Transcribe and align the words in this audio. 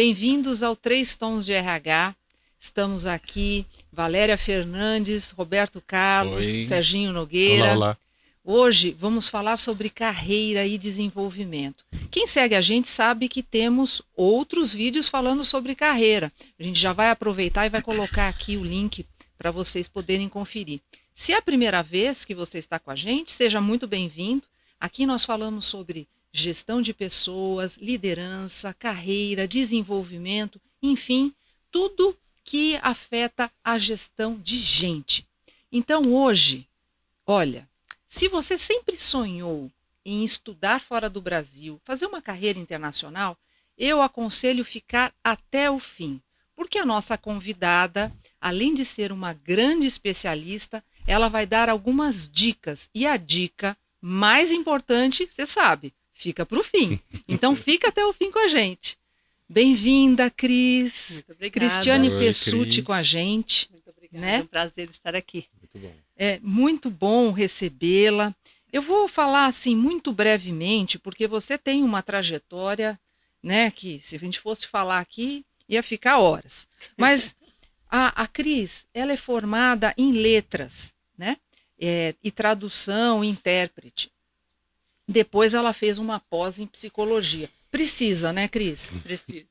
Bem-vindos 0.00 0.62
ao 0.62 0.76
Três 0.76 1.16
Tons 1.16 1.44
de 1.44 1.52
RH. 1.52 2.14
Estamos 2.60 3.04
aqui, 3.04 3.66
Valéria 3.92 4.38
Fernandes, 4.38 5.32
Roberto 5.32 5.82
Carlos, 5.84 6.46
Oi. 6.46 6.62
Serginho 6.62 7.12
Nogueira. 7.12 7.64
Olá, 7.64 7.74
olá. 7.74 7.98
Hoje 8.44 8.96
vamos 8.96 9.28
falar 9.28 9.56
sobre 9.56 9.90
carreira 9.90 10.64
e 10.64 10.78
desenvolvimento. 10.78 11.84
Quem 12.12 12.28
segue 12.28 12.54
a 12.54 12.60
gente 12.60 12.86
sabe 12.86 13.28
que 13.28 13.42
temos 13.42 14.00
outros 14.14 14.72
vídeos 14.72 15.08
falando 15.08 15.42
sobre 15.42 15.74
carreira. 15.74 16.32
A 16.56 16.62
gente 16.62 16.78
já 16.78 16.92
vai 16.92 17.10
aproveitar 17.10 17.66
e 17.66 17.70
vai 17.70 17.82
colocar 17.82 18.28
aqui 18.28 18.56
o 18.56 18.62
link 18.62 19.04
para 19.36 19.50
vocês 19.50 19.88
poderem 19.88 20.28
conferir. 20.28 20.80
Se 21.12 21.32
é 21.32 21.38
a 21.38 21.42
primeira 21.42 21.82
vez 21.82 22.24
que 22.24 22.36
você 22.36 22.58
está 22.58 22.78
com 22.78 22.92
a 22.92 22.94
gente, 22.94 23.32
seja 23.32 23.60
muito 23.60 23.88
bem-vindo. 23.88 24.44
Aqui 24.78 25.04
nós 25.04 25.24
falamos 25.24 25.64
sobre 25.64 26.06
gestão 26.42 26.80
de 26.80 26.92
pessoas, 26.94 27.76
liderança, 27.76 28.74
carreira, 28.74 29.48
desenvolvimento, 29.48 30.60
enfim, 30.82 31.34
tudo 31.70 32.16
que 32.44 32.76
afeta 32.82 33.50
a 33.62 33.78
gestão 33.78 34.38
de 34.38 34.58
gente. 34.58 35.26
Então 35.70 36.02
hoje, 36.14 36.66
olha, 37.26 37.68
se 38.06 38.26
você 38.28 38.56
sempre 38.56 38.96
sonhou 38.96 39.70
em 40.04 40.24
estudar 40.24 40.80
fora 40.80 41.10
do 41.10 41.20
Brasil, 41.20 41.78
fazer 41.84 42.06
uma 42.06 42.22
carreira 42.22 42.58
internacional, 42.58 43.36
eu 43.76 44.00
aconselho 44.00 44.64
ficar 44.64 45.12
até 45.22 45.70
o 45.70 45.78
fim, 45.78 46.20
porque 46.56 46.78
a 46.78 46.86
nossa 46.86 47.18
convidada, 47.18 48.12
além 48.40 48.74
de 48.74 48.84
ser 48.84 49.12
uma 49.12 49.32
grande 49.34 49.86
especialista, 49.86 50.82
ela 51.06 51.28
vai 51.28 51.46
dar 51.46 51.68
algumas 51.68 52.28
dicas 52.28 52.88
e 52.94 53.06
a 53.06 53.16
dica 53.16 53.76
mais 54.00 54.50
importante, 54.50 55.26
você 55.26 55.46
sabe, 55.46 55.92
fica 56.18 56.44
para 56.44 56.58
o 56.58 56.62
fim. 56.62 57.00
Então 57.28 57.54
fica 57.54 57.88
até 57.88 58.04
o 58.04 58.12
fim 58.12 58.30
com 58.30 58.38
a 58.38 58.48
gente. 58.48 58.98
Bem-vinda, 59.48 60.28
Cris. 60.30 61.10
Muito 61.12 61.32
obrigada. 61.32 61.60
Cristiane 61.60 62.10
Oi, 62.10 62.18
Pessuti 62.18 62.70
Cris. 62.72 62.84
com 62.84 62.92
a 62.92 63.02
gente. 63.02 63.68
Muito 63.70 63.90
obrigada. 63.90 64.26
né? 64.26 64.36
É 64.36 64.42
um 64.42 64.46
prazer 64.46 64.90
estar 64.90 65.14
aqui. 65.14 65.46
Muito 65.60 65.78
bom. 65.78 65.94
É 66.16 66.40
muito 66.42 66.90
bom 66.90 67.32
recebê-la. 67.32 68.34
Eu 68.72 68.82
vou 68.82 69.06
falar 69.08 69.46
assim 69.46 69.76
muito 69.76 70.12
brevemente, 70.12 70.98
porque 70.98 71.26
você 71.26 71.56
tem 71.56 71.82
uma 71.82 72.02
trajetória, 72.02 72.98
né, 73.42 73.70
que 73.70 74.00
se 74.00 74.16
a 74.16 74.18
gente 74.18 74.40
fosse 74.40 74.66
falar 74.66 74.98
aqui, 74.98 75.46
ia 75.68 75.82
ficar 75.82 76.18
horas. 76.18 76.66
Mas 76.96 77.34
a, 77.88 78.22
a 78.22 78.26
Cris, 78.26 78.86
ela 78.92 79.12
é 79.12 79.16
formada 79.16 79.94
em 79.96 80.12
letras, 80.12 80.92
né, 81.16 81.38
é, 81.80 82.14
e 82.22 82.30
tradução, 82.30 83.24
e 83.24 83.28
intérprete. 83.28 84.10
Depois 85.08 85.54
ela 85.54 85.72
fez 85.72 85.98
uma 85.98 86.20
pós 86.20 86.58
em 86.58 86.66
psicologia. 86.66 87.48
Precisa, 87.70 88.32
né, 88.32 88.48
Cris? 88.48 88.94
Precisa. 89.02 89.46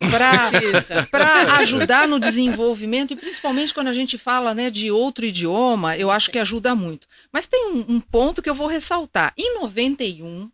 para 1.11 1.57
ajudar 1.57 2.07
no 2.07 2.19
desenvolvimento 2.19 3.13
e 3.13 3.15
principalmente 3.15 3.73
quando 3.73 3.87
a 3.87 3.93
gente 3.93 4.17
fala 4.17 4.53
né, 4.53 4.69
de 4.69 4.91
outro 4.91 5.25
idioma, 5.25 5.97
eu 5.97 6.09
acho 6.09 6.31
que 6.31 6.39
ajuda 6.39 6.73
muito. 6.73 7.07
Mas 7.31 7.47
tem 7.47 7.67
um, 7.67 7.85
um 7.87 7.99
ponto 7.99 8.41
que 8.41 8.49
eu 8.49 8.55
vou 8.55 8.67
ressaltar. 8.67 9.33
Em 9.37 9.55
91, 9.59 10.49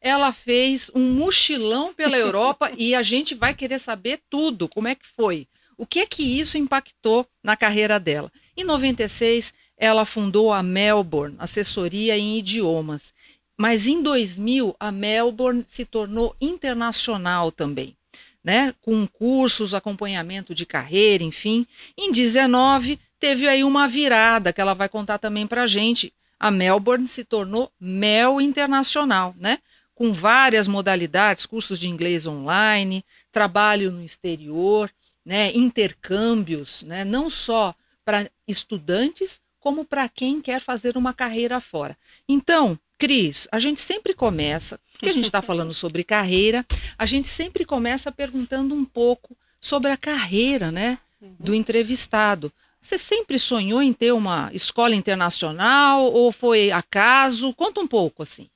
ela 0.00 0.32
fez 0.32 0.90
um 0.94 1.12
mochilão 1.12 1.94
pela 1.94 2.16
Europa 2.16 2.70
e 2.76 2.94
a 2.94 3.02
gente 3.02 3.34
vai 3.34 3.54
querer 3.54 3.78
saber 3.78 4.20
tudo, 4.28 4.68
como 4.68 4.88
é 4.88 4.94
que 4.94 5.06
foi. 5.16 5.46
O 5.76 5.86
que 5.86 6.00
é 6.00 6.06
que 6.06 6.22
isso 6.22 6.58
impactou 6.58 7.26
na 7.42 7.56
carreira 7.56 7.98
dela? 7.98 8.30
Em 8.56 8.64
96, 8.64 9.52
ela 9.76 10.04
fundou 10.04 10.52
a 10.52 10.62
Melbourne, 10.62 11.36
assessoria 11.38 12.16
em 12.16 12.38
idiomas. 12.38 13.12
Mas 13.56 13.86
em 13.86 14.02
2000, 14.02 14.74
a 14.78 14.90
Melbourne 14.90 15.64
se 15.66 15.84
tornou 15.84 16.34
internacional 16.40 17.52
também 17.52 17.96
né, 18.44 18.74
com 18.82 19.06
cursos, 19.06 19.72
acompanhamento 19.72 20.54
de 20.54 20.66
carreira, 20.66 21.24
enfim. 21.24 21.66
Em 21.96 22.12
19 22.12 23.00
teve 23.18 23.48
aí 23.48 23.64
uma 23.64 23.88
virada 23.88 24.52
que 24.52 24.60
ela 24.60 24.74
vai 24.74 24.88
contar 24.88 25.16
também 25.16 25.46
para 25.46 25.62
a 25.62 25.66
gente. 25.66 26.12
A 26.38 26.50
Melbourne 26.50 27.08
se 27.08 27.24
tornou 27.24 27.72
Mel 27.80 28.38
Internacional, 28.38 29.34
né? 29.38 29.60
Com 29.94 30.12
várias 30.12 30.68
modalidades, 30.68 31.46
cursos 31.46 31.78
de 31.78 31.88
inglês 31.88 32.26
online, 32.26 33.02
trabalho 33.32 33.90
no 33.90 34.04
exterior, 34.04 34.90
né? 35.24 35.52
Intercâmbios, 35.54 36.82
né? 36.82 37.02
Não 37.02 37.30
só 37.30 37.74
para 38.04 38.28
estudantes, 38.46 39.40
como 39.58 39.86
para 39.86 40.06
quem 40.06 40.42
quer 40.42 40.60
fazer 40.60 40.98
uma 40.98 41.14
carreira 41.14 41.60
fora. 41.60 41.96
Então, 42.28 42.78
Cris, 42.98 43.48
a 43.50 43.58
gente 43.58 43.80
sempre 43.80 44.14
começa, 44.14 44.80
porque 44.92 45.08
a 45.08 45.12
gente 45.12 45.24
está 45.24 45.42
falando 45.42 45.72
sobre 45.74 46.04
carreira, 46.04 46.64
a 46.96 47.06
gente 47.06 47.28
sempre 47.28 47.64
começa 47.64 48.12
perguntando 48.12 48.74
um 48.74 48.84
pouco 48.84 49.36
sobre 49.60 49.90
a 49.90 49.96
carreira, 49.96 50.70
né, 50.70 50.98
do 51.38 51.54
entrevistado. 51.54 52.52
Você 52.80 52.98
sempre 52.98 53.38
sonhou 53.38 53.82
em 53.82 53.94
ter 53.94 54.12
uma 54.12 54.50
escola 54.52 54.94
internacional 54.94 56.04
ou 56.12 56.30
foi 56.30 56.70
acaso? 56.70 57.54
Conta 57.54 57.80
um 57.80 57.86
pouco 57.86 58.22
assim. 58.22 58.48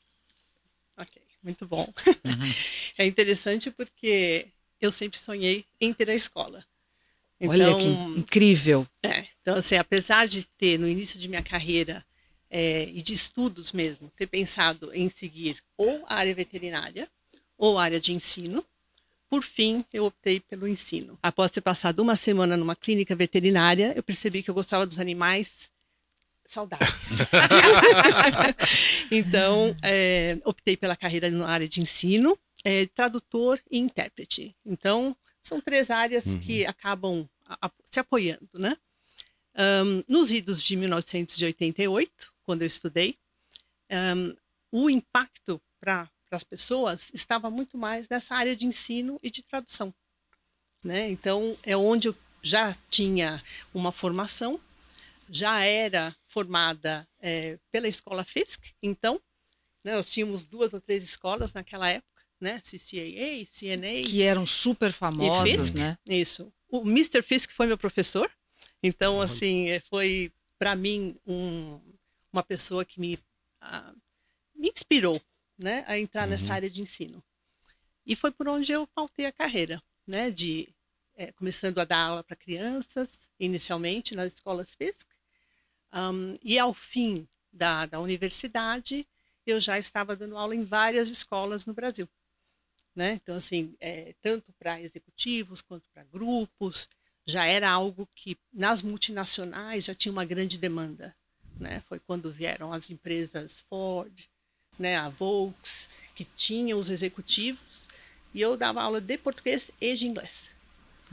Ok, 0.98 1.20
muito 1.42 1.66
bom. 1.66 1.90
É 2.98 3.06
interessante 3.06 3.70
porque 3.70 4.48
eu 4.80 4.90
sempre 4.90 5.18
sonhei 5.18 5.64
em 5.80 5.92
ter 5.94 6.10
a 6.10 6.14
escola. 6.14 6.64
Olha 7.40 7.74
que 7.76 7.86
incrível. 8.18 8.86
é, 9.02 9.26
então, 9.40 9.54
assim, 9.56 9.76
apesar 9.76 10.26
de 10.26 10.44
ter 10.44 10.78
no 10.78 10.88
início 10.88 11.18
de 11.18 11.28
minha 11.28 11.42
carreira 11.42 12.04
é, 12.50 12.84
e 12.84 13.02
de 13.02 13.12
estudos 13.12 13.72
mesmo, 13.72 14.10
ter 14.16 14.26
pensado 14.26 14.90
em 14.94 15.08
seguir 15.10 15.62
ou 15.76 16.02
a 16.06 16.14
área 16.16 16.34
veterinária 16.34 17.08
ou 17.56 17.78
a 17.78 17.84
área 17.84 18.00
de 18.00 18.12
ensino, 18.12 18.64
por 19.28 19.42
fim, 19.42 19.84
eu 19.92 20.06
optei 20.06 20.40
pelo 20.40 20.66
ensino. 20.66 21.18
Após 21.22 21.50
ter 21.50 21.60
passado 21.60 22.00
uma 22.00 22.16
semana 22.16 22.56
numa 22.56 22.74
clínica 22.74 23.14
veterinária, 23.14 23.92
eu 23.94 24.02
percebi 24.02 24.42
que 24.42 24.50
eu 24.50 24.54
gostava 24.54 24.86
dos 24.86 24.98
animais 24.98 25.70
saudáveis. 26.46 26.88
então, 29.10 29.74
é, 29.82 30.38
optei 30.44 30.76
pela 30.76 30.96
carreira 30.96 31.30
na 31.30 31.48
área 31.48 31.68
de 31.68 31.80
ensino, 31.80 32.38
é, 32.64 32.86
tradutor 32.86 33.60
e 33.70 33.78
intérprete. 33.78 34.54
Então, 34.64 35.16
são 35.42 35.60
três 35.60 35.90
áreas 35.90 36.26
Uhum. 36.26 36.40
que 36.40 36.66
acabam 36.66 37.28
a- 37.46 37.66
a- 37.66 37.70
se 37.90 38.00
apoiando, 38.00 38.48
né? 38.54 38.76
Ahn, 39.54 40.02
nos 40.08 40.32
idos 40.32 40.62
de 40.62 40.76
1988, 40.76 42.32
quando 42.48 42.62
eu 42.62 42.66
estudei, 42.66 43.14
ahn, 43.90 44.32
o 44.72 44.88
impacto 44.88 45.60
para 45.78 46.10
as 46.30 46.42
pessoas 46.42 47.10
estava 47.12 47.50
muito 47.50 47.76
mais 47.76 48.08
nessa 48.08 48.34
área 48.34 48.56
de 48.56 48.64
ensino 48.64 49.18
e 49.22 49.30
de 49.30 49.42
tradução. 49.42 49.92
Né? 50.82 51.10
Então, 51.10 51.58
é 51.62 51.76
onde 51.76 52.08
eu 52.08 52.16
já 52.42 52.74
tinha 52.88 53.44
uma 53.74 53.92
formação, 53.92 54.58
já 55.28 55.62
era 55.62 56.16
formada 56.26 57.06
eh, 57.20 57.58
pela 57.70 57.86
escola 57.86 58.24
FISC, 58.24 58.72
então, 58.82 59.20
né, 59.84 59.94
nós 59.94 60.10
tínhamos 60.10 60.46
duas 60.46 60.72
ou 60.72 60.80
três 60.80 61.04
escolas 61.04 61.52
naquela 61.52 61.90
época, 61.90 62.22
né? 62.40 62.60
CCAA, 62.62 63.44
CNA, 63.44 64.08
Que 64.08 64.22
eram 64.22 64.46
super 64.46 64.90
famosas, 64.90 65.50
Fisk? 65.68 65.74
né? 65.74 65.98
isso. 66.06 66.50
O 66.70 66.80
Mr. 66.80 67.20
Fisk 67.22 67.50
foi 67.52 67.66
meu 67.66 67.76
professor, 67.76 68.30
então, 68.82 69.20
assim, 69.20 69.68
eh, 69.68 69.80
foi 69.80 70.32
para 70.58 70.74
mim 70.74 71.14
um- 71.26 71.78
uma 72.32 72.42
pessoa 72.42 72.84
que 72.84 73.00
me, 73.00 73.18
ah, 73.60 73.94
me 74.54 74.70
inspirou 74.70 75.20
né, 75.58 75.84
a 75.86 75.98
entrar 75.98 76.26
nessa 76.26 76.48
Uhum. 76.48 76.54
área 76.54 76.70
de 76.70 76.82
ensino. 76.82 77.22
E 78.06 78.16
foi 78.16 78.30
por 78.30 78.48
onde 78.48 78.72
eu 78.72 78.86
pautei 78.86 79.26
a 79.26 79.32
carreira, 79.32 79.82
né, 80.06 80.30
de 80.30 80.68
eh, 81.16 81.32
começando 81.32 81.78
a 81.78 81.84
dar 81.84 81.98
aula 82.00 82.24
para 82.24 82.36
crianças, 82.36 83.28
inicialmente 83.38 84.14
nas 84.14 84.34
escolas 84.34 84.74
Fisk, 84.74 85.08
Am, 85.90 86.34
e 86.42 86.58
ao 86.58 86.74
fim 86.74 87.26
da, 87.52 87.86
da 87.86 88.00
universidade, 88.00 89.06
eu 89.46 89.60
já 89.60 89.78
estava 89.78 90.14
dando 90.16 90.36
aula 90.36 90.54
em 90.54 90.64
várias 90.64 91.08
escolas 91.08 91.66
no 91.66 91.74
Brasil. 91.74 92.08
Né? 92.94 93.14
Então, 93.14 93.36
assim, 93.36 93.74
eh, 93.80 94.14
tanto 94.20 94.52
para 94.54 94.80
executivos 94.80 95.60
quanto 95.62 95.88
para 95.90 96.04
grupos, 96.04 96.88
já 97.26 97.46
era 97.46 97.70
algo 97.70 98.08
que 98.14 98.36
nas 98.52 98.82
multinacionais 98.82 99.84
já 99.84 99.94
tinha 99.94 100.12
uma 100.12 100.24
grande 100.24 100.58
demanda. 100.58 101.16
Né? 101.58 101.82
Foi 101.88 101.98
quando 101.98 102.30
vieram 102.30 102.72
as 102.72 102.90
empresas 102.90 103.64
Ford, 103.68 104.28
né, 104.78 104.96
a 104.96 105.08
Volks, 105.08 105.88
que 106.14 106.24
tinham 106.36 106.78
os 106.78 106.88
executivos, 106.88 107.88
e 108.32 108.40
eu 108.40 108.56
dava 108.56 108.82
aula 108.82 109.00
de 109.00 109.18
português 109.18 109.70
e 109.80 109.94
de 109.94 110.06
inglês. 110.06 110.52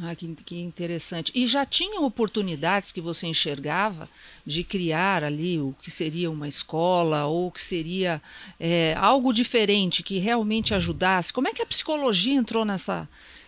Ah, 0.01 0.13
que, 0.13 0.27
que 0.35 0.59
interessante. 0.59 1.31
E 1.33 1.47
já 1.47 1.65
tinha 1.65 2.01
oportunidades 2.01 2.91
que 2.91 2.99
você 2.99 3.27
enxergava 3.27 4.09
de 4.45 4.61
criar 4.61 5.23
ali 5.23 5.57
o 5.57 5.73
que 5.81 5.89
seria 5.89 6.29
uma 6.29 6.49
escola 6.49 7.25
ou 7.25 7.49
que 7.49 7.61
seria 7.61 8.21
é, 8.59 8.93
algo 8.97 9.31
diferente 9.31 10.03
que 10.03 10.17
realmente 10.19 10.73
ajudasse? 10.73 11.31
Como 11.31 11.47
é 11.47 11.53
que 11.53 11.61
a 11.61 11.65
psicologia 11.65 12.33
entrou 12.33 12.65
nessa, 12.65 13.07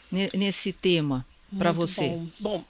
ne- 0.10 0.30
nesse 0.34 0.72
tema 0.72 1.26
para 1.58 1.74
você? 1.74 2.08
Bom. 2.08 2.30
Bom, 2.40 2.66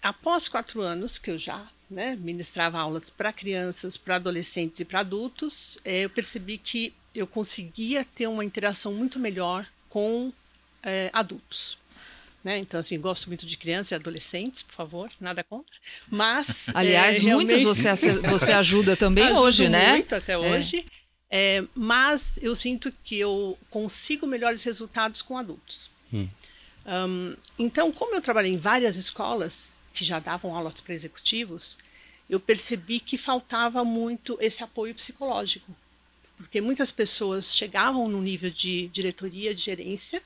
após 0.00 0.46
quatro 0.48 0.80
anos 0.80 1.18
que 1.18 1.32
eu 1.32 1.38
já 1.38 1.68
né, 1.90 2.16
ministrava 2.16 2.78
aulas 2.78 3.10
para 3.10 3.32
crianças, 3.32 3.96
para 3.96 4.16
adolescentes 4.16 4.80
e 4.80 4.84
para 4.84 5.00
adultos, 5.00 5.78
eh, 5.84 6.04
eu 6.04 6.10
percebi 6.10 6.58
que 6.58 6.92
eu 7.14 7.26
conseguia 7.26 8.04
ter 8.04 8.26
uma 8.26 8.44
interação 8.44 8.92
muito 8.92 9.18
melhor 9.18 9.66
com 9.88 10.32
eh, 10.82 11.10
adultos. 11.12 11.78
né? 12.42 12.58
Então, 12.58 12.80
assim, 12.80 12.98
gosto 13.00 13.28
muito 13.28 13.46
de 13.46 13.56
crianças 13.56 13.92
e 13.92 13.94
adolescentes, 13.94 14.62
por 14.62 14.74
favor, 14.74 15.10
nada 15.20 15.42
contra. 15.44 15.78
Mas. 16.08 16.66
Aliás, 16.74 17.18
é, 17.18 17.20
muitos 17.20 17.62
realmente... 17.62 17.64
você, 17.64 18.20
você 18.28 18.52
ajuda 18.52 18.96
também 18.96 19.24
Ajudo 19.24 19.40
hoje, 19.40 19.68
né? 19.68 19.92
Muito 19.92 20.14
até 20.14 20.36
hoje. 20.36 20.84
É, 21.30 21.64
mas 21.74 22.38
eu 22.42 22.54
sinto 22.54 22.92
que 23.02 23.18
eu 23.18 23.58
consigo 23.70 24.26
melhores 24.26 24.62
resultados 24.62 25.22
com 25.22 25.36
adultos. 25.36 25.90
Hum. 26.12 26.28
Um, 26.86 27.36
então, 27.58 27.90
como 27.90 28.14
eu 28.14 28.20
trabalhei 28.20 28.52
em 28.52 28.58
várias 28.58 28.96
escolas 28.96 29.80
que 29.94 30.04
já 30.04 30.18
davam 30.18 30.54
aulas 30.54 30.80
para 30.80 30.92
executivos, 30.92 31.78
eu 32.28 32.40
percebi 32.40 33.00
que 33.00 33.16
faltava 33.16 33.84
muito 33.84 34.36
esse 34.40 34.62
apoio 34.62 34.94
psicológico. 34.94 35.74
Porque 36.36 36.60
muitas 36.60 36.90
pessoas 36.90 37.54
chegavam 37.54 38.08
no 38.08 38.20
nível 38.20 38.50
de 38.50 38.88
diretoria, 38.88 39.54
de 39.54 39.62
gerência, 39.62 40.20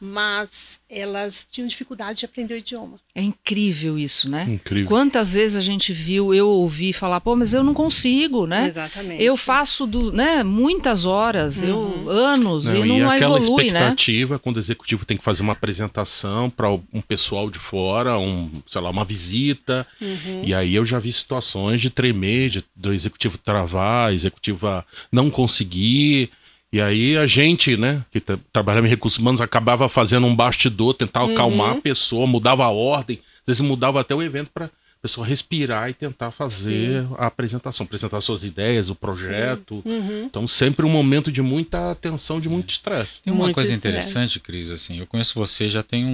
mas 0.00 0.80
elas 0.88 1.46
tinham 1.50 1.68
dificuldade 1.68 2.20
de 2.20 2.24
aprender 2.24 2.54
o 2.54 2.56
idioma. 2.56 2.98
É 3.14 3.22
incrível 3.22 3.98
isso, 3.98 4.28
né? 4.30 4.46
Incrível. 4.48 4.88
Quantas 4.88 5.32
vezes 5.32 5.56
a 5.56 5.60
gente 5.60 5.92
viu, 5.92 6.32
eu 6.32 6.48
ouvi 6.48 6.92
falar, 6.92 7.20
pô, 7.20 7.36
mas 7.36 7.52
eu 7.52 7.62
não 7.62 7.74
consigo, 7.74 8.46
né? 8.46 8.68
Exatamente. 8.68 9.22
Eu 9.22 9.36
faço 9.36 9.86
do, 9.86 10.10
né, 10.10 10.42
muitas 10.42 11.04
horas, 11.04 11.62
eu 11.62 12.08
anos 12.08 12.64
Não, 12.64 12.76
e 12.76 12.88
não 12.88 12.98
e 12.98 13.02
aquela 13.02 13.38
evolui, 13.38 13.64
né? 13.64 13.68
expectativa 13.68 14.38
quando 14.38 14.56
o 14.56 14.60
executivo 14.60 15.04
tem 15.04 15.16
que 15.16 15.24
fazer 15.24 15.42
uma 15.42 15.52
apresentação 15.52 16.48
para 16.48 16.70
um 16.70 17.00
pessoal 17.06 17.50
de 17.50 17.58
fora, 17.58 18.18
um, 18.18 18.50
sei 18.66 18.80
lá, 18.80 18.90
uma 18.90 19.04
visita. 19.04 19.86
Uhum. 20.00 20.42
E 20.44 20.54
aí 20.54 20.74
eu 20.74 20.84
já 20.84 20.98
vi 20.98 21.12
situações 21.12 21.80
de 21.80 21.90
tremer, 21.90 22.48
de, 22.48 22.64
do 22.74 22.92
executivo 22.92 23.36
travar, 23.36 24.10
a 24.10 24.12
executiva 24.14 24.84
não 25.12 25.30
conseguir. 25.30 26.30
E 26.72 26.80
aí 26.80 27.16
a 27.16 27.26
gente, 27.26 27.76
né, 27.76 28.04
que 28.12 28.20
tra- 28.20 28.38
trabalhava 28.52 28.86
em 28.86 28.90
recursos 28.90 29.18
humanos, 29.18 29.40
acabava 29.40 29.88
fazendo 29.88 30.26
um 30.26 30.34
bastidor, 30.36 30.94
tentar 30.94 31.24
Uhum. 31.24 31.32
acalmar 31.32 31.72
a 31.72 31.80
pessoa, 31.80 32.26
mudava 32.26 32.64
a 32.64 32.70
ordem, 32.70 33.18
às 33.40 33.46
vezes 33.46 33.60
mudava 33.62 34.00
até 34.00 34.14
o 34.14 34.22
evento 34.22 34.50
para 34.54 34.66
a 34.66 34.70
pessoa 35.02 35.26
respirar 35.26 35.88
e 35.90 35.94
tentar 35.94 36.30
fazer 36.30 37.06
a 37.18 37.26
apresentação, 37.26 37.84
apresentar 37.84 38.20
suas 38.20 38.44
ideias, 38.44 38.88
o 38.90 38.94
projeto. 38.94 39.82
Uhum. 39.84 40.24
Então 40.26 40.46
sempre 40.46 40.84
um 40.86 40.90
momento 40.90 41.32
de 41.32 41.40
muita 41.42 41.90
atenção, 41.90 42.38
de 42.40 42.48
muito 42.48 42.70
estresse. 42.70 43.22
Tem 43.22 43.32
uma 43.32 43.44
Muito 43.44 43.54
coisa 43.54 43.72
estresse. 43.72 43.96
interessante, 43.98 44.38
Cris, 44.38 44.70
assim, 44.70 44.98
eu 45.00 45.06
conheço 45.06 45.34
você 45.38 45.68
já 45.68 45.82
tem 45.82 46.04
um, 46.04 46.10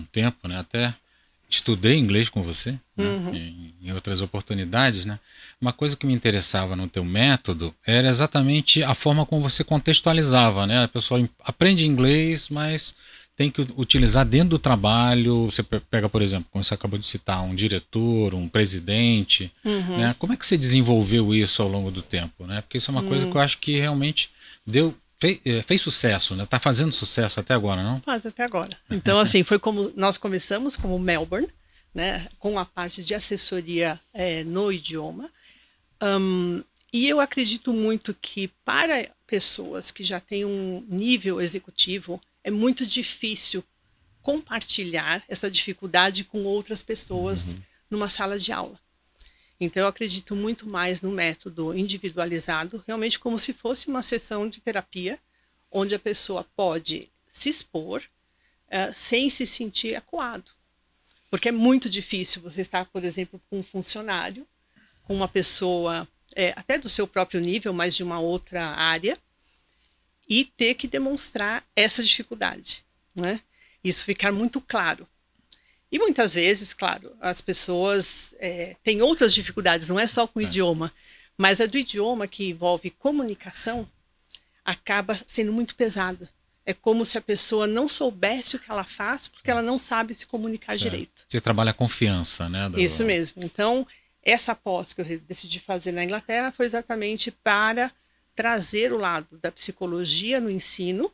um 0.00 0.04
tempo, 0.12 0.46
né? 0.46 0.58
Até 0.60 0.94
estudei 1.48 1.96
inglês 1.96 2.28
com 2.28 2.42
você 2.42 2.72
né, 2.96 3.04
Uhum. 3.04 3.34
em, 3.34 3.74
em 3.82 3.92
outras 3.92 4.20
oportunidades, 4.20 5.04
né? 5.04 5.18
Uma 5.60 5.72
coisa 5.72 5.96
que 5.96 6.06
me 6.06 6.12
interessava 6.14 6.74
no 6.74 6.88
teu 6.88 7.04
método 7.04 7.74
era 7.86 8.08
exatamente 8.08 8.82
a 8.82 8.94
forma 8.94 9.24
como 9.24 9.42
você 9.48 9.62
contextualizava, 9.64 10.66
né? 10.66 10.84
A 10.84 10.88
pessoa 10.88 11.28
aprende 11.44 11.86
inglês, 11.86 12.48
mas 12.48 12.94
tem 13.36 13.50
que 13.50 13.60
utilizar 13.76 14.24
dentro 14.24 14.50
do 14.50 14.58
trabalho. 14.58 15.44
Você 15.44 15.62
pe- 15.62 15.80
pega, 15.90 16.08
por 16.08 16.22
exemplo, 16.22 16.46
como 16.50 16.64
você 16.64 16.72
acabou 16.74 16.98
de 16.98 17.04
citar, 17.04 17.42
um 17.42 17.54
diretor, 17.54 18.34
um 18.34 18.48
presidente, 18.48 19.52
Uhum. 19.64 19.98
né? 19.98 20.16
Como 20.18 20.32
é 20.32 20.36
que 20.36 20.46
você 20.46 20.56
desenvolveu 20.56 21.34
isso 21.34 21.62
ao 21.62 21.68
longo 21.68 21.90
do 21.90 22.02
tempo, 22.02 22.46
né? 22.46 22.62
Porque 22.62 22.78
isso 22.78 22.90
é 22.90 22.92
uma 22.92 23.02
coisa 23.02 23.26
que 23.26 23.36
eu 23.36 23.40
acho 23.40 23.58
que 23.58 23.78
realmente 23.78 24.30
deu 24.66 24.94
fez, 25.18 25.40
fez 25.66 25.80
sucesso, 25.80 26.34
né? 26.34 26.46
Tá 26.46 26.58
fazendo 26.58 26.92
sucesso 26.92 27.40
até 27.40 27.54
agora, 27.54 27.82
não? 27.82 28.00
Faz 28.00 28.24
até 28.24 28.42
agora. 28.42 28.76
Então, 28.90 29.18
assim, 29.18 29.42
foi 29.42 29.58
como 29.58 29.92
nós 29.96 30.18
começamos 30.18 30.76
como 30.76 30.98
Melbourne, 30.98 31.48
né, 31.94 32.28
com 32.38 32.58
a 32.58 32.64
parte 32.64 33.02
de 33.02 33.14
assessoria 33.14 33.98
eh, 34.12 34.44
no 34.44 34.70
idioma. 34.70 35.30
Hum, 36.02 36.62
e 36.92 37.08
eu 37.08 37.20
acredito 37.20 37.72
muito 37.72 38.14
que 38.14 38.48
para 38.64 39.08
pessoas 39.26 39.90
que 39.90 40.04
já 40.04 40.20
têm 40.20 40.44
um 40.44 40.84
nível 40.88 41.40
executivo, 41.40 42.20
é 42.44 42.50
muito 42.50 42.86
difícil 42.86 43.64
compartilhar 44.22 45.22
essa 45.28 45.50
dificuldade 45.50 46.24
com 46.24 46.44
outras 46.44 46.82
pessoas 46.82 47.56
numa 47.90 48.08
sala 48.08 48.38
de 48.38 48.52
aula. 48.52 48.78
Então, 49.58 49.82
eu 49.82 49.88
acredito 49.88 50.36
muito 50.36 50.66
mais 50.68 51.00
no 51.00 51.10
método 51.10 51.76
individualizado, 51.76 52.82
realmente 52.86 53.18
como 53.18 53.38
se 53.38 53.52
fosse 53.52 53.88
uma 53.88 54.02
sessão 54.02 54.48
de 54.48 54.60
terapia, 54.60 55.18
onde 55.70 55.94
a 55.94 55.98
pessoa 55.98 56.44
pode 56.54 57.08
se 57.28 57.48
expor 57.48 58.02
eh, 58.68 58.92
sem 58.92 59.30
se 59.30 59.46
sentir 59.46 59.96
acuado. 59.96 60.50
Porque 61.30 61.48
é 61.48 61.52
muito 61.52 61.88
difícil 61.88 62.42
você 62.42 62.60
estar, 62.60 62.86
por 62.86 63.04
exemplo, 63.04 63.40
com 63.48 63.60
um 63.60 63.62
funcionário, 63.62 64.46
com 65.02 65.14
uma 65.14 65.28
pessoa 65.28 66.06
eh, 66.34 66.52
até 66.56 66.78
do 66.78 66.88
seu 66.88 67.06
próprio 67.06 67.40
nível, 67.40 67.72
mas 67.72 67.94
de 67.94 68.02
uma 68.02 68.20
outra 68.20 68.68
área, 68.68 69.18
e 70.28 70.44
ter 70.44 70.74
que 70.74 70.88
demonstrar 70.88 71.64
essa 71.74 72.02
dificuldade. 72.02 72.84
Né? 73.14 73.40
Isso 73.82 74.04
ficar 74.04 74.32
muito 74.32 74.60
claro. 74.60 75.06
E 75.90 75.98
muitas 75.98 76.34
vezes, 76.34 76.74
claro, 76.74 77.14
as 77.20 77.40
pessoas 77.40 78.34
eh, 78.38 78.76
têm 78.82 79.02
outras 79.02 79.32
dificuldades, 79.32 79.88
não 79.88 80.00
é 80.00 80.06
só 80.06 80.26
com 80.26 80.40
o 80.40 80.42
É. 80.42 80.46
idioma, 80.46 80.92
mas 81.38 81.60
a 81.60 81.66
do 81.66 81.78
idioma 81.78 82.26
que 82.26 82.48
envolve 82.48 82.90
comunicação 82.90 83.88
acaba 84.64 85.18
sendo 85.26 85.52
muito 85.52 85.74
pesada. 85.76 86.28
É 86.64 86.74
como 86.74 87.04
se 87.04 87.16
a 87.16 87.20
pessoa 87.20 87.66
não 87.68 87.86
soubesse 87.86 88.56
o 88.56 88.58
que 88.58 88.68
ela 88.70 88.82
faz 88.82 89.28
porque 89.28 89.48
ela 89.50 89.62
não 89.62 89.78
sabe 89.78 90.12
se 90.14 90.26
comunicar 90.26 90.72
Certo. 90.72 90.82
direito. 90.82 91.24
Você 91.28 91.40
trabalha 91.40 91.70
a 91.70 91.74
confiança, 91.74 92.48
né? 92.48 92.68
do- 92.68 92.80
Isso 92.80 93.04
mesmo. 93.04 93.44
Então, 93.44 93.86
essa 94.20 94.52
pós 94.56 94.92
que 94.92 95.00
eu 95.00 95.20
decidi 95.20 95.60
fazer 95.60 95.92
na 95.92 96.02
Inglaterra 96.02 96.50
foi 96.50 96.66
exatamente 96.66 97.30
para 97.30 97.92
trazer 98.34 98.92
o 98.92 98.96
lado 98.98 99.38
da 99.38 99.52
psicologia 99.52 100.40
no 100.40 100.50
ensino 100.50 101.12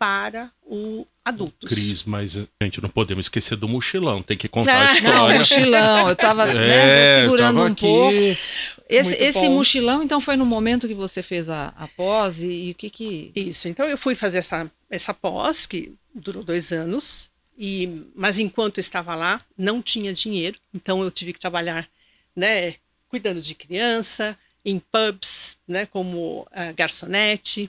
para 0.00 0.50
o 0.62 1.06
adultos. 1.22 1.68
Cris, 1.68 2.04
mas 2.04 2.38
a 2.38 2.64
gente 2.64 2.80
não 2.80 2.88
podemos 2.88 3.26
esquecer 3.26 3.54
do 3.54 3.68
mochilão, 3.68 4.22
tem 4.22 4.34
que 4.34 4.48
contar 4.48 4.72
a 4.72 4.80
Ah, 4.80 4.94
Não, 5.00 5.10
história. 5.10 5.38
mochilão, 5.40 6.08
eu 6.08 6.16
tava 6.16 6.46
né, 6.46 6.54
É, 6.54 7.16
eu 7.18 7.20
segurando 7.24 7.56
tava 7.58 7.68
um 7.68 7.72
aqui. 7.72 7.82
pouco. 7.82 8.40
Esse, 8.88 9.14
esse 9.22 9.46
mochilão, 9.48 10.02
então, 10.02 10.20
foi 10.22 10.36
no 10.36 10.46
momento 10.46 10.88
que 10.88 10.94
você 10.94 11.22
fez 11.22 11.50
a, 11.50 11.68
a 11.76 11.86
pós 11.86 12.42
e, 12.42 12.46
e 12.46 12.70
o 12.70 12.74
que 12.74 12.88
que... 12.88 13.30
Isso. 13.36 13.68
Então 13.68 13.86
eu 13.86 13.98
fui 13.98 14.14
fazer 14.14 14.38
essa, 14.38 14.68
essa 14.88 15.12
pós, 15.12 15.66
que 15.66 15.92
durou 16.14 16.42
dois 16.42 16.72
anos, 16.72 17.28
e, 17.58 18.02
mas 18.16 18.38
enquanto 18.38 18.78
eu 18.78 18.80
estava 18.80 19.14
lá, 19.14 19.38
não 19.56 19.82
tinha 19.82 20.14
dinheiro, 20.14 20.56
então 20.74 21.02
eu 21.02 21.10
tive 21.10 21.34
que 21.34 21.38
trabalhar, 21.38 21.86
né, 22.34 22.76
cuidando 23.06 23.42
de 23.42 23.54
criança, 23.54 24.36
em 24.64 24.78
pubs, 24.80 25.56
né, 25.68 25.84
como 25.86 26.48
ah, 26.50 26.72
garçonete, 26.72 27.68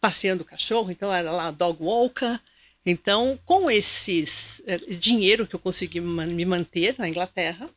passeando 0.00 0.42
o 0.42 0.46
cachorro, 0.46 0.90
então 0.90 1.12
era 1.12 1.30
lá 1.30 1.50
dog 1.50 1.82
walker. 1.82 2.38
Então, 2.84 3.38
com 3.44 3.70
esses 3.70 4.62
eh, 4.66 4.78
dinheiro 4.98 5.46
que 5.46 5.54
eu 5.54 5.60
consegui 5.60 6.00
me 6.00 6.44
manter 6.44 6.94
na 6.98 7.08
Inglaterra, 7.08 7.68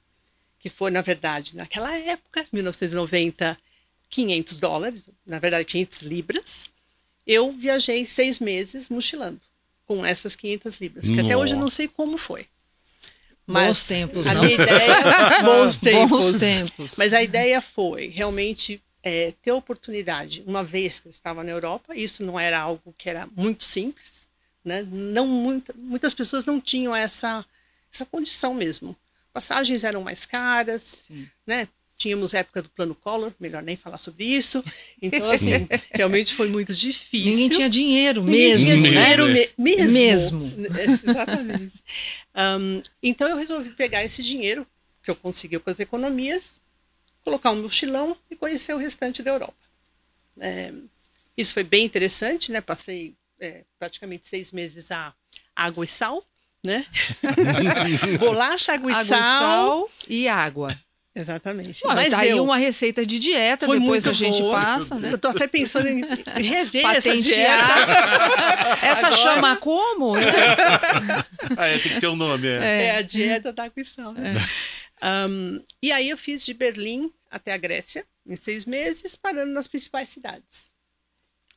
que 0.59 0.69
foi, 0.69 0.89
na 0.89 1.01
verdade, 1.01 1.57
naquela 1.57 1.93
época, 1.97 2.45
1990, 2.51 3.57
500 4.09 4.57
dólares, 4.57 5.09
na 5.25 5.39
verdade, 5.39 5.65
500 5.65 6.01
libras, 6.03 6.69
eu 7.27 7.51
viajei 7.51 8.05
seis 8.05 8.39
meses 8.39 8.87
mochilando 8.87 9.41
com 9.85 10.05
essas 10.05 10.35
500 10.35 10.79
libras, 10.79 11.09
que 11.09 11.19
até 11.19 11.35
hoje 11.35 11.53
eu 11.53 11.59
não 11.59 11.69
sei 11.69 11.89
como 11.89 12.17
foi. 12.17 12.47
Bons 13.45 13.83
tempos, 13.83 14.25
a 14.25 14.33
não? 14.33 14.43
minha 14.43 14.53
ideia, 14.53 14.95
bons 15.43 15.77
tempos. 15.77 16.19
Bons 16.31 16.39
tempos. 16.39 16.91
Mas 16.97 17.11
a 17.11 17.21
ideia 17.21 17.61
foi 17.61 18.07
realmente 18.07 18.81
é, 19.03 19.33
ter 19.41 19.51
oportunidade. 19.51 20.41
Uma 20.47 20.63
vez 20.63 20.99
que 20.99 21.07
eu 21.07 21.11
estava 21.11 21.43
na 21.43 21.51
Europa, 21.51 21.93
isso 21.95 22.23
não 22.23 22.39
era 22.39 22.57
algo 22.59 22.95
que 22.97 23.09
era 23.09 23.27
muito 23.35 23.63
simples, 23.63 24.27
né? 24.63 24.81
Não 24.89 25.27
muita, 25.27 25.73
muitas 25.77 26.13
pessoas 26.13 26.45
não 26.45 26.59
tinham 26.61 26.95
essa 26.95 27.45
essa 27.93 28.05
condição 28.05 28.55
mesmo. 28.55 28.95
Passagens 29.31 29.83
eram 29.83 30.01
mais 30.01 30.25
caras, 30.25 31.03
Sim. 31.07 31.27
né? 31.45 31.67
Tínhamos 31.95 32.33
época 32.33 32.61
do 32.63 32.69
plano 32.69 32.95
Collor, 32.95 33.31
melhor 33.39 33.61
nem 33.61 33.75
falar 33.75 33.99
sobre 33.99 34.25
isso. 34.25 34.63
Então, 35.01 35.29
assim, 35.31 35.67
realmente 35.91 36.33
foi 36.33 36.49
muito 36.49 36.73
difícil. 36.73 37.29
Ninguém 37.29 37.49
tinha 37.49 37.69
dinheiro 37.69 38.23
Ninguém 38.23 38.49
mesmo, 38.49 38.65
tinha 38.65 38.75
né? 38.75 38.81
dinheiro 38.89 39.27
me- 39.27 39.49
mesmo. 39.57 39.91
Mesmo. 39.91 40.51
Exatamente. 41.07 41.83
Ahm, 42.33 42.81
então 43.01 43.27
eu 43.29 43.37
resolvi 43.37 43.69
pegar 43.71 44.03
esse 44.03 44.23
dinheiro 44.23 44.65
que 45.03 45.11
eu 45.11 45.15
consegui 45.15 45.59
com 45.59 45.69
as 45.69 45.79
economias, 45.79 46.59
colocar 47.23 47.51
um 47.51 47.61
mochilão 47.61 48.15
e 48.29 48.35
conhecer 48.35 48.73
o 48.73 48.77
restante 48.77 49.21
da 49.23 49.31
Europa. 49.31 49.53
É, 50.39 50.71
isso 51.37 51.53
foi 51.53 51.63
bem 51.63 51.85
interessante, 51.85 52.51
né? 52.51 52.61
Passei 52.61 53.15
é, 53.39 53.63
praticamente 53.79 54.27
seis 54.27 54.51
meses 54.51 54.91
a 54.91 55.13
água 55.55 55.83
e 55.83 55.87
sal, 55.87 56.23
né? 56.65 56.85
Bolacha, 58.19 58.73
água 58.73 58.91
e 58.91 58.93
Água 58.93 59.05
sal. 59.05 59.19
e 59.19 59.21
sal 59.39 59.89
e 60.09 60.27
água. 60.27 60.77
Exatamente. 61.15 61.85
Ué, 61.85 61.93
Mas 61.93 62.09
tá 62.09 62.17
aí 62.21 62.29
deu. 62.29 62.43
uma 62.43 62.57
receita 62.57 63.05
de 63.05 63.19
dieta, 63.19 63.67
Foi 63.67 63.79
depois 63.79 64.07
a 64.07 64.13
gente 64.13 64.41
boa. 64.41 64.59
passa, 64.59 64.97
né? 64.97 65.09
Eu 65.13 65.17
tô 65.19 65.27
até 65.27 65.45
pensando 65.47 65.87
em 65.87 66.01
rever 66.41 66.83
essa 66.87 67.15
dieta. 67.15 67.51
Patentear. 67.51 68.79
Essa 68.83 69.07
Agora- 69.07 69.21
chama 69.21 69.55
como? 69.57 70.13
Ah, 71.55 71.67
é, 71.67 71.77
tem 71.77 71.91
que 71.93 71.99
ter 71.99 72.07
um 72.07 72.15
nome. 72.15 72.47
É. 72.47 72.85
É 72.85 72.95
a 72.97 73.01
dieta 73.03 73.53
da 73.53 73.65
água 73.65 73.79
e 73.79 73.85
sal. 73.85 74.11
né? 74.13 74.33
Um, 75.03 75.61
e 75.81 75.91
aí 75.91 76.09
eu 76.09 76.17
fiz 76.17 76.45
de 76.45 76.53
Berlim 76.53 77.11
até 77.29 77.51
a 77.51 77.57
Grécia, 77.57 78.05
em 78.25 78.35
seis 78.35 78.63
meses, 78.63 79.15
parando 79.15 79.51
nas 79.51 79.67
principais 79.67 80.09
cidades. 80.09 80.71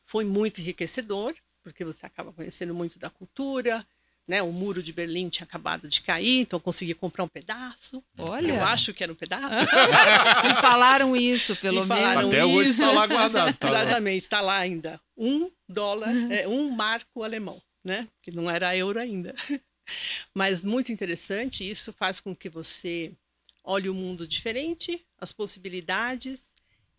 Foi 0.05 0.25
muito 0.25 0.61
enriquecedor, 0.61 1.35
porque 1.63 1.85
você 1.85 2.07
acaba 2.07 2.33
conhecendo 2.33 2.75
muito 2.75 2.99
da 2.99 3.09
cultura, 3.09 3.87
né, 4.27 4.43
o 4.43 4.51
muro 4.51 4.83
de 4.83 4.93
Berlim 4.93 5.29
tinha 5.29 5.45
acabado 5.45 5.89
de 5.89 6.03
cair, 6.03 6.41
então 6.41 6.57
eu 6.57 6.61
consegui 6.61 6.95
comprar 6.95 7.23
um 7.23 7.29
pedaço. 7.29 8.03
Olha. 8.19 8.55
Eu 8.55 8.65
acho 8.65 8.93
que 8.93 9.05
era 9.05 9.13
um 9.13 9.17
pedaço. 9.17 9.57
E 10.51 10.55
falaram 10.61 11.15
isso, 11.15 11.55
pelo 11.57 11.85
E 11.85 11.87
falaram 11.87 12.29
menos. 12.29 12.35
Até 12.35 12.45
hoje 12.45 12.71
está 12.71 12.91
lá 12.91 13.07
guardado. 13.07 13.57
Tá. 13.57 13.69
Exatamente, 13.69 14.23
está 14.23 14.41
lá 14.41 14.59
ainda. 14.59 15.01
Um 15.17 15.51
dólar, 15.69 16.13
é, 16.33 16.49
um 16.49 16.71
marco 16.71 17.23
alemão, 17.23 17.63
né? 17.85 18.09
Que 18.21 18.31
não 18.31 18.51
era 18.51 18.77
euro 18.77 18.99
ainda. 18.99 19.35
Mas 20.35 20.65
muito 20.65 20.93
interessante, 20.93 21.69
isso 21.69 21.93
faz 21.93 22.19
com 22.19 22.35
que 22.35 22.49
você 22.49 23.13
olhe 23.67 23.89
o 23.89 23.95
mundo 23.95 24.27
diferente, 24.27 25.05
as 25.21 25.33
possibilidades 25.33 26.41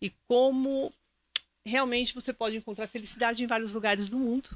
e 0.00 0.12
como 0.28 0.92
realmente 1.64 2.14
você 2.14 2.32
pode 2.32 2.56
encontrar 2.56 2.86
felicidade 2.86 3.42
em 3.42 3.46
vários 3.46 3.72
lugares 3.72 4.08
do 4.08 4.18
mundo, 4.18 4.50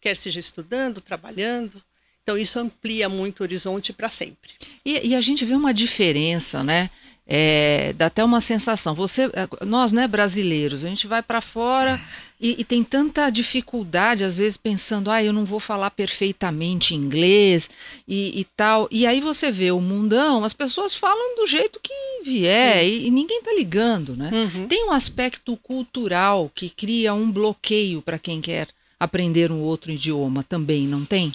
quer 0.00 0.16
seja 0.16 0.40
estudando, 0.40 1.00
trabalhando. 1.00 1.82
Então 2.22 2.36
isso 2.38 2.58
amplia 2.58 3.08
muito 3.08 3.40
o 3.40 3.42
horizonte 3.42 3.92
para 3.92 4.08
sempre. 4.08 4.54
E, 4.84 5.08
e 5.08 5.14
a 5.14 5.20
gente 5.20 5.44
vê 5.44 5.54
uma 5.54 5.72
diferença, 5.72 6.64
né? 6.64 6.90
É, 7.32 7.92
dá 7.92 8.06
até 8.06 8.24
uma 8.24 8.40
sensação. 8.40 8.92
Você, 8.92 9.26
é, 9.26 9.64
nós, 9.64 9.92
né, 9.92 10.08
brasileiros, 10.08 10.84
a 10.84 10.88
gente 10.88 11.06
vai 11.06 11.22
para 11.22 11.40
fora 11.40 12.00
e, 12.40 12.56
e 12.58 12.64
tem 12.64 12.82
tanta 12.82 13.30
dificuldade, 13.30 14.24
às 14.24 14.38
vezes, 14.38 14.56
pensando, 14.56 15.08
ah, 15.12 15.22
eu 15.22 15.32
não 15.32 15.44
vou 15.44 15.60
falar 15.60 15.92
perfeitamente 15.92 16.92
inglês 16.92 17.70
e, 18.08 18.40
e 18.40 18.44
tal. 18.56 18.88
E 18.90 19.06
aí 19.06 19.20
você 19.20 19.48
vê 19.48 19.70
o 19.70 19.80
mundão, 19.80 20.42
as 20.42 20.52
pessoas 20.52 20.92
falam 20.92 21.36
do 21.36 21.46
jeito 21.46 21.78
que 21.80 21.92
vier 22.24 22.84
e, 22.84 23.06
e 23.06 23.10
ninguém 23.12 23.40
tá 23.42 23.54
ligando, 23.54 24.16
né? 24.16 24.30
Tem 24.68 24.84
um 24.88 24.90
aspecto 24.90 25.56
cultural 25.58 26.50
que 26.52 26.68
cria 26.68 27.14
um 27.14 27.30
bloqueio 27.30 28.02
para 28.02 28.18
quem 28.18 28.40
quer 28.40 28.66
aprender 28.98 29.52
um 29.52 29.60
outro 29.60 29.92
idioma 29.92 30.42
também, 30.42 30.88
não 30.88 31.04
tem? 31.04 31.30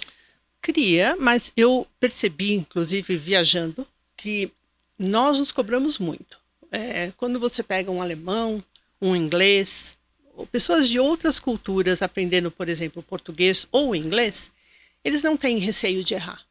Cria, 0.60 1.16
mas 1.18 1.50
eu 1.56 1.86
percebi, 1.98 2.52
inclusive 2.52 3.16
viajando, 3.16 3.86
que 4.14 4.52
nós 4.98 5.38
nos 5.38 5.52
cobramos 5.52 5.98
muito. 5.98 6.38
É, 6.70 7.12
quando 7.16 7.38
você 7.38 7.62
pega 7.62 7.90
um 7.90 8.02
alemão, 8.02 8.62
um 9.00 9.14
inglês, 9.14 9.96
ou 10.34 10.46
pessoas 10.46 10.88
de 10.88 10.98
outras 10.98 11.38
culturas 11.38 12.02
aprendendo, 12.02 12.50
por 12.50 12.68
exemplo, 12.68 13.02
português 13.02 13.66
ou 13.70 13.94
inglês, 13.94 14.50
eles 15.04 15.22
não 15.22 15.36
têm 15.36 15.58
receio 15.58 16.02
de 16.02 16.14
errar. 16.14 16.42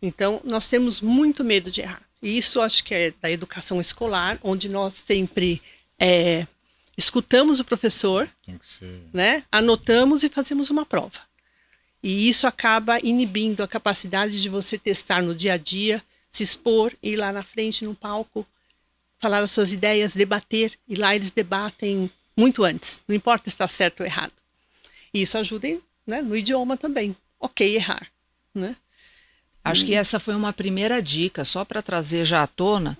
Então, 0.00 0.40
nós 0.44 0.68
temos 0.68 1.00
muito 1.00 1.44
medo 1.44 1.70
de 1.70 1.80
errar. 1.80 2.02
E 2.20 2.36
isso 2.36 2.60
acho 2.60 2.84
que 2.84 2.94
é 2.94 3.12
da 3.20 3.30
educação 3.30 3.80
escolar, 3.80 4.38
onde 4.42 4.68
nós 4.68 4.94
sempre 4.94 5.60
é, 5.98 6.46
escutamos 6.96 7.60
o 7.60 7.64
professor, 7.64 8.28
né? 9.12 9.44
Anotamos 9.50 10.22
e 10.22 10.28
fazemos 10.28 10.70
uma 10.70 10.84
prova. 10.84 11.20
E 12.02 12.28
isso 12.28 12.46
acaba 12.46 12.98
inibindo 13.02 13.62
a 13.62 13.68
capacidade 13.68 14.42
de 14.42 14.48
você 14.48 14.76
testar 14.76 15.22
no 15.22 15.34
dia 15.34 15.54
a 15.54 15.56
dia, 15.56 16.02
se 16.32 16.42
expor, 16.42 16.92
ir 17.02 17.16
lá 17.16 17.30
na 17.30 17.42
frente 17.42 17.84
no 17.84 17.94
palco, 17.94 18.46
falar 19.18 19.40
as 19.42 19.50
suas 19.50 19.72
ideias, 19.72 20.14
debater, 20.16 20.72
e 20.88 20.94
lá 20.94 21.14
eles 21.14 21.30
debatem 21.30 22.10
muito 22.36 22.64
antes, 22.64 23.00
não 23.06 23.14
importa 23.14 23.44
se 23.50 23.54
está 23.54 23.68
certo 23.68 24.00
ou 24.00 24.06
errado. 24.06 24.32
E 25.12 25.22
isso 25.22 25.36
ajuda 25.36 25.68
né, 26.06 26.22
no 26.22 26.34
idioma 26.34 26.76
também. 26.76 27.14
Ok, 27.38 27.76
errar. 27.76 28.06
Né? 28.54 28.74
Acho 29.62 29.84
que 29.84 29.94
essa 29.94 30.18
foi 30.18 30.34
uma 30.34 30.52
primeira 30.52 31.00
dica, 31.02 31.44
só 31.44 31.64
para 31.64 31.82
trazer 31.82 32.24
já 32.24 32.42
à 32.42 32.46
tona. 32.46 32.98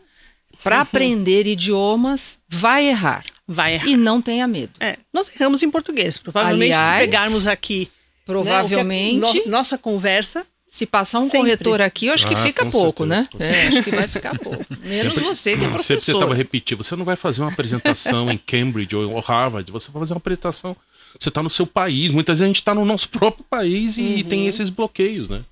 Para 0.62 0.80
aprender 0.82 1.46
idiomas, 1.46 2.38
vai 2.48 2.86
errar. 2.86 3.24
Vai 3.48 3.74
errar. 3.74 3.88
E 3.88 3.96
não 3.96 4.22
tenha 4.22 4.46
medo. 4.46 4.74
É, 4.78 4.98
nós 5.12 5.28
erramos 5.34 5.62
em 5.62 5.70
português. 5.70 6.18
Provavelmente, 6.18 6.72
Aliás, 6.74 6.94
se 6.94 7.00
pegarmos 7.00 7.46
aqui 7.46 7.86
né, 7.86 7.90
Provavelmente, 8.26 9.24
o 9.24 9.32
que 9.32 9.38
é 9.40 9.44
no- 9.44 9.50
nossa 9.50 9.76
conversa, 9.76 10.46
se 10.74 10.86
passar 10.86 11.18
um 11.18 11.24
Sempre. 11.24 11.38
corretor 11.40 11.82
aqui, 11.82 12.06
eu 12.06 12.14
acho 12.14 12.26
que 12.26 12.32
Ah, 12.34 12.42
fica 12.42 12.64
com 12.64 12.70
pouco, 12.70 13.06
certeza, 13.06 13.28
né? 13.38 13.46
É, 13.46 13.68
acho 13.68 13.82
que 13.82 13.90
vai 13.90 14.08
ficar 14.08 14.38
pouco. 14.38 14.64
Menos 14.82 15.12
você 15.18 15.50
que 15.50 15.58
é 15.58 15.60
Sempre 15.64 15.82
você 15.82 15.94
professor. 15.94 16.12
estava 16.14 16.34
repetindo, 16.34 16.82
você 16.82 16.96
não 16.96 17.04
vai 17.04 17.14
fazer 17.14 17.42
uma 17.42 17.50
apresentação 17.52 18.30
em 18.30 18.38
Cambridge 18.38 18.96
ou 18.96 19.20
Harvard, 19.20 19.70
você 19.70 19.90
vai 19.92 20.00
fazer 20.00 20.14
uma 20.14 20.18
apresentação. 20.18 20.74
Você 21.20 21.28
está 21.28 21.42
no 21.42 21.50
seu 21.50 21.66
país. 21.66 22.10
Muitas 22.10 22.38
vezes 22.38 22.44
a 22.44 22.46
gente 22.46 22.56
está 22.56 22.74
no 22.74 22.86
nosso 22.86 23.06
próprio 23.10 23.44
país 23.44 23.98
e 23.98 24.00
Uhum. 24.00 24.22
tem 24.24 24.46
esses 24.46 24.70
bloqueios, 24.70 25.28
né? 25.28 25.42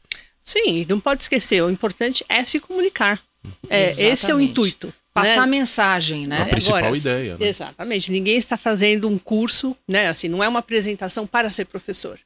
sim, 0.43 0.87
não 0.89 0.99
pode 0.99 1.21
esquecer. 1.21 1.63
O 1.63 1.69
importante 1.69 2.25
é 2.27 2.43
se 2.47 2.59
comunicar. 2.59 3.21
É, 3.69 3.91
esse 4.03 4.31
é 4.31 4.35
o 4.35 4.41
intuito. 4.41 4.91
Passar 5.13 5.43
né? 5.43 5.47
mensagem, 5.59 6.25
A 6.25 6.29
né? 6.29 6.45
principal 6.47 6.79
agora, 6.79 6.97
ideia, 6.97 7.37
né? 7.39 7.47
Exatamente. 7.47 8.11
Ninguém 8.11 8.37
está 8.39 8.57
fazendo 8.57 9.07
um 9.07 9.19
curso, 9.19 9.77
né? 9.87 10.09
Assim, 10.09 10.29
não 10.29 10.43
é 10.43 10.49
uma 10.49 10.61
apresentação 10.61 11.27
para 11.27 11.51
ser 11.51 11.67
professor. 11.67 12.19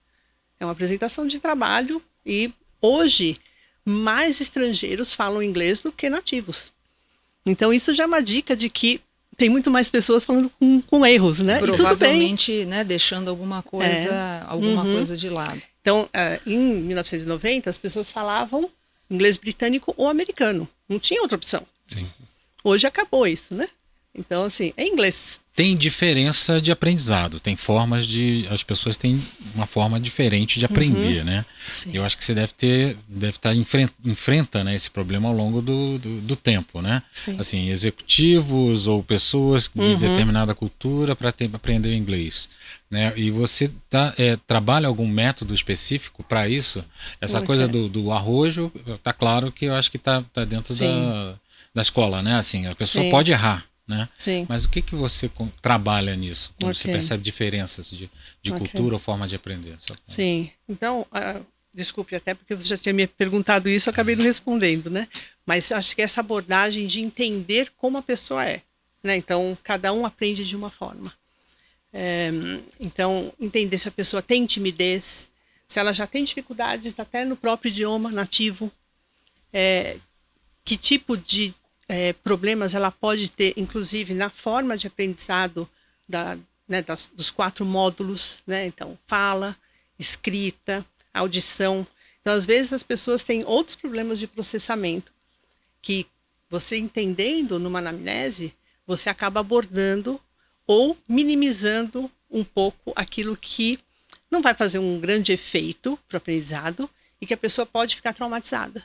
É 0.60 0.64
uma 0.64 0.70
apresentação 0.72 1.26
de 1.26 1.38
trabalho 1.40 2.00
e 2.24 2.52
hoje 2.84 3.36
mais 3.84 4.40
estrangeiros 4.40 5.12
falam 5.14 5.42
inglês 5.42 5.80
do 5.80 5.92
que 5.92 6.08
nativos. 6.10 6.72
Então 7.44 7.72
isso 7.72 7.94
já 7.94 8.04
é 8.04 8.06
uma 8.06 8.22
dica 8.22 8.56
de 8.56 8.68
que 8.70 9.00
tem 9.36 9.48
muito 9.50 9.70
mais 9.70 9.90
pessoas 9.90 10.24
falando 10.24 10.48
com, 10.58 10.80
com 10.82 11.04
erros, 11.04 11.40
né? 11.40 11.56
E 11.56 11.60
tudo 11.60 11.70
bem. 11.72 11.76
Provavelmente, 11.76 12.64
né, 12.64 12.84
deixando 12.84 13.28
alguma 13.28 13.62
coisa, 13.62 14.44
alguma 14.46 14.84
Uhum. 14.84 14.94
coisa 14.94 15.16
de 15.16 15.28
lado. 15.28 15.60
Então, 15.82 16.08
eh, 16.12 16.40
em 16.46 16.58
1990, 16.82 17.68
as 17.68 17.76
pessoas 17.76 18.10
falavam 18.10 18.70
inglês 19.10 19.36
britânico 19.36 19.92
ou 19.96 20.08
americano. 20.08 20.66
Não 20.88 20.98
tinha 20.98 21.20
outra 21.20 21.36
opção. 21.36 21.66
Sim. 21.88 22.06
Hoje 22.62 22.86
acabou 22.86 23.26
isso, 23.26 23.54
né? 23.54 23.68
Então, 24.14 24.44
assim, 24.44 24.72
é 24.76 24.86
inglês. 24.86 25.40
Tem 25.56 25.76
diferença 25.76 26.60
de 26.60 26.72
aprendizado, 26.72 27.38
tem 27.38 27.54
formas 27.54 28.06
de. 28.06 28.44
As 28.50 28.62
pessoas 28.64 28.96
têm 28.96 29.22
uma 29.54 29.66
forma 29.66 30.00
diferente 30.00 30.58
de 30.58 30.64
aprender, 30.64 31.24
né? 31.24 31.44
Sim. 31.68 31.90
Eu 31.92 32.04
acho 32.04 32.16
que 32.16 32.24
você 32.24 32.34
deve 32.34 32.52
ter, 32.52 32.96
deve 33.08 33.36
estar 33.36 33.54
enfren- 33.54 33.88
enfrenta 34.04 34.64
né, 34.64 34.74
esse 34.74 34.90
problema 34.90 35.28
ao 35.28 35.34
longo 35.34 35.62
do, 35.62 35.96
do, 35.98 36.20
do 36.20 36.34
tempo, 36.36 36.82
né? 36.82 37.02
Sim. 37.12 37.36
Assim, 37.38 37.68
executivos 37.70 38.86
ou 38.88 39.02
pessoas 39.02 39.70
de 39.72 39.80
Uhum. 39.80 39.96
determinada 39.96 40.54
cultura 40.56 41.14
para 41.14 41.32
aprender 41.52 41.94
inglês, 41.94 42.48
né? 42.90 43.12
E 43.16 43.30
você 43.30 43.70
tá, 43.88 44.12
é, 44.18 44.36
trabalha 44.48 44.88
algum 44.88 45.06
método 45.06 45.54
específico 45.54 46.22
para 46.24 46.48
isso? 46.48 46.84
Essa 47.20 47.38
Ok. 47.38 47.46
coisa 47.46 47.68
do, 47.68 47.88
do 47.88 48.10
arrojo, 48.10 48.72
tá 49.02 49.12
claro 49.12 49.52
que 49.52 49.66
eu 49.66 49.74
acho 49.74 49.90
que 49.90 49.98
tá, 49.98 50.22
tá 50.32 50.44
dentro 50.44 50.74
Sim. 50.74 50.84
da, 51.10 51.34
da 51.76 51.82
escola, 51.82 52.22
né? 52.22 52.34
Assim, 52.36 52.66
a 52.66 52.74
pessoa 52.74 53.04
Sim. 53.04 53.10
pode 53.10 53.30
errar, 53.30 53.64
né? 53.86 54.08
Sim. 54.16 54.46
Mas 54.48 54.64
o 54.64 54.70
que, 54.70 54.80
que 54.80 54.94
você 54.94 55.30
trabalha 55.60 56.16
nisso? 56.16 56.52
Quando 56.58 56.74
você 56.74 56.88
Ok. 56.88 56.92
percebe 56.92 57.22
diferenças 57.22 57.90
de, 57.90 58.10
de 58.42 58.50
Ok. 58.52 58.58
cultura 58.58 58.94
ou 58.94 58.98
forma 58.98 59.28
de 59.28 59.36
aprender? 59.36 59.76
Sim. 60.04 60.50
Então, 60.68 61.06
ah, 61.12 61.40
desculpe 61.72 62.14
até 62.14 62.34
porque 62.34 62.54
você 62.54 62.66
já 62.66 62.78
tinha 62.78 62.92
me 62.92 63.06
perguntado 63.06 63.68
isso, 63.68 63.88
eu 63.88 63.92
acabei 63.92 64.16
não 64.16 64.24
respondendo, 64.24 64.88
né? 64.88 65.08
Mas 65.44 65.70
acho 65.72 65.94
que 65.94 66.02
essa 66.02 66.20
abordagem 66.20 66.86
de 66.86 67.00
entender 67.00 67.72
como 67.76 67.98
a 67.98 68.02
pessoa 68.02 68.44
é, 68.48 68.62
né? 69.02 69.16
Então, 69.16 69.56
cada 69.62 69.92
um 69.92 70.06
aprende 70.06 70.44
de 70.44 70.56
uma 70.56 70.70
forma. 70.70 71.12
É, 71.92 72.30
então, 72.80 73.32
entender 73.38 73.78
se 73.78 73.88
a 73.88 73.92
pessoa 73.92 74.20
tem 74.22 74.46
timidez, 74.46 75.28
se 75.66 75.78
ela 75.78 75.92
já 75.92 76.06
tem 76.06 76.24
dificuldades 76.24 76.98
até 76.98 77.24
no 77.24 77.36
próprio 77.36 77.68
idioma 77.68 78.10
nativo, 78.10 78.70
é, 79.52 79.98
que 80.64 80.76
tipo 80.76 81.16
de 81.16 81.54
é, 81.88 82.12
problemas 82.12 82.74
ela 82.74 82.90
pode 82.90 83.28
ter, 83.30 83.52
inclusive 83.56 84.14
na 84.14 84.30
forma 84.30 84.76
de 84.76 84.86
aprendizado 84.86 85.68
da, 86.08 86.36
né, 86.68 86.82
das- 86.82 87.10
dos 87.14 87.30
quatro 87.30 87.64
módulos, 87.64 88.42
né? 88.46 88.66
Então, 88.66 88.98
fala, 89.06 89.56
escrita, 89.98 90.84
audição. 91.12 91.86
Então, 92.20 92.32
às 92.32 92.46
vezes 92.46 92.72
as 92.72 92.82
pessoas 92.82 93.22
têm 93.22 93.44
outros 93.44 93.76
problemas 93.76 94.18
de 94.18 94.26
processamento 94.26 95.12
que 95.82 96.06
você 96.48 96.76
entendendo 96.76 97.58
numa 97.58 97.80
anamnese, 97.80 98.54
você 98.86 99.08
acaba 99.08 99.40
abordando 99.40 100.20
ou 100.66 100.96
minimizando 101.08 102.10
um 102.30 102.42
pouco 102.42 102.92
aquilo 102.96 103.36
que 103.36 103.78
não 104.30 104.40
vai 104.40 104.54
fazer 104.54 104.78
um 104.78 104.98
grande 104.98 105.32
efeito 105.32 105.98
para 106.08 106.16
o 106.16 106.18
aprendizado 106.18 106.88
e 107.20 107.26
que 107.26 107.34
a 107.34 107.36
pessoa 107.36 107.66
pode 107.66 107.96
ficar 107.96 108.12
traumatizada. 108.12 108.84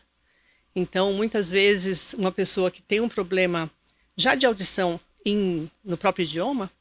Então, 0.75 1.13
muitas 1.13 1.49
vezes, 1.49 2.13
uma 2.13 2.31
pessoa 2.31 2.69
que 2.71 2.81
tem 2.81 3.01
um 3.01 3.09
problema 3.09 3.69
já 4.15 4.35
de 4.35 4.45
audição 4.45 4.99
em, 5.25 5.69
no 5.83 5.97
próprio 5.97 6.23
idioma, 6.23 6.71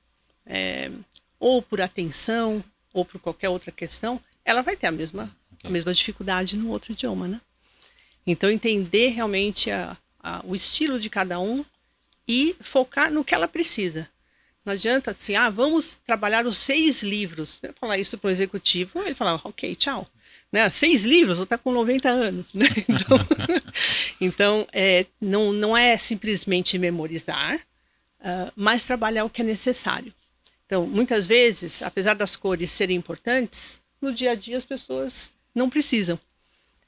é, 0.47 0.91
ou 1.39 1.63
por 1.63 1.81
atenção, 1.81 2.63
ou 2.93 3.05
por 3.05 3.21
qualquer 3.21 3.49
outra 3.49 3.71
questão, 3.71 4.21
ela 4.45 4.63
vai 4.63 4.77
ter 4.77 4.87
a 4.87 4.93
mesma, 4.93 5.35
a 5.63 5.71
mesma 5.71 5.93
dificuldade 5.93 6.57
no 6.57 6.69
outro 6.69 6.93
idioma, 6.93 7.29
né? 7.29 7.41
Então, 8.27 8.51
entender 8.51 9.09
realmente 9.09 9.71
a, 9.71 9.97
a, 10.21 10.43
o 10.45 10.55
estilo 10.55 11.01
de 11.01 11.09
cada 11.09 11.41
um 11.41 11.65
e 12.27 12.55
focar 12.61 13.11
no 13.11 13.25
que 13.25 13.35
ela 13.35 13.49
precisa. 13.49 14.09
Não 14.65 14.75
adianta 14.75 15.13
assim, 15.13 15.35
ah, 15.35 15.49
vamos 15.49 15.99
trabalhar 16.05 16.45
os 16.47 16.59
seis 16.59 17.03
livros. 17.03 17.59
Eu 17.63 17.73
falar 17.73 17.97
isso 17.97 18.19
para 18.19 18.29
o 18.29 18.31
executivo, 18.31 19.01
ele 19.03 19.15
falava, 19.15 19.41
ok, 19.45 19.75
tchau. 19.75 20.07
Né? 20.51 20.69
Seis 20.71 21.05
livros, 21.05 21.37
vou 21.37 21.45
estar 21.45 21.59
com 21.59 21.73
90 21.73 22.09
anos. 22.09 22.53
Né? 22.53 22.67
Então, 22.89 23.19
então 24.21 24.67
é, 24.73 25.07
não, 25.21 25.53
não 25.53 25.77
é 25.77 25.97
simplesmente 25.97 26.79
memorizar, 26.79 27.61
ah, 28.21 28.53
mas 28.57 28.85
trabalhar 28.85 29.25
o 29.25 29.31
que 29.31 29.43
é 29.43 29.45
necessário. 29.45 30.13
Então, 30.67 30.87
muitas 30.87 31.27
vezes, 31.27 31.81
apesar 31.83 32.15
das 32.15 32.37
cores 32.37 32.71
serem 32.71 32.97
importantes, 32.97 33.81
no 34.01 34.13
dia 34.13 34.33
a 34.33 34.35
dia 34.35 34.57
as 34.57 34.65
pessoas 34.65 35.35
não 35.55 35.71
precisam. 35.71 36.19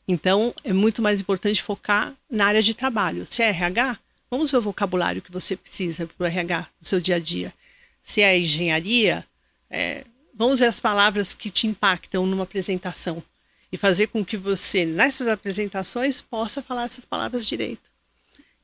Então, 0.07 0.55
é 0.64 0.73
muito 0.73 1.00
mais 1.00 1.21
importante 1.21 1.62
focar 1.62 2.14
na 2.29 2.47
área 2.47 2.62
de 2.62 2.75
trabalho. 2.75 3.26
Se 3.26 3.43
é 3.43 3.49
RH, 3.49 3.99
vamos 4.31 4.50
ver 4.50 4.59
o 4.59 4.62
vocabulário 4.62 5.23
que 5.23 5.33
você 5.33 5.57
precisa 5.57 6.07
para 6.07 6.25
o 6.25 6.26
RH 6.26 6.69
no 6.81 6.87
seu 6.87 7.00
dia 7.00 7.17
a 7.17 7.19
dia. 7.19 7.55
Se 8.02 8.21
é 8.21 8.38
engenharia, 8.38 9.25
é, 9.71 10.05
vamos 10.35 10.59
ver 10.59 10.67
as 10.67 10.81
palavras 10.81 11.33
que 11.33 11.49
te 11.49 11.67
impactam 11.67 12.26
numa 12.26 12.43
apresentação 12.43 13.23
e 13.73 13.77
fazer 13.77 14.09
com 14.09 14.25
que 14.25 14.37
você, 14.37 14.85
nessas 14.85 15.29
apresentações, 15.29 16.21
possa 16.21 16.62
falar 16.62 16.85
essas 16.85 17.05
palavras 17.05 17.47
direito. 17.47 17.91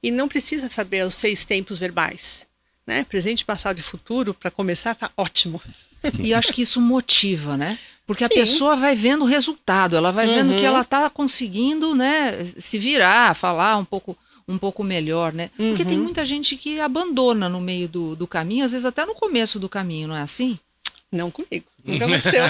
E 0.02 0.10
não 0.10 0.28
precisa 0.28 0.68
saber 0.68 1.06
os 1.06 1.14
seis 1.14 1.44
tempos 1.44 1.78
verbais. 1.78 2.46
Né? 2.86 3.04
Presente, 3.04 3.44
passado 3.44 3.78
e 3.78 3.82
futuro, 3.82 4.34
para 4.34 4.50
começar, 4.50 4.94
tá 4.94 5.10
ótimo. 5.16 5.60
E 6.20 6.32
acho 6.32 6.52
que 6.52 6.62
isso 6.62 6.80
motiva, 6.80 7.56
né? 7.56 7.78
Porque 8.06 8.24
Sim. 8.24 8.32
a 8.32 8.34
pessoa 8.34 8.76
vai 8.76 8.94
vendo 8.94 9.22
o 9.22 9.26
resultado, 9.26 9.96
ela 9.96 10.12
vai 10.12 10.26
vendo 10.26 10.54
que 10.54 10.60
uhum. 10.60 10.66
ela 10.66 10.82
está 10.82 11.10
conseguindo, 11.10 11.94
né, 11.94 12.44
se 12.58 12.78
virar, 12.78 13.34
falar 13.34 13.76
um 13.78 13.84
pouco 13.84 14.16
um 14.48 14.58
pouco 14.58 14.84
melhor, 14.84 15.32
né? 15.32 15.50
Porque 15.56 15.82
uhum. 15.82 15.88
tem 15.88 15.98
muita 15.98 16.24
gente 16.24 16.56
que 16.56 16.78
abandona 16.78 17.48
no 17.48 17.60
meio 17.60 17.88
do, 17.88 18.14
do 18.14 18.28
caminho, 18.28 18.64
às 18.64 18.70
vezes 18.70 18.84
até 18.84 19.04
no 19.04 19.12
começo 19.12 19.58
do 19.58 19.68
caminho, 19.68 20.06
não 20.06 20.16
é 20.16 20.22
assim? 20.22 20.56
Não 21.10 21.30
comigo. 21.30 21.66
Nunca 21.84 22.04
aconteceu. 22.04 22.44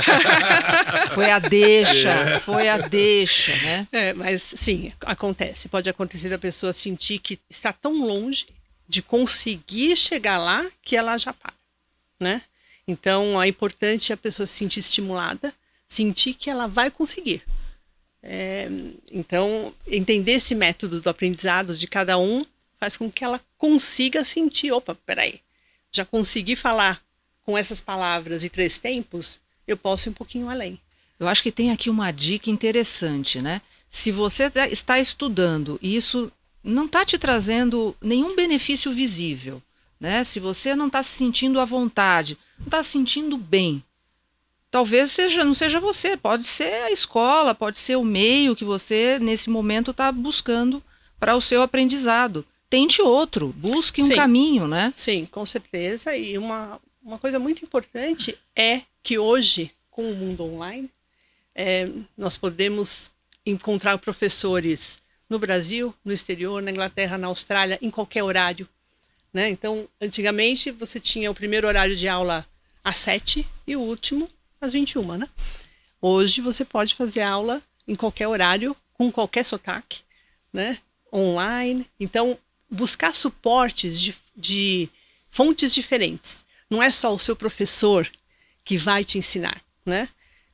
foi 1.13 1.31
a 1.31 1.39
deixa, 1.39 2.11
é. 2.11 2.41
foi 2.41 2.69
a 2.69 2.79
deixa, 2.79 3.53
né? 3.65 3.89
É, 3.93 4.13
mas 4.15 4.43
sim, 4.43 4.93
acontece. 5.03 5.69
Pode 5.69 5.91
acontecer 5.91 6.29
da 6.29 6.39
pessoa 6.39 6.73
sentir 6.73 7.19
que 7.19 7.39
está 7.51 7.73
tão 7.73 8.07
longe 8.07 8.47
de 8.89 9.03
conseguir 9.03 9.97
chegar 9.97 10.39
lá 10.39 10.67
que 10.83 10.97
ela 10.97 11.19
já 11.19 11.33
para, 11.33 11.53
né? 12.21 12.43
Então, 12.89 13.43
é 13.43 13.49
importante 13.49 14.13
a 14.13 14.17
pessoa 14.17 14.47
se 14.47 14.55
sentir 14.55 14.79
estimulada, 14.79 15.53
sentir 15.89 16.35
que 16.35 16.49
ela 16.49 16.67
vai 16.67 16.91
conseguir. 16.91 17.43
É, 18.23 18.69
então, 19.11 19.75
entender 19.87 20.33
esse 20.33 20.55
método 20.55 21.01
do 21.01 21.11
aprendizado 21.11 21.77
de 21.77 21.87
cada 21.87 22.17
um 22.17 22.47
faz 22.79 22.97
com 22.97 23.11
que 23.11 23.25
ela 23.25 23.41
consiga 23.59 24.25
sentir, 24.25 24.73
opa, 24.73 24.95
peraí, 25.07 25.41
já 25.93 26.05
consegui 26.05 26.57
falar 26.57 27.03
com 27.47 27.57
essas 27.57 27.81
palavras 27.81 28.43
e 28.43 28.51
três 28.51 28.77
tempos, 28.77 29.41
eu 29.67 29.77
posso 29.77 30.09
ir 30.09 30.11
um 30.11 30.15
pouquinho 30.15 30.51
além. 30.51 30.79
Eu 31.19 31.29
acho 31.29 31.43
que 31.43 31.53
tem 31.53 31.71
aqui 31.71 31.89
uma 31.89 32.11
dica 32.11 32.51
interessante, 32.51 33.41
né? 33.41 33.63
Se 33.89 34.11
você 34.11 34.51
tá, 34.51 34.69
está 34.69 34.99
estudando 34.99 35.79
e 35.81 35.97
isso 35.97 36.31
não 36.63 36.87
está 36.87 37.05
te 37.05 37.17
trazendo 37.17 37.97
nenhum 38.03 38.35
benefício 38.35 38.93
visível, 38.93 39.63
né? 39.99 40.25
Se 40.25 40.41
você 40.41 40.75
não 40.75 40.89
está 40.89 41.03
se 41.03 41.11
sentindo 41.11 41.61
à 41.61 41.65
vontade, 41.65 42.37
não 42.59 42.67
está 42.67 42.83
se 42.83 42.91
sentindo 42.91 43.39
bem, 43.39 43.83
talvez 44.71 45.13
seja 45.13 45.45
não 45.45 45.55
seja 45.55 45.79
você, 45.79 46.17
pode 46.17 46.47
ser 46.47 46.83
a 46.83 46.91
escola, 46.91 47.55
pode 47.55 47.79
ser 47.79 47.97
o 47.97 48.05
meio 48.05 48.57
que 48.57 48.65
você 48.65 49.19
nesse 49.21 49.49
momento 49.49 49.93
está 49.93 50.11
buscando 50.11 50.83
para 51.19 51.37
o 51.37 51.41
seu 51.41 51.63
aprendizado. 51.63 52.45
Tente 52.69 53.01
outro, 53.01 53.55
busque 53.57 54.03
um 54.03 54.09
Sim. 54.09 54.17
caminho, 54.17 54.67
né? 54.67 54.93
Sim, 54.97 55.27
com 55.31 55.47
certeza. 55.47 56.17
E 56.17 56.37
uma, 56.37 56.81
uma 57.07 57.21
coisa 57.21 57.39
muito 57.39 57.65
importante 57.65 58.37
é 58.55 58.83
que 59.01 59.17
hoje, 59.17 59.71
com 59.93 60.11
o 60.11 60.15
mundo 60.15 60.43
online, 60.43 60.91
é, 61.55 61.89
nós 62.19 62.37
podemos 62.37 63.09
encontrar 63.47 63.97
professores 63.99 64.99
no 65.31 65.39
Brasil, 65.39 65.95
no 66.05 66.13
exterior, 66.13 66.61
na 66.61 66.73
Inglaterra, 66.73 67.17
na 67.17 67.29
Austrália, 67.29 67.79
em 67.81 67.91
qualquer 67.91 68.25
horário. 68.25 68.69
Né? 69.33 69.49
Então, 69.49 69.89
antigamente 70.01 70.73
você 70.73 70.99
tinha 70.99 71.31
o 71.31 71.35
primeiro 71.35 71.69
horário 71.69 71.95
de 71.95 72.09
aula 72.09 72.45
às 72.83 72.97
7 72.99 73.47
e 73.65 73.77
o 73.77 73.81
último 73.81 74.29
às 74.61 74.73
21, 74.73 75.17
né? 75.17 75.29
Hoje 76.03 76.41
você 76.41 76.65
pode 76.65 76.97
fazer 76.97 77.23
aula 77.23 77.63
em 77.87 77.95
qualquer 77.95 78.27
horário, 78.27 78.75
com 78.95 79.13
qualquer 79.13 79.45
sotaque, 79.45 80.01
né? 80.53 80.79
Online. 81.13 81.89
Então, 82.01 82.37
buscar 82.69 83.15
suportes 83.15 84.01
de, 84.01 84.15
de 84.37 84.89
fontes 85.31 85.73
diferentes. 85.73 86.46
Não 86.71 86.83
é 86.83 86.91
só 86.91 87.15
o 87.15 87.19
seu 87.19 87.37
professor 87.37 88.11
que 88.65 88.77
vai 88.77 89.05
te 89.05 89.19
ensinar, 89.19 89.63
né? 89.85 90.09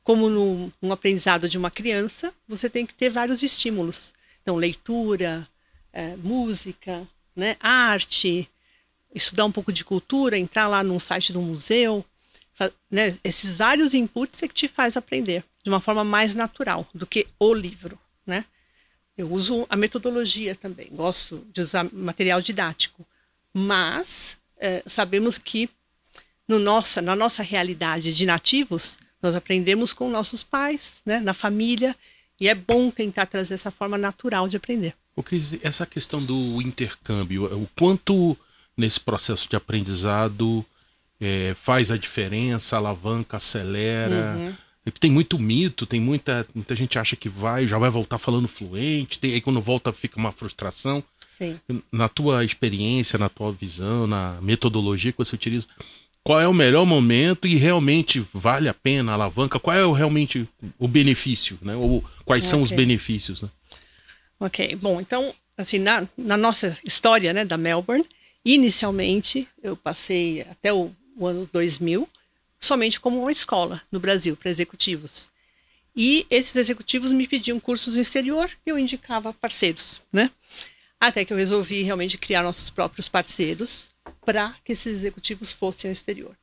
Como 0.05 0.29
no, 0.29 0.72
no 0.81 0.92
aprendizado 0.92 1.48
de 1.48 1.57
uma 1.57 1.70
criança, 1.70 2.35
você 2.46 2.68
tem 2.68 2.85
que 2.85 2.94
ter 2.94 3.09
vários 3.09 3.42
estímulos. 3.42 4.12
Então, 4.42 4.57
leitura, 4.57 5.48
é, 5.92 6.16
música, 6.16 7.07
né? 7.35 7.57
arte, 7.61 8.48
estudar 9.14 9.44
um 9.44 9.53
pouco 9.53 9.72
de 9.72 9.85
cultura, 9.85 10.37
entrar 10.37 10.68
lá 10.68 10.83
num 10.83 10.98
site 10.98 11.33
do 11.33 11.40
museu, 11.40 12.05
né? 12.90 13.18
esses 13.25 13.57
vários 13.57 13.94
inputs 13.94 14.42
é 14.42 14.48
que 14.48 14.55
te 14.55 14.68
faz 14.68 14.96
aprender 14.96 15.44
de 15.62 15.70
uma 15.70 15.81
forma 15.81 16.05
mais 16.05 16.35
natural 16.35 16.87
do 16.94 17.07
que 17.07 17.27
o 17.38 17.55
livro, 17.55 17.98
né? 18.27 18.44
Eu 19.16 19.31
uso 19.31 19.66
a 19.68 19.77
metodologia 19.77 20.55
também, 20.57 20.88
gosto 20.90 21.46
de 21.53 21.61
usar 21.61 21.85
material 21.92 22.40
didático, 22.40 23.07
mas 23.53 24.38
é, 24.57 24.83
sabemos 24.87 25.37
que 25.37 25.68
no 26.48 26.59
nossa, 26.59 27.00
na 27.00 27.14
nossa 27.14 27.42
realidade 27.42 28.12
de 28.12 28.26
nativos, 28.26 28.98
nós 29.22 29.35
aprendemos 29.35 29.92
com 29.92 30.11
nossos 30.11 30.42
pais, 30.42 31.00
né, 31.07 31.20
na 31.20 31.33
família, 31.33 31.96
e 32.40 32.48
é 32.48 32.55
bom 32.55 32.90
tentar 32.90 33.26
trazer 33.26 33.55
essa 33.55 33.70
forma 33.70 33.96
natural 33.96 34.48
de 34.48 34.57
aprender. 34.57 34.94
O 35.14 35.22
Cris, 35.22 35.59
essa 35.62 35.87
questão 35.87 36.22
do 36.22 36.61
intercâmbio, 36.61 37.44
o 37.44 37.68
quanto 37.78 38.37
nesse 38.76 38.98
processo 38.98 39.48
de 39.48 39.55
aprendizado 39.55 40.64
é, 41.20 41.55
faz 41.55 41.90
a 41.90 41.96
diferença, 41.96 42.76
alavanca, 42.76 43.37
acelera. 43.37 44.37
Uhum. 44.37 44.92
Tem 44.98 45.11
muito 45.11 45.38
mito, 45.38 45.87
tem 45.87 46.00
muita, 46.00 46.44
muita 46.52 46.74
gente 46.74 46.98
acha 46.98 47.14
que 47.14 47.28
vai, 47.28 47.66
já 47.66 47.78
vai 47.78 47.90
voltar 47.90 48.18
falando 48.18 48.48
fluente, 48.48 49.20
tem, 49.20 49.35
aí 49.35 49.40
quando 49.40 49.61
volta 49.61 49.92
fica 49.92 50.18
uma 50.18 50.33
frustração. 50.33 51.05
Sim. 51.28 51.61
Na 51.90 52.09
tua 52.09 52.44
experiência, 52.44 53.18
na 53.18 53.28
tua 53.28 53.52
visão, 53.52 54.07
na 54.07 54.40
metodologia 54.40 55.12
que 55.12 55.18
você 55.18 55.35
utiliza, 55.35 55.66
qual 56.24 56.40
é 56.40 56.46
o 56.46 56.54
melhor 56.54 56.87
momento 56.87 57.46
e 57.46 57.56
realmente 57.56 58.26
vale 58.32 58.68
a 58.68 58.74
pena, 58.74 59.12
alavanca? 59.12 59.58
Qual 59.58 59.76
é 59.76 59.85
o, 59.85 59.92
realmente 59.92 60.48
o 60.78 60.87
benefício, 60.87 61.58
né? 61.62 61.74
Ou 61.74 62.02
quais 62.24 62.44
okay. 62.44 62.50
são 62.50 62.62
os 62.62 62.70
benefícios, 62.70 63.42
né? 63.42 63.48
Ok, 64.38 64.76
bom, 64.76 65.00
então, 65.00 65.32
assim, 65.56 65.78
na, 65.78 66.06
na 66.16 66.37
nossa 66.37 66.76
história, 66.85 67.32
né, 67.32 67.44
da 67.44 67.56
Melbourne, 67.56 68.04
Inicialmente, 68.44 69.48
eu 69.62 69.76
passei 69.76 70.42
até 70.42 70.72
o, 70.72 70.90
o 71.16 71.26
ano 71.26 71.48
2000 71.52 72.08
somente 72.58 73.00
como 73.00 73.20
uma 73.20 73.32
escola 73.32 73.80
no 73.90 74.00
Brasil 74.00 74.37
para 74.37 74.50
executivos. 74.50 75.30
E 75.94 76.26
esses 76.30 76.56
executivos 76.56 77.12
me 77.12 77.26
pediam 77.26 77.61
cursos 77.61 77.94
no 77.94 78.00
exterior 78.00 78.50
e 78.66 78.70
eu 78.70 78.78
indicava 78.78 79.32
parceiros, 79.32 80.00
né? 80.12 80.30
Até 80.98 81.24
que 81.24 81.32
eu 81.32 81.37
resolvi 81.37 81.82
realmente 81.82 82.18
criar 82.18 82.42
nossos 82.42 82.70
próprios 82.70 83.08
parceiros 83.08 83.90
para 84.24 84.54
que 84.64 84.72
esses 84.72 84.94
executivos 84.96 85.52
fossem 85.52 85.88
ao 85.88 85.92
exterior. 85.92 86.36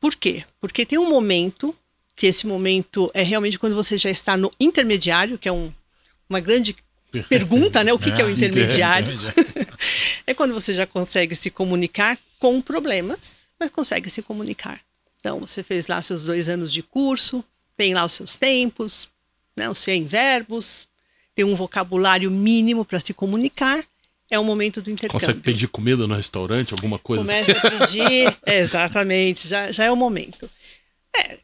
Por 0.00 0.14
quê? 0.14 0.44
Porque 0.60 0.86
tem 0.86 0.98
um 0.98 1.08
momento, 1.08 1.76
que 2.16 2.26
esse 2.26 2.46
momento 2.46 3.10
é 3.14 3.22
realmente 3.22 3.58
quando 3.58 3.74
você 3.74 3.96
já 3.96 4.10
está 4.10 4.36
no 4.36 4.50
intermediário, 4.58 5.38
que 5.38 5.48
é 5.48 5.52
um, 5.52 5.72
uma 6.28 6.40
grande 6.40 6.76
pergunta, 7.28 7.84
né? 7.84 7.92
O 7.92 7.98
que, 7.98 8.10
é, 8.10 8.12
que 8.12 8.22
é 8.22 8.24
o 8.24 8.30
intermediário? 8.30 9.12
é 10.26 10.34
quando 10.34 10.54
você 10.54 10.72
já 10.72 10.86
consegue 10.86 11.34
se 11.34 11.50
comunicar 11.50 12.18
com 12.38 12.60
problemas, 12.60 13.40
mas 13.58 13.70
consegue 13.70 14.08
se 14.08 14.22
comunicar. 14.22 14.80
Então, 15.18 15.40
você 15.40 15.62
fez 15.62 15.86
lá 15.86 16.00
seus 16.00 16.22
dois 16.22 16.48
anos 16.48 16.72
de 16.72 16.82
curso, 16.82 17.44
tem 17.76 17.92
lá 17.92 18.04
os 18.04 18.14
seus 18.14 18.36
tempos, 18.36 19.08
né? 19.56 19.68
os 19.68 19.78
100 19.78 20.06
verbos, 20.06 20.88
tem 21.34 21.44
um 21.44 21.54
vocabulário 21.54 22.30
mínimo 22.30 22.84
para 22.84 23.00
se 23.00 23.12
comunicar. 23.12 23.84
É 24.30 24.38
o 24.38 24.44
momento 24.44 24.80
do 24.80 24.90
intercâmbio. 24.90 25.20
Consegue 25.20 25.40
pedir 25.40 25.66
comida 25.66 26.06
no 26.06 26.14
restaurante, 26.14 26.72
alguma 26.72 26.98
coisa? 26.98 27.22
Começa 27.22 27.52
a 27.52 27.70
pedir, 27.70 28.38
exatamente, 28.46 29.48
já, 29.48 29.72
já 29.72 29.84
é 29.84 29.90
o 29.90 29.96
momento. 29.96 30.48
É, 31.14 31.38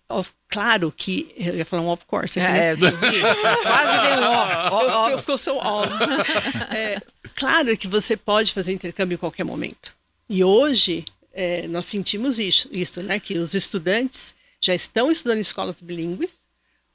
claro 0.49 0.92
que. 0.96 1.33
Eu 1.37 1.57
ia 1.57 1.64
falar 1.64 1.83
um 1.83 1.88
of 1.88 2.05
course. 2.07 2.38
Aqui, 2.38 2.49
é, 2.49 2.77
né? 2.77 2.88
é, 2.88 3.62
quase 3.62 4.07
veio 4.07 4.20
um 4.20 5.14
off. 5.14 5.25
Eu, 5.29 5.38
sou 5.38 5.61
all. 5.61 5.85
É, 6.70 7.03
claro 7.35 7.77
que 7.77 7.88
você 7.88 8.16
pode 8.16 8.53
fazer 8.53 8.72
intercâmbio 8.72 9.16
em 9.16 9.18
qualquer 9.18 9.44
momento. 9.44 9.92
E 10.31 10.44
hoje 10.44 11.05
é, 11.33 11.66
nós 11.68 11.87
sentimos 11.87 12.38
isso, 12.38 12.68
isso, 12.70 13.03
né? 13.03 13.18
Que 13.18 13.38
os 13.38 13.55
estudantes 13.55 14.35
já 14.61 14.75
estão 14.75 15.11
estudando 15.11 15.38
em 15.38 15.42
escolas 15.42 15.81
bilíngues, 15.83 16.33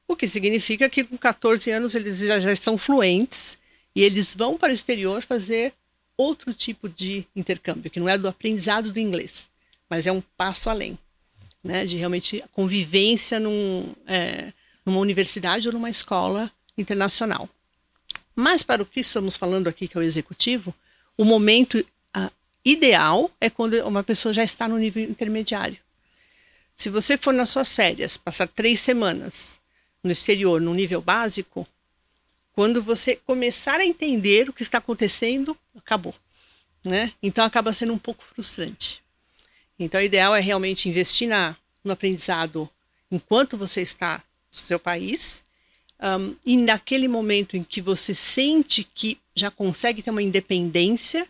o 0.08 0.16
que 0.16 0.28
significa 0.28 0.90
que 0.90 1.04
com 1.04 1.18
14 1.18 1.70
anos 1.72 1.96
eles 1.96 2.20
já, 2.20 2.40
já 2.40 2.52
estão 2.52 2.78
fluentes 2.78 3.58
e 3.96 4.04
eles 4.04 4.36
vão 4.36 4.58
para 4.58 4.72
o 4.72 4.74
exterior 4.74 5.22
fazer 5.22 5.74
outro 6.22 6.54
tipo 6.54 6.88
de 6.88 7.26
intercâmbio, 7.36 7.92
que 7.92 8.00
não 8.00 8.10
é 8.10 8.18
do 8.18 8.28
aprendizado 8.28 8.92
do 8.92 9.00
inglês, 9.00 9.50
mas 9.90 10.08
é 10.08 10.12
um 10.12 10.22
passo 10.38 10.70
além 10.70 10.98
né, 11.64 11.86
de 11.86 11.96
realmente 11.98 12.44
convivência 12.52 13.40
num, 13.40 13.94
é, 14.08 14.52
numa 14.86 15.00
universidade 15.00 15.68
ou 15.68 15.74
numa 15.74 15.90
escola 15.90 16.52
internacional. 16.78 17.50
Mas 18.36 18.64
para 18.64 18.82
o 18.82 18.86
que 18.86 19.02
estamos 19.02 19.38
falando 19.38 19.68
aqui, 19.68 19.88
que 19.88 19.98
é 19.98 20.00
o 20.00 20.04
executivo, 20.04 20.74
o 21.18 21.26
momento 21.26 21.86
ideal 22.64 23.32
é 23.40 23.50
quando 23.50 23.74
uma 23.86 24.04
pessoa 24.04 24.34
já 24.34 24.44
está 24.44 24.68
no 24.68 24.78
nível 24.78 25.04
intermediário. 25.04 25.78
Se 26.76 26.90
você 26.90 27.18
for 27.18 27.34
nas 27.34 27.50
suas 27.50 27.74
férias, 27.74 28.18
passar 28.18 28.48
três 28.48 28.80
semanas 28.80 29.60
no 30.04 30.12
exterior, 30.12 30.60
no 30.60 30.74
nível 30.74 31.02
básico, 31.02 31.68
Quando 32.54 32.84
você 32.84 33.16
começar 33.16 33.80
a 33.80 33.86
entender 33.86 34.50
o 34.50 34.54
que 34.54 34.62
está 34.62 34.78
acontecendo, 34.78 35.58
acabou. 35.76 36.14
Né? 36.84 37.14
Então 37.22 37.46
acaba 37.46 37.72
sendo 37.72 37.94
um 37.94 37.98
pouco 37.98 38.24
frustrante. 38.24 39.02
Então 39.80 40.00
o 40.00 40.04
ideal 40.04 40.36
é 40.36 40.40
realmente 40.40 40.90
investir 40.90 41.28
na, 41.28 41.56
no 41.84 41.92
aprendizado 41.92 42.70
enquanto 43.10 43.58
você 43.58 43.82
está 43.82 44.24
no 44.52 44.58
seu 44.58 44.80
país. 44.80 45.44
Um, 46.00 46.36
e 46.46 46.58
naquele 46.58 47.08
momento 47.08 47.56
em 47.56 47.64
que 47.64 47.80
você 47.80 48.14
sente 48.14 48.84
que 48.84 49.20
já 49.36 49.52
consegue 49.52 50.02
ter 50.02 50.10
uma 50.10 50.22
independência, 50.22 51.28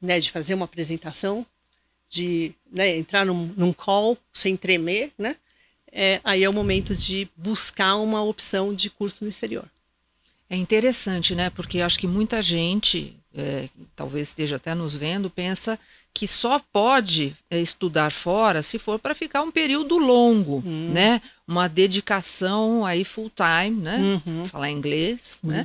né, 0.00 0.18
de 0.18 0.32
fazer 0.32 0.54
uma 0.54 0.64
apresentação, 0.64 1.46
de 2.08 2.52
né, 2.70 2.96
entrar 2.96 3.24
num, 3.24 3.46
num, 3.56 3.72
call 3.72 4.18
sem 4.32 4.56
tremer, 4.56 5.12
né, 5.16 5.36
é, 5.92 6.20
aí 6.24 6.42
é 6.42 6.48
o 6.48 6.52
momento 6.52 6.94
de 6.94 7.28
buscar 7.36 7.96
uma 7.96 8.22
opção 8.22 8.74
de 8.74 8.90
curso 8.90 9.22
no 9.22 9.28
exterior. 9.28 9.68
É 10.50 10.56
interessante, 10.56 11.34
né? 11.34 11.48
Porque 11.48 11.80
acho 11.80 11.96
que 11.96 12.08
muita 12.08 12.42
gente, 12.42 13.16
é, 13.32 13.68
talvez 13.94 14.28
esteja 14.28 14.56
até 14.56 14.74
nos 14.74 14.96
vendo, 14.96 15.30
pensa 15.30 15.78
que 16.12 16.26
só 16.26 16.60
pode 16.72 17.36
é, 17.48 17.60
estudar 17.60 18.10
fora 18.10 18.60
se 18.62 18.76
for 18.76 18.98
para 18.98 19.14
ficar 19.14 19.42
um 19.42 19.50
período 19.52 19.96
longo, 19.96 20.60
hum. 20.66 20.90
né? 20.92 21.22
Uma 21.46 21.68
dedicação 21.68 22.84
aí 22.84 23.04
full 23.04 23.30
time, 23.30 23.80
né? 23.80 24.20
Uhum. 24.26 24.44
Falar 24.46 24.70
inglês, 24.70 25.38
né? 25.42 25.64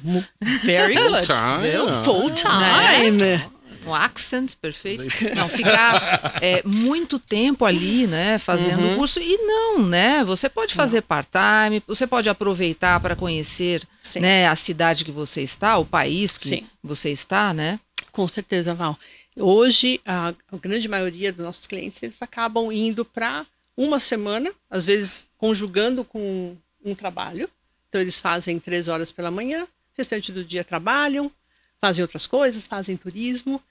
Very 0.63 0.93
good. 0.93 1.25
Full 1.25 1.35
time. 1.35 2.03
Full 2.03 2.31
time. 2.31 3.11
Né? 3.17 3.49
Um 3.85 3.93
accent 3.93 4.53
perfeito. 4.61 5.03
Não, 5.35 5.47
ficar 5.47 6.37
é, 6.41 6.61
muito 6.65 7.19
tempo 7.19 7.65
ali, 7.65 8.07
né, 8.07 8.37
fazendo 8.37 8.81
o 8.81 8.87
uhum. 8.89 8.95
curso. 8.95 9.19
E 9.19 9.37
não, 9.37 9.83
né? 9.85 10.23
Você 10.23 10.49
pode 10.49 10.73
fazer 10.73 11.01
part-time, 11.01 11.83
você 11.87 12.07
pode 12.07 12.29
aproveitar 12.29 12.99
para 12.99 13.15
conhecer 13.15 13.87
né, 14.15 14.47
a 14.47 14.55
cidade 14.55 15.05
que 15.05 15.11
você 15.11 15.41
está, 15.41 15.77
o 15.77 15.85
país 15.85 16.37
que 16.37 16.47
Sim. 16.47 16.67
você 16.83 17.11
está, 17.11 17.53
né? 17.53 17.79
Com 18.11 18.27
certeza, 18.27 18.73
Val. 18.73 18.97
Hoje, 19.37 19.99
a, 20.05 20.29
a 20.29 20.57
grande 20.57 20.87
maioria 20.87 21.33
dos 21.33 21.45
nossos 21.45 21.67
clientes, 21.67 22.01
eles 22.01 22.21
acabam 22.21 22.71
indo 22.71 23.03
para 23.03 23.45
uma 23.75 23.99
semana, 23.99 24.51
às 24.69 24.85
vezes 24.85 25.25
conjugando 25.37 26.05
com 26.05 26.55
um 26.83 26.95
trabalho. 26.95 27.49
Então, 27.89 27.99
eles 27.99 28.19
fazem 28.19 28.59
três 28.59 28.87
horas 28.87 29.11
pela 29.11 29.29
manhã, 29.29 29.67
restante 29.93 30.31
do 30.31 30.43
dia 30.43 30.63
trabalham, 30.63 31.31
fazem 31.79 32.01
outras 32.01 32.25
coisas, 32.25 32.65
fazem 32.65 32.95
turismo. 32.95 33.61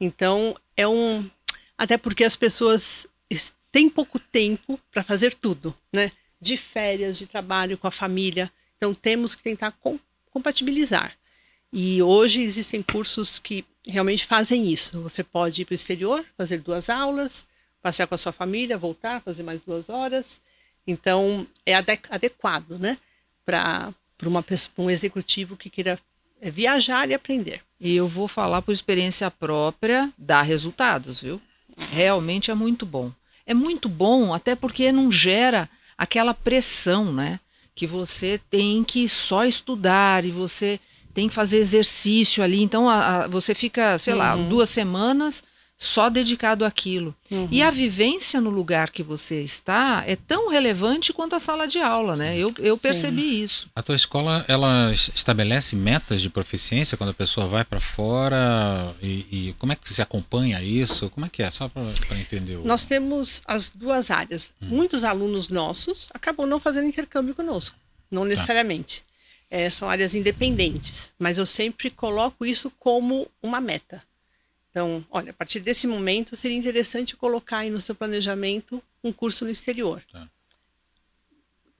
Então, 0.00 0.54
é 0.76 0.86
um. 0.86 1.28
Até 1.76 1.96
porque 1.96 2.24
as 2.24 2.36
pessoas 2.36 3.06
têm 3.70 3.88
pouco 3.88 4.18
tempo 4.18 4.78
para 4.90 5.02
fazer 5.02 5.34
tudo, 5.34 5.74
né? 5.92 6.12
De 6.40 6.56
férias, 6.56 7.18
de 7.18 7.26
trabalho 7.26 7.76
com 7.76 7.86
a 7.86 7.90
família. 7.90 8.50
Então, 8.76 8.94
temos 8.94 9.34
que 9.34 9.42
tentar 9.42 9.72
com, 9.72 9.98
compatibilizar. 10.30 11.16
E 11.72 12.02
hoje 12.02 12.42
existem 12.42 12.82
cursos 12.82 13.38
que 13.38 13.64
realmente 13.86 14.24
fazem 14.24 14.72
isso. 14.72 15.00
Você 15.02 15.22
pode 15.22 15.62
ir 15.62 15.64
para 15.64 15.72
o 15.72 15.74
exterior, 15.74 16.24
fazer 16.36 16.60
duas 16.60 16.88
aulas, 16.88 17.46
passear 17.82 18.06
com 18.06 18.14
a 18.14 18.18
sua 18.18 18.32
família, 18.32 18.78
voltar, 18.78 19.20
fazer 19.20 19.42
mais 19.42 19.62
duas 19.62 19.88
horas. 19.88 20.40
Então, 20.86 21.46
é 21.66 21.74
adequado, 21.74 22.78
né? 22.78 22.98
Para 23.44 23.92
um 24.76 24.90
executivo 24.90 25.56
que 25.56 25.68
queira 25.68 25.98
é 26.40 26.50
viajar 26.50 27.08
e 27.10 27.14
aprender. 27.14 27.60
E 27.80 27.94
eu 27.94 28.08
vou 28.08 28.26
falar 28.26 28.62
por 28.62 28.72
experiência 28.72 29.30
própria, 29.30 30.12
dá 30.18 30.42
resultados, 30.42 31.20
viu? 31.20 31.40
Realmente 31.92 32.50
é 32.50 32.54
muito 32.54 32.84
bom. 32.84 33.12
É 33.46 33.54
muito 33.54 33.88
bom, 33.88 34.34
até 34.34 34.54
porque 34.54 34.90
não 34.92 35.10
gera 35.10 35.68
aquela 35.96 36.34
pressão, 36.34 37.12
né? 37.12 37.40
Que 37.74 37.86
você 37.86 38.40
tem 38.50 38.82
que 38.82 39.08
só 39.08 39.44
estudar 39.44 40.24
e 40.24 40.30
você 40.30 40.80
tem 41.14 41.28
que 41.28 41.34
fazer 41.34 41.58
exercício 41.58 42.42
ali. 42.42 42.62
Então, 42.62 42.88
a, 42.88 43.24
a, 43.24 43.28
você 43.28 43.54
fica, 43.54 43.98
sei 43.98 44.12
uhum. 44.12 44.18
lá, 44.18 44.36
duas 44.36 44.68
semanas 44.68 45.42
só 45.78 46.10
dedicado 46.10 46.64
àquilo. 46.64 47.14
Uhum. 47.30 47.48
E 47.52 47.62
a 47.62 47.70
vivência 47.70 48.40
no 48.40 48.50
lugar 48.50 48.90
que 48.90 49.02
você 49.02 49.42
está 49.42 50.02
é 50.04 50.16
tão 50.16 50.50
relevante 50.50 51.12
quanto 51.12 51.36
a 51.36 51.40
sala 51.40 51.68
de 51.68 51.78
aula, 51.78 52.16
né? 52.16 52.36
Eu, 52.36 52.52
eu 52.58 52.76
percebi 52.76 53.42
isso. 53.44 53.70
A 53.76 53.82
tua 53.82 53.94
escola, 53.94 54.44
ela 54.48 54.90
estabelece 54.92 55.76
metas 55.76 56.20
de 56.20 56.28
proficiência 56.28 56.98
quando 56.98 57.10
a 57.10 57.14
pessoa 57.14 57.46
vai 57.46 57.64
para 57.64 57.78
fora? 57.78 58.92
E, 59.00 59.26
e, 59.30 59.54
como 59.60 59.72
é 59.72 59.76
que 59.76 59.88
se 59.88 60.02
acompanha 60.02 60.60
isso? 60.60 61.08
Como 61.10 61.24
é 61.24 61.28
que 61.28 61.44
é? 61.44 61.50
Só 61.50 61.68
para 61.68 62.18
entender. 62.18 62.56
O... 62.56 62.64
Nós 62.64 62.84
temos 62.84 63.40
as 63.46 63.70
duas 63.70 64.10
áreas. 64.10 64.50
Hum. 64.60 64.66
Muitos 64.70 65.04
alunos 65.04 65.48
nossos 65.48 66.08
acabam 66.12 66.44
não 66.44 66.58
fazendo 66.58 66.88
intercâmbio 66.88 67.36
conosco. 67.36 67.76
Não 68.10 68.22
tá. 68.22 68.28
necessariamente. 68.28 69.02
Tá. 69.02 69.08
É, 69.50 69.70
são 69.70 69.88
áreas 69.88 70.16
independentes. 70.16 71.10
Mas 71.16 71.38
eu 71.38 71.46
sempre 71.46 71.88
coloco 71.88 72.44
isso 72.44 72.72
como 72.80 73.28
uma 73.40 73.60
meta. 73.60 74.02
Então, 74.78 75.04
olha, 75.10 75.32
a 75.32 75.34
partir 75.34 75.58
desse 75.58 75.88
momento 75.88 76.36
seria 76.36 76.56
interessante 76.56 77.16
colocar 77.16 77.58
aí 77.58 77.70
no 77.70 77.80
seu 77.80 77.96
planejamento 77.96 78.80
um 79.02 79.12
curso 79.12 79.44
no 79.44 79.50
exterior. 79.50 80.00
Tá. 80.12 80.28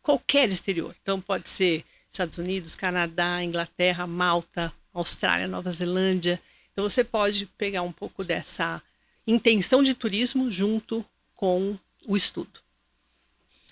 Qualquer 0.03 0.49
exterior. 0.49 0.97
Então, 1.01 1.21
pode 1.21 1.49
ser 1.49 1.85
Estados 2.11 2.39
Unidos, 2.39 2.75
Canadá, 2.75 3.41
Inglaterra, 3.41 4.05
Malta, 4.05 4.73
Austrália, 4.93 5.47
Nova 5.47 5.71
Zelândia. 5.71 6.43
Então, 6.73 6.83
você 6.83 7.05
pode 7.05 7.47
pegar 7.57 7.83
um 7.83 7.93
pouco 7.93 8.25
dessa 8.25 8.83
intenção 9.25 9.81
de 9.81 9.95
turismo 9.95 10.51
junto 10.51 11.05
com 11.37 11.79
o 12.05 12.17
estudo. 12.17 12.59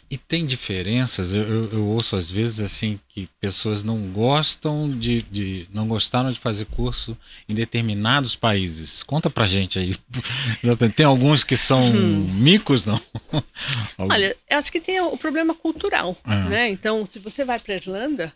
E 0.09 0.16
tem 0.16 0.47
diferenças, 0.47 1.35
eu, 1.35 1.42
eu, 1.42 1.73
eu, 1.73 1.87
ouço 1.87 2.14
às 2.14 2.31
vezes 2.31 2.61
assim 2.61 3.01
que 3.09 3.29
pessoas 3.40 3.83
não 3.83 3.99
gostam 4.12 4.88
de, 4.88 5.23
de, 5.23 5.69
não 5.73 5.88
gostaram 5.88 6.31
de 6.31 6.38
fazer 6.38 6.64
curso 6.66 7.19
em 7.49 7.55
determinados 7.55 8.37
países. 8.37 9.03
Conta 9.03 9.29
pra 9.29 9.49
gente 9.49 9.81
aí. 9.81 9.97
Tem 10.95 11.05
alguns 11.05 11.42
que 11.42 11.57
são 11.57 11.87
hum. 11.87 12.21
micos, 12.35 12.85
não? 12.85 13.01
Olha, 13.99 14.37
eu 14.49 14.59
acho 14.59 14.71
que 14.71 14.81
tem 14.81 15.01
o 15.01 15.16
problema 15.16 15.55
cultural, 15.55 16.16
é. 16.25 16.49
né? 16.49 16.69
Então, 16.69 17.05
se 17.05 17.19
você 17.19 17.45
vai 17.45 17.59
para 17.59 17.75
Irlanda, 17.75 18.33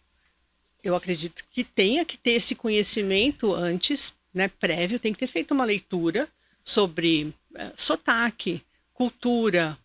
eu 0.82 0.96
acredito 0.96 1.44
que 1.52 1.62
tenha 1.62 2.04
que 2.04 2.16
ter 2.16 2.32
esse 2.32 2.56
conhecimento 2.56 3.54
antes, 3.54 4.12
né, 4.34 4.48
prévio, 4.48 4.98
tem 4.98 5.12
que 5.12 5.20
ter 5.20 5.26
feito 5.28 5.52
uma 5.52 5.64
leitura 5.64 6.28
sobre 6.64 7.32
é, 7.54 7.70
sotaque, 7.76 8.62
cultura, 8.92 9.78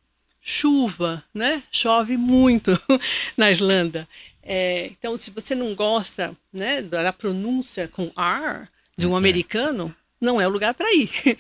chuva, 0.48 1.24
né? 1.34 1.64
Chove 1.72 2.16
muito 2.18 2.80
na 3.36 3.50
Irlanda. 3.50 4.08
É, 4.44 4.86
então, 4.86 5.18
se 5.18 5.32
você 5.32 5.56
não 5.56 5.74
gosta 5.74 6.38
né, 6.54 6.84
da 6.84 7.12
pronúncia 7.12 7.88
com 7.88 8.12
R 8.16 8.68
de 8.96 9.08
um 9.08 9.16
americano, 9.16 9.94
não 10.22 10.40
é 10.40 10.48
o 10.48 10.52
lugar 10.52 10.76
para 10.76 10.94
ir. 10.94 11.10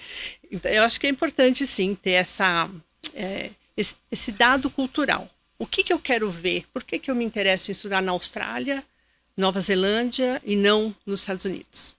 Então, 0.51 0.71
eu 0.71 0.83
acho 0.83 0.99
que 0.99 1.07
é 1.07 1.09
importante, 1.09 1.65
sim, 1.65 1.95
ter 1.95 2.11
essa, 2.11 2.69
é, 3.13 3.49
esse, 3.75 3.95
esse, 4.11 4.31
dado 4.31 4.69
cultural. 4.69 5.27
O 5.57 5.65
que, 5.65 5.83
que 5.83 5.91
eu 5.91 5.99
quero 5.99 6.29
ver? 6.31 6.65
Por 6.71 6.83
que, 6.83 6.99
que 6.99 7.11
eu 7.11 7.15
me 7.15 7.25
interesso 7.25 7.69
em 7.69 7.73
estudar 7.73 8.01
na 8.01 8.11
Austrália, 8.11 8.85
Nova 9.35 9.59
Zelândia 9.59 10.41
e 10.45 10.55
não 10.55 10.95
nos 11.05 11.21
Estados 11.21 11.43
Unidos? 11.45 11.95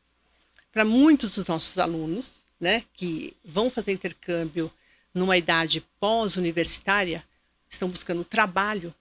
Para 0.73 0.87
muitos 0.87 1.35
dos 1.35 1.47
nossos 1.47 1.77
alunos, 1.77 2.45
né, 2.59 2.85
que 2.95 3.37
vão 3.45 3.69
fazer 3.69 3.93
intercâmbio 3.93 4.73
numa 5.17 5.37
idade 5.37 5.83
pós-universitária, 5.99 7.25
estão 7.69 7.89
buscando 7.89 8.23
trabalho. 8.23 8.95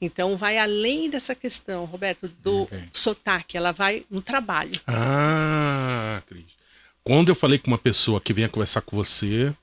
Então, 0.00 0.36
vai 0.36 0.58
além 0.58 1.08
dessa 1.10 1.34
questão, 1.34 1.84
Roberto, 1.84 2.26
do 2.26 2.62
okay. 2.62 2.84
sotaque, 2.92 3.56
ela 3.56 3.70
vai 3.70 4.04
no 4.10 4.20
trabalho. 4.20 4.80
Ah, 4.86 6.22
Cris. 6.26 6.46
Quando 7.04 7.28
eu 7.28 7.34
falei 7.34 7.58
com 7.58 7.70
uma 7.70 7.78
pessoa 7.78 8.20
que 8.20 8.32
venha 8.32 8.48
conversar 8.48 8.80
com 8.80 8.96
você, 8.96 9.54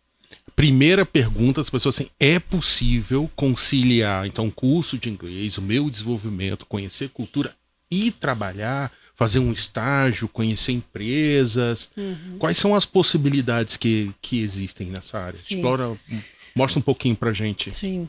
primeira 0.55 1.05
pergunta 1.05 1.61
das 1.61 1.69
pessoas 1.69 1.95
assim: 1.95 2.09
é 2.19 2.39
possível 2.39 3.29
conciliar 3.35 4.25
então 4.25 4.45
um 4.45 4.51
curso 4.51 4.97
de 4.97 5.09
inglês, 5.09 5.57
o 5.57 5.61
meu 5.61 5.89
desenvolvimento, 5.89 6.65
conhecer 6.65 7.09
cultura 7.09 7.55
e 7.89 8.11
trabalhar? 8.11 8.91
Fazer 9.19 9.39
um 9.39 9.51
estágio, 9.51 10.29
conhecer 10.29 10.71
empresas? 10.71 11.89
Uhum. 11.97 12.37
Quais 12.39 12.57
são 12.57 12.73
as 12.73 12.85
possibilidades 12.85 13.75
que, 13.75 14.13
que 14.21 14.41
existem 14.41 14.87
nessa 14.87 15.19
área? 15.19 15.37
Sim. 15.37 15.55
Explora, 15.55 15.99
mostra 16.55 16.79
um 16.79 16.81
pouquinho 16.81 17.17
para 17.17 17.33
gente. 17.33 17.69
Sim. 17.73 18.07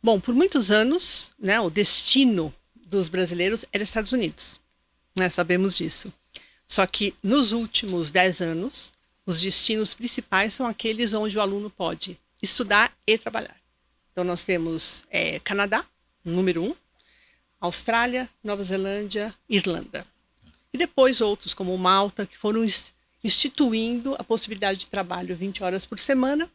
Bom, 0.00 0.20
por 0.20 0.32
muitos 0.32 0.70
anos, 0.70 1.28
né, 1.36 1.60
o 1.60 1.68
destino 1.68 2.54
dos 2.86 3.08
brasileiros 3.08 3.64
era 3.72 3.82
Estados 3.82 4.12
Unidos. 4.12 4.60
Né, 5.16 5.28
sabemos 5.28 5.76
disso. 5.76 6.12
Só 6.68 6.86
que 6.86 7.14
nos 7.20 7.50
últimos 7.50 8.12
10 8.12 8.40
anos, 8.40 8.92
os 9.26 9.40
destinos 9.40 9.92
principais 9.92 10.54
são 10.54 10.68
aqueles 10.68 11.12
onde 11.12 11.36
o 11.36 11.40
aluno 11.40 11.68
pode 11.68 12.16
estudar 12.40 12.96
e 13.04 13.18
trabalhar. 13.18 13.56
Então, 14.12 14.22
nós 14.22 14.44
temos 14.44 15.04
é, 15.10 15.40
Canadá, 15.40 15.84
número 16.24 16.62
um, 16.62 16.76
Austrália, 17.60 18.28
Nova 18.40 18.62
Zelândia, 18.62 19.34
Irlanda. 19.48 20.06
E 20.74 20.76
depois 20.76 21.20
outros, 21.20 21.54
como 21.54 21.78
Malta, 21.78 22.26
que 22.26 22.36
foram 22.36 22.66
instituindo 23.22 24.16
a 24.18 24.24
possibilidade 24.24 24.80
de 24.80 24.86
trabalho 24.88 25.36
20 25.36 25.62
horas 25.62 25.86
por 25.86 26.00
semana, 26.00 26.50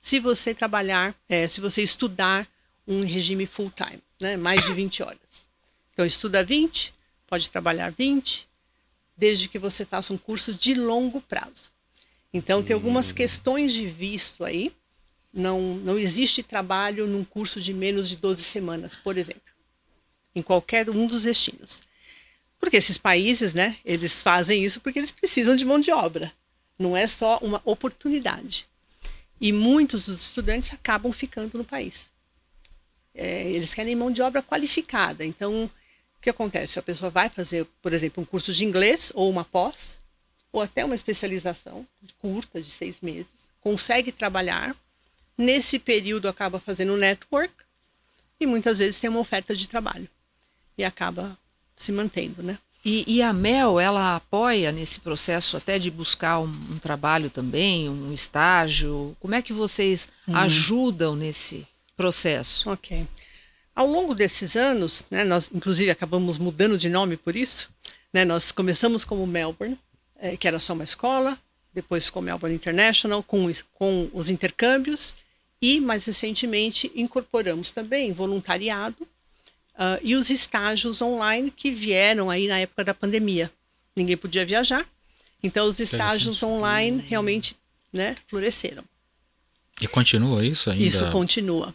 se 0.00 0.18
você 0.18 0.52
trabalhar, 0.52 1.14
é, 1.28 1.46
se 1.46 1.60
você 1.60 1.80
estudar 1.80 2.48
um 2.84 3.04
regime 3.04 3.46
full 3.46 3.70
time, 3.70 4.02
né, 4.20 4.36
mais 4.36 4.64
de 4.64 4.72
20 4.72 5.04
horas. 5.04 5.46
Então, 5.92 6.04
estuda 6.04 6.42
20, 6.42 6.92
pode 7.28 7.48
trabalhar 7.48 7.92
20, 7.92 8.48
desde 9.16 9.48
que 9.48 9.58
você 9.58 9.84
faça 9.84 10.12
um 10.12 10.18
curso 10.18 10.52
de 10.52 10.74
longo 10.74 11.20
prazo. 11.20 11.70
Então, 12.34 12.64
tem 12.64 12.74
algumas 12.74 13.12
Hum. 13.12 13.14
questões 13.14 13.72
de 13.72 13.86
visto 13.86 14.44
aí. 14.44 14.74
Não, 15.32 15.76
não 15.76 15.96
existe 15.96 16.42
trabalho 16.42 17.06
num 17.06 17.22
curso 17.24 17.60
de 17.60 17.72
menos 17.72 18.08
de 18.08 18.16
12 18.16 18.42
semanas, 18.42 18.96
por 18.96 19.16
exemplo, 19.16 19.42
em 20.34 20.42
qualquer 20.42 20.90
um 20.90 21.06
dos 21.06 21.22
destinos. 21.22 21.88
Porque 22.60 22.76
esses 22.76 22.98
países, 22.98 23.54
né, 23.54 23.78
eles 23.84 24.22
fazem 24.22 24.62
isso 24.62 24.80
porque 24.80 24.98
eles 24.98 25.10
precisam 25.10 25.56
de 25.56 25.64
mão 25.64 25.80
de 25.80 25.90
obra. 25.90 26.30
Não 26.78 26.94
é 26.94 27.08
só 27.08 27.38
uma 27.38 27.60
oportunidade. 27.64 28.68
E 29.40 29.50
muitos 29.50 30.04
dos 30.04 30.20
estudantes 30.20 30.72
acabam 30.72 31.10
ficando 31.10 31.56
no 31.56 31.64
país. 31.64 32.10
É, 33.14 33.50
eles 33.50 33.72
querem 33.72 33.96
mão 33.96 34.10
de 34.10 34.20
obra 34.20 34.42
qualificada. 34.42 35.24
Então, 35.24 35.64
o 35.64 36.20
que 36.20 36.28
acontece? 36.28 36.78
A 36.78 36.82
pessoa 36.82 37.10
vai 37.10 37.30
fazer, 37.30 37.66
por 37.80 37.94
exemplo, 37.94 38.22
um 38.22 38.26
curso 38.26 38.52
de 38.52 38.64
inglês 38.64 39.10
ou 39.14 39.30
uma 39.30 39.44
pós, 39.44 39.98
ou 40.52 40.60
até 40.60 40.84
uma 40.84 40.94
especialização 40.94 41.86
curta, 42.18 42.60
de 42.60 42.70
seis 42.70 43.00
meses, 43.00 43.48
consegue 43.60 44.12
trabalhar. 44.12 44.76
Nesse 45.38 45.78
período, 45.78 46.28
acaba 46.28 46.60
fazendo 46.60 46.98
network 46.98 47.54
e 48.38 48.46
muitas 48.46 48.76
vezes 48.76 49.00
tem 49.00 49.08
uma 49.08 49.20
oferta 49.20 49.56
de 49.56 49.66
trabalho 49.66 50.08
e 50.76 50.84
acaba 50.84 51.38
se 51.82 51.92
mantendo, 51.92 52.42
né? 52.42 52.58
E, 52.84 53.04
e 53.06 53.22
a 53.22 53.32
Mel, 53.32 53.78
ela 53.78 54.16
apoia 54.16 54.72
nesse 54.72 55.00
processo 55.00 55.56
até 55.56 55.78
de 55.78 55.90
buscar 55.90 56.40
um, 56.40 56.46
um 56.46 56.78
trabalho 56.78 57.28
também, 57.28 57.88
um 57.88 58.12
estágio. 58.12 59.14
Como 59.20 59.34
é 59.34 59.42
que 59.42 59.52
vocês 59.52 60.08
ajudam 60.32 61.14
nesse 61.14 61.66
processo? 61.96 62.70
Ok. 62.70 63.06
Ao 63.74 63.86
longo 63.86 64.14
desses 64.14 64.56
anos, 64.56 65.04
né, 65.10 65.24
nós 65.24 65.50
inclusive 65.52 65.90
acabamos 65.90 66.38
mudando 66.38 66.78
de 66.78 66.88
nome 66.88 67.16
por 67.16 67.36
isso. 67.36 67.68
Né, 68.12 68.24
nós 68.24 68.50
começamos 68.50 69.04
como 69.04 69.26
Melbourne, 69.26 69.78
eh, 70.18 70.36
que 70.36 70.48
era 70.48 70.58
só 70.58 70.72
uma 70.72 70.84
escola, 70.84 71.38
depois 71.72 72.06
ficou 72.06 72.22
Melbourne 72.22 72.56
International 72.56 73.22
com, 73.22 73.48
com 73.74 74.10
os 74.12 74.30
intercâmbios 74.30 75.14
e 75.62 75.80
mais 75.80 76.06
recentemente 76.06 76.90
incorporamos 76.94 77.70
também 77.70 78.12
voluntariado 78.12 79.06
ah, 79.82 79.98
e 80.02 80.14
os 80.14 80.28
estágios 80.28 81.00
online 81.00 81.50
que 81.50 81.70
vieram 81.70 82.28
aí 82.30 82.46
na 82.46 82.58
época 82.58 82.84
da 82.84 82.92
pandemia. 82.94 83.50
Ninguém 83.96 84.16
podia 84.16 84.44
viajar, 84.44 84.84
então 85.42 85.66
os 85.66 85.80
estágios 85.80 86.42
online 86.42 87.02
realmente 87.08 87.56
né, 87.92 88.14
floresceram. 88.28 88.84
E 89.80 89.88
continua 89.88 90.44
isso 90.44 90.70
ainda? 90.70 90.84
Isso 90.84 91.10
continua. 91.10 91.74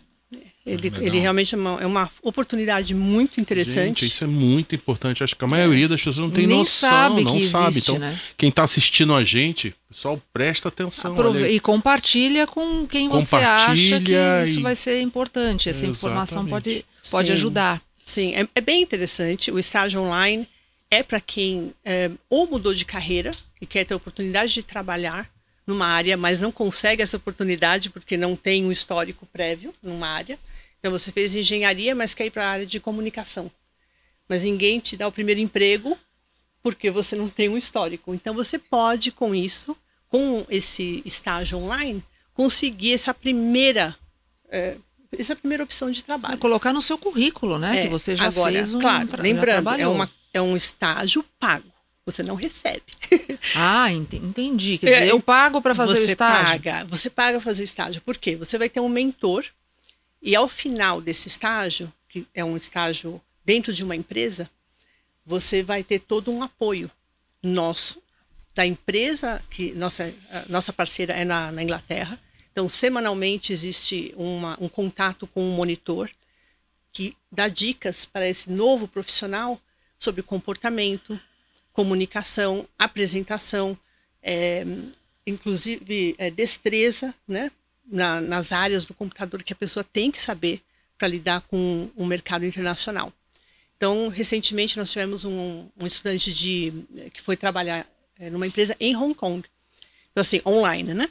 Ele, 0.66 0.90
legal. 0.90 1.04
ele 1.04 1.20
realmente 1.20 1.54
é 1.54 1.58
uma, 1.58 1.82
é 1.82 1.86
uma 1.86 2.10
oportunidade 2.24 2.96
muito 2.96 3.40
interessante. 3.40 4.02
Gente, 4.02 4.08
isso 4.08 4.24
é 4.24 4.28
muito 4.28 4.74
importante. 4.74 5.24
Acho 5.24 5.36
que 5.36 5.46
a 5.46 5.48
maioria 5.48 5.88
das 5.88 6.00
pessoas 6.00 6.18
não 6.18 6.30
tem 6.32 6.48
Nem 6.48 6.58
noção, 6.58 6.90
sabe 6.90 7.24
não 7.24 7.34
que 7.38 7.48
sabe. 7.48 7.68
existe, 7.70 7.92
Então, 7.92 8.00
né? 8.00 8.20
quem 8.36 8.50
está 8.50 8.64
assistindo 8.64 9.14
a 9.14 9.24
gente, 9.24 9.76
pessoal, 9.88 10.20
presta 10.34 10.70
atenção. 10.70 11.14
Aprove-. 11.14 11.50
E 11.50 11.60
compartilha 11.60 12.48
com 12.48 12.88
quem 12.88 13.08
você 13.08 13.36
acha 13.36 13.76
que 13.76 13.90
Compartilha 14.16 14.42
isso 14.44 14.60
e- 14.60 14.64
vai 14.64 14.76
ser 14.76 15.02
importante. 15.02 15.70
Essa 15.70 15.86
informação 15.86 16.44
pode, 16.48 16.84
pode 17.12 17.28
Sim. 17.28 17.34
ajudar. 17.34 17.80
Sim, 18.06 18.36
é, 18.36 18.48
é 18.54 18.62
bem 18.62 18.84
interessante. 18.84 19.52
O 19.52 19.58
estágio 19.58 20.00
online 20.00 20.48
é 20.92 21.02
para 21.02 21.20
quem 21.20 21.74
é, 21.84 22.12
ou 22.30 22.48
mudou 22.48 22.74
de 22.74 22.86
carreira 22.86 23.32
e 23.60 23.66
quer 23.66 23.84
ter 23.86 23.96
oportunidade 23.96 24.54
de 24.54 24.62
trabalhar 24.62 25.30
numa 25.66 25.88
área, 25.88 26.16
mas 26.16 26.40
não 26.40 26.52
consegue 26.52 27.02
essa 27.02 27.18
oportunidade 27.18 27.90
porque 27.90 28.16
não 28.16 28.36
tem 28.36 28.64
um 28.64 28.72
histórico 28.72 29.26
prévio 29.26 29.74
numa 29.82 30.08
área. 30.08 30.38
Então 30.80 30.92
você 30.92 31.12
fez 31.12 31.36
engenharia, 31.36 31.96
mas 31.96 32.14
quer 32.14 32.28
ir 32.28 32.32
para 32.32 32.46
a 32.46 32.52
área 32.52 32.66
de 32.66 32.80
comunicação. 32.80 33.52
Mas 34.30 34.44
ninguém 34.44 34.80
te 34.80 34.96
dá 34.96 35.08
o 35.08 35.12
primeiro 35.12 35.42
emprego 35.42 35.98
porque 36.62 36.92
você 36.92 37.16
não 37.16 37.28
tem 37.28 37.50
um 37.50 37.58
histórico. 37.58 38.14
Então 38.14 38.36
você 38.36 38.60
pode 38.60 39.12
com 39.12 39.34
isso, 39.34 39.76
com 40.08 40.46
esse 40.48 41.02
estágio 41.04 41.58
online, 41.58 42.04
conseguir 42.36 42.94
essa 42.94 43.16
primeira 43.16 43.98
é, 44.50 44.78
essa 45.20 45.36
primeira 45.36 45.64
opção 45.64 45.90
de 45.92 46.04
trabalho. 46.04 46.38
Colocar 46.38 46.72
no 46.74 46.82
seu 46.82 46.98
currículo, 46.98 47.58
né? 47.58 47.80
É, 47.80 47.84
que 47.84 47.90
você 47.90 48.16
já 48.16 48.26
agora, 48.26 48.54
fez 48.54 48.74
um. 48.74 48.80
Claro, 48.80 49.08
tra- 49.08 49.22
lembrando, 49.24 49.70
é, 49.72 49.88
uma, 49.88 50.10
é 50.34 50.42
um 50.42 50.56
estágio 50.56 51.24
pago. 51.40 51.66
Você 52.06 52.22
não 52.24 52.36
recebe. 52.36 52.84
Ah, 53.56 53.92
ente- 53.92 54.18
entendi. 54.18 54.78
Quer 54.78 54.88
É, 54.90 55.00
dizer, 55.00 55.10
eu 55.12 55.20
pago 55.20 55.62
para 55.62 55.74
fazer 55.76 55.96
você 55.96 56.02
o 56.02 56.06
estágio. 56.12 56.46
paga. 56.64 56.86
Você 56.86 57.10
paga 57.10 57.40
fazer 57.40 57.64
estágio. 57.64 58.02
Por 58.02 58.18
quê? 58.18 58.36
Você 58.36 58.58
vai 58.58 58.68
ter 58.70 58.80
um 58.80 58.90
mentor 58.90 59.46
e 60.22 60.36
ao 60.36 60.48
final 60.48 61.00
desse 61.02 61.28
estágio, 61.28 61.92
que 62.10 62.26
é 62.34 62.44
um 62.44 62.56
estágio 62.56 63.22
dentro 63.44 63.72
de 63.74 63.84
uma 63.84 63.96
empresa, 63.96 64.50
você 65.26 65.62
vai 65.64 65.84
ter 65.84 66.00
todo 66.00 66.32
um 66.32 66.42
apoio 66.44 66.90
nosso, 67.42 68.02
da 68.56 68.66
empresa, 68.66 69.42
que 69.50 69.72
nossa, 69.74 70.12
a 70.32 70.44
nossa 70.50 70.72
parceira 70.74 71.14
é 71.14 71.24
na, 71.26 71.52
na 71.52 71.62
Inglaterra. 71.64 72.20
Então, 72.56 72.70
semanalmente 72.70 73.52
existe 73.52 74.14
uma, 74.16 74.58
um 74.62 74.70
contato 74.70 75.28
com 75.28 75.44
um 75.44 75.54
monitor 75.54 76.10
que 76.94 77.14
dá 77.30 77.50
dicas 77.50 78.06
para 78.06 78.30
esse 78.30 78.50
novo 78.50 78.88
profissional 78.88 79.60
sobre 80.00 80.22
comportamento, 80.24 81.20
comunicação, 81.74 82.66
apresentação, 82.80 83.78
é, 84.24 84.66
inclusive 85.28 86.16
é, 86.18 86.32
destreza, 86.32 87.14
né, 87.28 87.52
na- 87.86 88.22
nas 88.22 88.54
áreas 88.54 88.86
do 88.86 88.94
computador 88.94 89.44
que 89.44 89.52
a 89.52 89.58
pessoa 89.58 89.84
tem 89.84 90.10
que 90.10 90.22
saber 90.22 90.62
para 90.98 91.10
lidar 91.10 91.42
com 91.42 91.90
o 91.94 92.06
mercado 92.06 92.46
internacional. 92.46 93.12
Então, 93.76 94.08
recentemente 94.08 94.78
nós 94.78 94.90
tivemos 94.90 95.26
um, 95.26 95.68
um 95.78 95.86
estudante 95.86 96.34
de 96.34 96.72
que 97.14 97.22
foi 97.22 97.36
trabalhar 97.36 97.86
é, 98.18 98.30
numa 98.30 98.48
empresa 98.48 98.78
em 98.80 98.96
Hong 98.96 99.14
Kong, 99.14 99.46
então 100.10 100.22
assim 100.22 100.40
online, 100.46 100.94
né? 100.94 101.10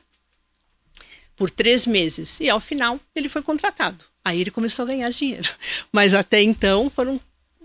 Por 1.37 1.51
três 1.51 1.87
meses 1.87 2.39
e 2.41 2.49
ao 2.49 2.61
final 2.61 2.99
ele 3.15 3.29
foi 3.29 3.43
contratado. 3.43 4.05
Aí 4.25 4.41
ele 4.41 4.51
começou 4.51 4.85
a 4.85 4.87
ganhar 4.87 5.11
dinheiro, 5.11 5.49
mas 5.93 6.15
até 6.15 6.41
então 6.43 6.89
foram 6.91 7.21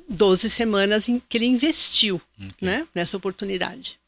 12 0.08 0.50
semanas 0.50 1.08
em 1.08 1.22
que 1.30 1.38
ele 1.38 1.46
investiu, 1.46 2.20
né, 2.62 2.88
nessa 2.96 3.16
oportunidade. 3.16 4.00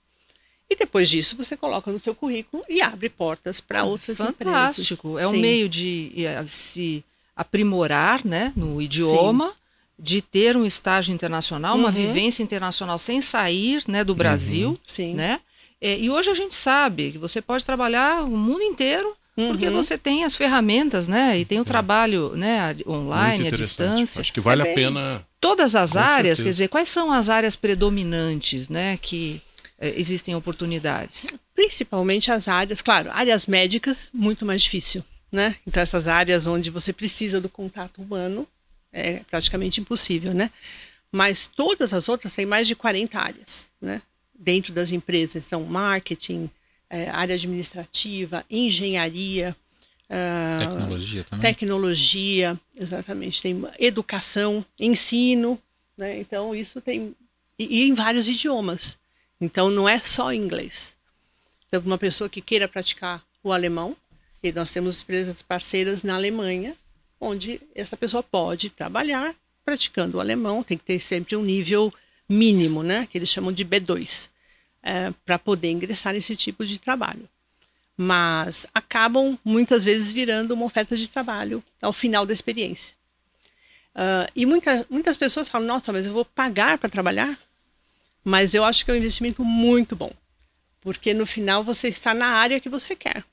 E 0.70 0.76
depois 0.76 1.10
disso 1.10 1.36
você 1.36 1.56
coloca 1.56 1.92
no 1.92 2.00
seu 2.00 2.16
currículo 2.16 2.64
e 2.68 2.82
abre 2.82 3.10
portas 3.10 3.60
para 3.62 3.84
outras 3.84 4.18
Fantástico. 4.18 5.10
empresas. 5.10 5.24
É 5.24 5.28
um 5.28 5.32
Sim. 5.36 5.42
meio 5.42 5.70
de 5.70 6.12
eh, 6.18 6.44
se 6.48 7.04
aprimorar 7.36 8.26
né, 8.26 8.54
no 8.56 8.82
idioma, 8.82 9.54
de 10.00 10.22
ter 10.22 10.56
um 10.58 10.66
estágio 10.66 11.14
internacional, 11.14 11.76
uma 11.78 11.90
Uhum. 11.90 11.94
vivência 11.94 12.42
internacional 12.42 12.98
sem 12.98 13.22
sair 13.22 13.84
né, 13.88 14.04
do 14.04 14.16
Brasil. 14.16 14.78
Sim. 14.88 15.14
Né? 15.14 15.40
É, 15.80 16.00
e 16.00 16.10
hoje 16.10 16.30
a 16.30 16.34
gente 16.34 16.56
sabe 16.56 17.12
que 17.12 17.18
você 17.18 17.42
pode 17.42 17.64
trabalhar 17.66 18.24
o 18.24 18.36
mundo 18.38 18.64
inteiro 18.64 19.16
porque 19.36 19.68
Uhum. 19.68 19.74
você 19.74 19.98
tem 19.98 20.24
as 20.24 20.36
ferramentas, 20.36 21.08
né? 21.08 21.40
E 21.40 21.46
tem 21.46 21.60
o 21.60 21.66
trabalho 21.66 22.36
né, 22.36 22.76
online, 22.86 23.48
à 23.48 23.52
distância. 23.52 24.22
Acho 24.22 24.34
que 24.34 24.42
vale 24.42 24.62
É 24.68 24.72
a 24.72 24.76
pena. 24.76 25.26
Todas 25.40 25.74
as 25.76 25.94
Com 25.94 26.00
áreas, 26.00 26.38
certeza. 26.38 26.44
quer 26.44 26.50
dizer, 26.52 26.68
quais 26.68 26.90
são 26.90 27.12
as 27.12 27.30
áreas 27.30 27.56
predominantes, 27.56 28.68
né? 28.70 28.98
Que 29.02 29.42
eh, 29.80 29.94
existem 29.98 30.36
oportunidades. 30.36 31.28
Principalmente 31.56 32.32
as 32.32 32.48
áreas, 32.48 32.82
claro, 32.82 33.10
áreas 33.12 33.48
médicas, 33.48 34.10
muito 34.14 34.46
mais 34.46 34.62
difícil, 34.62 35.04
né? 35.32 35.56
Então, 35.66 35.82
essas 35.82 36.08
áreas 36.08 36.46
onde 36.46 36.70
você 36.70 36.92
precisa 36.94 37.40
do 37.42 37.50
contato 37.50 38.02
humano 38.02 38.48
é 38.94 39.22
praticamente 39.30 39.80
impossível, 39.82 40.34
né? 40.34 40.52
Mas 41.12 41.48
todas 41.48 41.94
as 41.94 42.08
outras 42.10 42.36
têm 42.36 42.46
mais 42.46 42.68
de 42.68 42.76
40 42.76 43.18
áreas, 43.20 43.68
né? 43.82 44.02
Dentro 44.38 44.74
das 44.74 44.92
empresas, 44.92 45.46
são 45.46 45.64
marketing, 45.64 46.50
é, 46.92 47.10
área 47.10 47.36
administrativa, 47.36 48.46
engenharia, 48.50 49.56
ah, 50.10 50.58
Tecnologia 50.60 51.24
também. 51.24 51.42
tecnologia, 51.42 52.60
exatamente, 52.76 53.42
tem 53.42 53.64
educação, 53.80 54.66
ensino, 54.78 55.58
né? 55.98 56.20
Então 56.20 56.54
isso 56.54 56.82
tem 56.82 57.16
e, 57.58 57.84
e 57.84 57.88
em 57.88 57.94
vários 57.94 58.28
idiomas. 58.28 58.98
Então 59.40 59.72
não 59.72 59.88
é 59.88 60.00
só 60.00 60.34
inglês. 60.34 60.94
Então 61.68 61.82
uma 61.86 61.98
pessoa 61.98 62.30
que 62.30 62.42
queira 62.42 62.68
praticar 62.68 63.24
o 63.42 63.54
alemão, 63.54 63.96
e 64.44 64.52
nós 64.52 64.74
temos 64.74 65.02
empresas 65.02 65.42
parceiras 65.42 66.04
na 66.04 66.16
Alemanha, 66.16 66.76
onde 67.20 67.62
essa 67.74 67.96
pessoa 67.96 68.22
pode 68.22 68.70
trabalhar 68.70 69.34
praticando 69.64 70.18
o 70.18 70.20
alemão, 70.20 70.62
tem 70.62 70.78
que 70.78 70.84
ter 70.84 71.00
sempre 71.00 71.38
um 71.38 71.44
nível 71.44 71.94
mínimo, 72.28 72.84
né? 72.84 73.08
Que 73.10 73.18
eles 73.18 73.30
chamam 73.30 73.54
de 73.54 73.64
B2, 73.64 74.28
para 75.26 75.38
poder 75.38 75.70
ingressar 75.70 76.14
nesse 76.14 76.36
tipo 76.36 76.66
de 76.66 76.80
trabalho 76.80 77.30
mas 77.98 78.66
acabam 78.74 79.38
muitas 79.46 79.84
vezes 79.84 80.12
virando 80.12 80.56
uma 80.56 80.66
oferta 80.66 80.98
de 80.98 81.08
trabalho 81.08 81.64
ao 81.80 81.94
final 81.94 82.26
da 82.26 82.34
experiência. 82.34 82.96
Ah, 83.94 84.28
e 84.36 84.46
muita, 84.46 84.86
muitas 84.90 85.16
pessoas 85.16 85.50
falam: 85.50 85.68
nossa, 85.68 85.94
mas 85.94 86.06
eu 86.06 86.14
vou 86.14 86.26
pagar 86.26 86.78
para 86.78 86.90
trabalhar? 86.90 87.38
Mas 88.24 88.54
eu 88.54 88.64
acho 88.64 88.84
que 88.84 88.92
é 88.92 88.94
um 88.94 88.98
investimento 88.98 89.44
muito 89.44 89.96
bom, 89.96 90.12
porque 90.82 91.14
no 91.14 91.26
final 91.26 91.64
você 91.64 91.88
está 91.88 92.14
na 92.14 92.28
área 92.28 92.60
que 92.60 92.70
você 92.70 92.96
quer. 92.96 93.24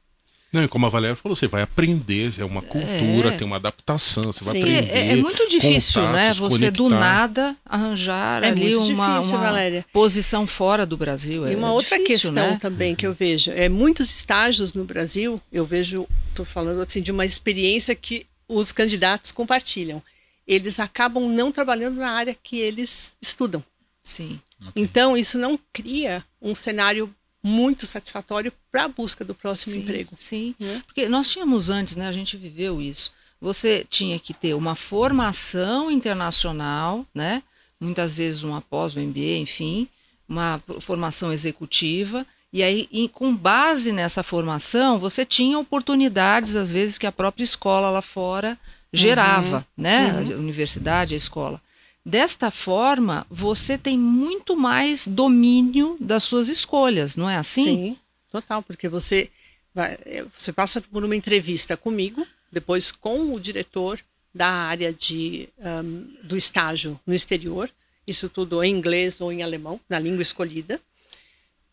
Não, 0.51 0.65
e 0.65 0.69
como 0.69 0.87
a 0.87 0.89
Valéria 0.89 1.15
falou, 1.15 1.37
você 1.37 1.47
vai 1.47 1.61
aprender, 1.61 2.33
é 2.41 2.45
uma 2.45 2.63
cultura, 2.63 3.29
É. 3.29 3.37
tem 3.37 3.47
uma 3.47 3.57
adaptação, 3.57 4.23
você 4.25 4.43
vai 4.43 4.55
Sim. 4.55 4.63
aprender. 4.63 4.89
É, 4.91 5.09
é 5.09 5.17
muito 5.17 5.47
difícil, 5.47 6.01
né? 6.11 6.29
contatos, 6.33 6.39
Você 6.39 6.71
do 6.71 6.85
conectar. 6.85 7.01
nada 7.01 7.57
arranjar 7.67 8.43
É 8.43 8.49
ali 8.49 8.75
muito 8.75 8.93
uma, 8.95 9.17
difícil, 9.19 9.37
uma 9.37 9.45
Valéria. 9.45 9.85
posição 9.93 10.47
fora 10.47 10.87
do 10.87 10.97
Brasil. 10.97 11.47
E 11.47 11.53
É 11.53 11.57
uma 11.57 11.71
outra 11.73 11.99
difícil, 11.99 12.31
questão 12.33 12.51
né? 12.53 12.59
também 12.61 12.95
que 12.95 13.07
eu 13.07 13.13
vejo 13.13 13.51
é 13.51 13.69
muitos 13.69 14.09
estágios 14.09 14.73
no 14.73 14.85
Brasil. 14.85 15.41
Eu 15.53 15.67
vejo, 15.67 16.09
estou 16.31 16.47
falando 16.47 16.81
assim 16.81 17.03
de 17.03 17.13
uma 17.13 17.27
experiência 17.27 17.95
que 17.95 18.25
os 18.49 18.73
candidatos 18.73 19.31
compartilham. 19.31 20.03
Eles 20.47 20.81
acabam 20.81 21.29
não 21.29 21.53
trabalhando 21.53 21.97
na 21.99 22.11
área 22.11 22.35
que 22.43 22.59
eles 22.59 23.13
estudam. 23.21 23.63
Sim. 24.03 24.41
Então 24.75 25.15
isso 25.15 25.37
não 25.37 25.59
cria 25.75 26.25
um 26.41 26.55
cenário 26.55 27.15
muito 27.43 27.87
satisfatório 27.87 28.53
para 28.71 28.85
a 28.85 28.89
busca 28.89 29.25
do 29.25 29.35
próximo 29.35 29.75
sim, 29.75 29.81
emprego. 29.81 30.15
Sim. 30.17 30.55
né? 30.59 30.83
Porque 30.87 31.09
nós 31.09 31.31
tínhamos 31.31 31.71
antes, 31.71 31.97
né? 31.97 32.09
A 32.09 32.13
gente 32.13 32.37
viveu 32.37 32.81
isso. 32.83 33.13
Você 33.41 33.87
tinha 33.89 34.19
que 34.19 34.35
ter 34.35 34.55
uma 34.55 34.75
formação 34.75 35.91
internacional, 35.91 37.07
né? 37.15 37.43
Muitas 37.81 38.19
vezes 38.19 38.43
uma 38.43 38.61
pós, 38.61 38.97
um 38.97 39.01
MBA, 39.01 39.39
enfim, 39.39 39.89
uma 40.29 40.61
formação 40.81 41.33
executiva. 41.33 42.27
E 42.53 42.63
aí, 42.63 42.89
com 43.13 43.35
base 43.35 43.93
nessa 43.93 44.23
formação, 44.23 44.99
você 44.99 45.25
tinha 45.25 45.59
oportunidades, 45.59 46.57
às 46.57 46.73
vezes, 46.73 46.99
que 46.99 47.07
a 47.07 47.13
própria 47.13 47.45
escola 47.45 47.91
lá 47.91 48.03
fora 48.03 48.59
gerava, 48.93 49.67
né? 49.77 50.13
uhum. 50.13 50.19
A 50.19 50.39
universidade, 50.39 51.15
a 51.15 51.17
escola. 51.17 51.61
Desta 52.05 52.51
forma, 52.51 53.27
você 53.29 53.77
tem 53.77 53.99
muito 53.99 54.57
mais 54.57 55.07
domínio 55.07 55.97
das 56.01 56.25
suas 56.25 56.49
escolhas, 56.49 57.17
não 57.17 57.29
é 57.29 57.37
assim? 57.37 57.97
total, 58.31 58.63
porque 58.63 58.89
você 58.89 59.31
vai, 59.75 59.99
eh, 60.05 60.25
você 60.37 60.53
passa 60.53 60.81
por 60.81 61.05
uma 61.05 61.17
entrevista 61.17 61.77
comigo, 61.77 62.27
depois 62.51 62.91
com 62.93 63.35
o 63.35 63.41
diretor 63.41 64.01
da 64.35 64.49
área 64.49 64.93
de, 64.93 65.49
ahm, 65.61 66.05
do 66.23 66.37
estágio 66.37 66.99
no 67.07 67.15
exterior, 67.15 67.71
isso 68.07 68.29
tudo 68.29 68.63
em 68.63 68.75
inglês 68.75 69.21
ou 69.21 69.33
em 69.33 69.43
alemão, 69.43 69.81
na 69.89 69.99
língua 69.99 70.23
escolhida, 70.23 70.81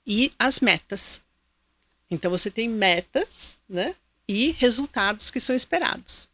e 0.05 0.31
as 0.37 0.59
metas. 0.59 1.21
Então 2.09 2.29
você 2.29 2.51
tem 2.51 2.67
metas, 2.69 3.57
né, 3.67 3.95
e 4.27 4.51
resultados 4.51 5.29
que 5.29 5.39
são 5.39 5.55
esperados, 5.55 6.27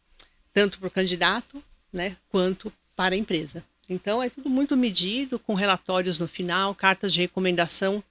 tanto 0.52 0.78
para 0.78 0.88
o 0.88 0.90
candidato, 0.90 1.62
né, 1.92 2.16
quanto 2.28 2.72
para 2.96 3.14
a 3.14 3.18
empresa. 3.18 3.64
Então 3.92 4.22
é 4.22 4.28
tudo 4.28 4.48
muito 4.48 4.76
medido, 4.76 5.38
com 5.38 5.54
relatórios 5.54 6.18
no 6.18 6.26
final, 6.26 6.74
cartas 6.74 7.12
de 7.12 7.20
recomendação. 7.20 8.02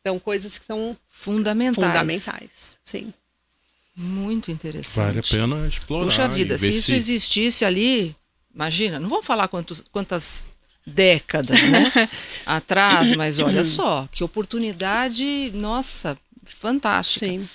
Então, 0.00 0.18
coisas 0.18 0.58
que 0.58 0.64
são 0.64 0.96
Fundamentais. 1.08 1.74
fundamentais. 1.74 2.76
Sim. 2.84 3.12
Muito 3.94 4.50
interessante. 4.50 5.04
Vale 5.04 5.18
a 5.18 5.22
pena 5.22 5.68
explorar. 5.68 6.04
Puxa 6.04 6.24
e 6.26 6.28
vida, 6.28 6.56
se 6.56 6.70
isso 6.70 6.94
existisse 6.94 7.64
ali, 7.64 8.14
imagina, 8.54 9.00
não 9.00 9.08
vamos 9.08 9.26
falar 9.26 9.48
quantos, 9.48 9.82
quantas 9.90 10.46
décadas, 10.86 11.60
né? 11.60 12.08
atrás, 12.46 13.12
mas 13.14 13.40
olha 13.40 13.62
só, 13.66 14.08
que 14.12 14.22
oportunidade, 14.22 15.50
nossa, 15.52 16.16
fantástica. 16.44 17.26
Sim. 17.26 17.48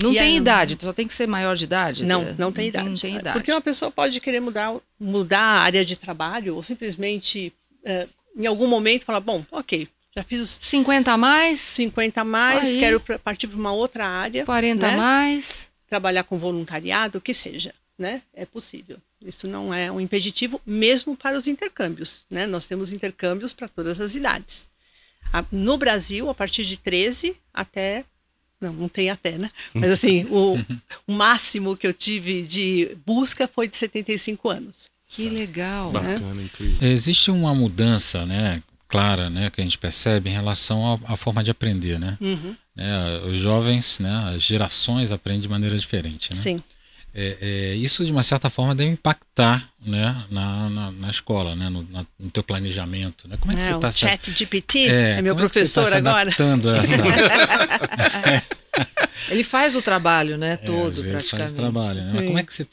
Não 0.00 0.12
E 0.12 0.16
tem 0.16 0.36
idade, 0.36 0.78
só 0.80 0.92
tem 0.92 1.08
que 1.08 1.14
ser 1.14 1.26
maior 1.26 1.56
de 1.56 1.64
idade? 1.64 2.04
Não, 2.04 2.22
É, 2.22 2.34
não 2.38 2.52
tem 2.52 2.68
idade. 2.68 2.88
Não 2.88 2.96
tem 2.96 3.16
idade. 3.16 3.36
Porque 3.36 3.50
uma 3.50 3.60
pessoa 3.60 3.90
pode 3.90 4.20
querer 4.20 4.40
mudar, 4.40 4.76
mudar 4.98 5.40
a 5.40 5.60
área 5.60 5.84
de 5.84 5.96
trabalho 5.96 6.54
ou 6.54 6.62
simplesmente, 6.62 7.52
eh, 7.84 8.06
em 8.36 8.46
algum 8.46 8.68
momento, 8.68 9.04
falar: 9.04 9.18
bom, 9.18 9.44
ok, 9.50 9.88
já 10.14 10.22
fiz 10.22 10.40
os 10.40 10.58
50 10.60 11.12
a 11.12 11.16
mais, 11.16 11.58
50 11.60 12.20
a 12.20 12.24
mais, 12.24 12.70
Aí. 12.70 12.78
quero 12.78 13.00
partir 13.00 13.48
para 13.48 13.58
uma 13.58 13.72
outra 13.72 14.06
área, 14.06 14.44
40 14.44 14.86
a 14.86 14.90
né? 14.92 14.96
mais. 14.96 15.68
trabalhar 15.88 16.22
com 16.22 16.38
voluntariado, 16.38 17.18
o 17.18 17.20
que 17.20 17.34
seja, 17.34 17.74
né? 17.98 18.22
É 18.32 18.46
possível. 18.46 18.98
Isso 19.24 19.48
não 19.48 19.74
é 19.74 19.90
um 19.90 20.00
impeditivo, 20.00 20.60
mesmo 20.64 21.16
para 21.16 21.36
os 21.36 21.48
intercâmbios, 21.48 22.24
né? 22.30 22.46
Nós 22.46 22.66
temos 22.66 22.92
intercâmbios 22.92 23.52
para 23.52 23.66
todas 23.66 24.00
as 24.00 24.14
idades. 24.14 24.68
No 25.50 25.76
Brasil, 25.76 26.30
a 26.30 26.34
partir 26.34 26.64
de 26.64 26.76
13 26.76 27.36
até. 27.52 28.04
Não, 28.60 28.72
não 28.72 28.88
tem 28.88 29.08
até, 29.10 29.38
né? 29.38 29.50
Mas 29.72 29.90
assim, 29.90 30.24
o, 30.30 30.56
o 31.06 31.12
máximo 31.12 31.76
que 31.76 31.86
eu 31.86 31.94
tive 31.94 32.42
de 32.42 32.96
busca 33.06 33.46
foi 33.46 33.68
de 33.68 33.76
75 33.76 34.48
anos. 34.50 34.88
Que 35.06 35.28
legal. 35.30 35.90
Bacana, 35.92 36.42
incrível. 36.42 36.76
Existe 36.80 37.30
uma 37.30 37.54
mudança, 37.54 38.26
né, 38.26 38.62
clara, 38.88 39.30
né, 39.30 39.48
que 39.50 39.60
a 39.60 39.64
gente 39.64 39.78
percebe 39.78 40.28
em 40.28 40.32
relação 40.34 40.94
à, 41.06 41.12
à 41.12 41.16
forma 41.16 41.42
de 41.44 41.50
aprender, 41.50 41.98
né? 41.98 42.16
Uhum, 42.20 42.54
Né, 42.76 43.20
Os 43.24 43.38
jovens, 43.38 43.98
né, 44.00 44.32
as 44.34 44.42
gerações 44.42 45.12
aprendem 45.12 45.42
de 45.42 45.48
maneira 45.48 45.78
diferente, 45.78 46.34
né? 46.34 46.42
Sim. 46.42 46.62
É, 47.14 47.38
é, 47.40 47.74
isso 47.74 48.04
de 48.04 48.12
uma 48.12 48.22
certa 48.22 48.48
forma 48.50 48.74
deve 48.74 48.90
impactar, 48.90 49.68
né, 49.80 50.24
na, 50.30 50.68
na, 50.70 50.90
na 50.92 51.10
escola, 51.10 51.56
né, 51.56 51.68
no, 51.68 51.82
na- 51.90 52.06
no 52.18 52.30
teu 52.30 52.42
planejamento, 52.44 53.26
né? 53.26 53.36
Como 53.40 53.50
é 53.52 53.56
que 53.56 53.62
É, 53.62 53.64
você 53.66 53.72
o 53.72 53.76
está 53.76 53.90
se, 53.90 53.98
chat 54.00 54.32
GPT 54.38 54.88
é, 54.88 55.22
meu 55.22 55.34
como 55.34 55.46
é 55.46 55.48
que 55.48 55.54
você 55.54 55.60
tá 55.60 55.82
professor 55.82 55.90
se 55.90 55.96
agora. 55.96 56.30
adaptando 56.30 56.68
a 56.70 56.76
essa, 56.76 58.42
Ele 59.30 59.42
faz 59.42 59.74
o 59.74 59.82
trabalho, 59.82 60.38
né? 60.38 60.52
É, 60.52 60.56
Todo, 60.56 61.02
vezes 61.02 61.10
praticamente. 61.10 61.30
faz 61.30 61.52
trabalho, 61.52 62.00
né? 62.00 62.10
Mas 62.12 62.20
Sim. 62.20 62.26
como 62.26 62.38
é 62.38 62.42
que 62.42 62.54
você 62.54 62.66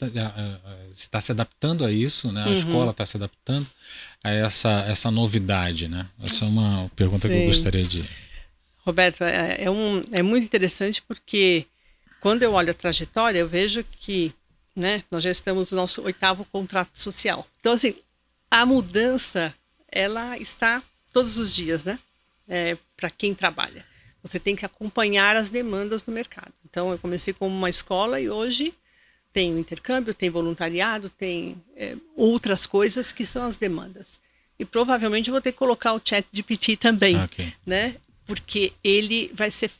está 0.94 1.20
se 1.20 1.32
adaptando 1.32 1.84
a 1.84 1.90
isso, 1.92 2.30
né? 2.32 2.44
A 2.44 2.46
Uhum. 2.46 2.52
escola 2.54 2.90
está 2.92 3.04
se 3.04 3.16
adaptando 3.16 3.66
a 4.22 4.30
essa, 4.30 4.70
essa 4.88 5.10
novidade, 5.10 5.88
né? 5.88 6.06
Essa 6.22 6.44
é 6.44 6.48
uma 6.48 6.88
pergunta 6.94 7.28
que 7.28 7.34
eu 7.34 7.40
Sim. 7.40 7.46
gostaria 7.46 7.82
de... 7.84 8.04
Roberto, 8.84 9.24
é, 9.24 9.64
é 9.64 9.70
um, 9.70 10.00
é 10.12 10.22
muito 10.22 10.44
interessante 10.44 11.02
porque 11.02 11.66
quando 12.26 12.42
eu 12.42 12.54
olho 12.54 12.72
a 12.72 12.74
trajetória, 12.74 13.38
eu 13.38 13.46
vejo 13.46 13.84
que 14.00 14.34
né, 14.74 15.04
nós 15.08 15.22
já 15.22 15.30
estamos 15.30 15.70
no 15.70 15.76
nosso 15.76 16.02
oitavo 16.02 16.44
contrato 16.46 16.98
social. 16.98 17.46
Então, 17.60 17.72
assim, 17.72 17.94
a 18.50 18.66
mudança, 18.66 19.54
ela 19.88 20.36
está 20.36 20.82
todos 21.12 21.38
os 21.38 21.54
dias, 21.54 21.84
né? 21.84 22.00
Para 22.96 23.10
quem 23.10 23.32
trabalha. 23.32 23.86
Você 24.24 24.40
tem 24.40 24.56
que 24.56 24.66
acompanhar 24.66 25.36
as 25.36 25.50
demandas 25.50 26.02
do 26.02 26.10
mercado. 26.10 26.52
Então, 26.68 26.90
eu 26.90 26.98
comecei 26.98 27.32
como 27.32 27.54
uma 27.54 27.70
escola 27.70 28.20
e 28.20 28.28
hoje 28.28 28.74
tem 29.32 29.54
o 29.54 29.58
intercâmbio, 29.60 30.12
tem 30.12 30.28
voluntariado, 30.28 31.08
tem 31.08 31.62
é, 31.76 31.94
outras 32.16 32.66
coisas 32.66 33.12
que 33.12 33.24
são 33.24 33.44
as 33.44 33.56
demandas. 33.56 34.18
E 34.58 34.64
provavelmente 34.64 35.28
eu 35.28 35.32
vou 35.32 35.40
ter 35.40 35.52
que 35.52 35.58
colocar 35.58 35.92
o 35.92 36.00
chat 36.04 36.26
de 36.32 36.42
PT 36.42 36.76
também 36.76 37.14
Ah, 37.20 37.26
ok. 37.26 37.54
né? 37.64 37.94
Porque 38.26 38.72
ele 38.82 39.30
vai 39.32 39.52
ser 39.52 39.70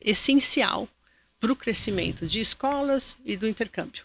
essencial 0.00 0.88
para 1.40 1.52
o 1.52 1.56
crescimento 1.56 2.26
de 2.26 2.38
escolas 2.38 3.16
e 3.24 3.36
do 3.36 3.48
intercâmbio, 3.48 4.04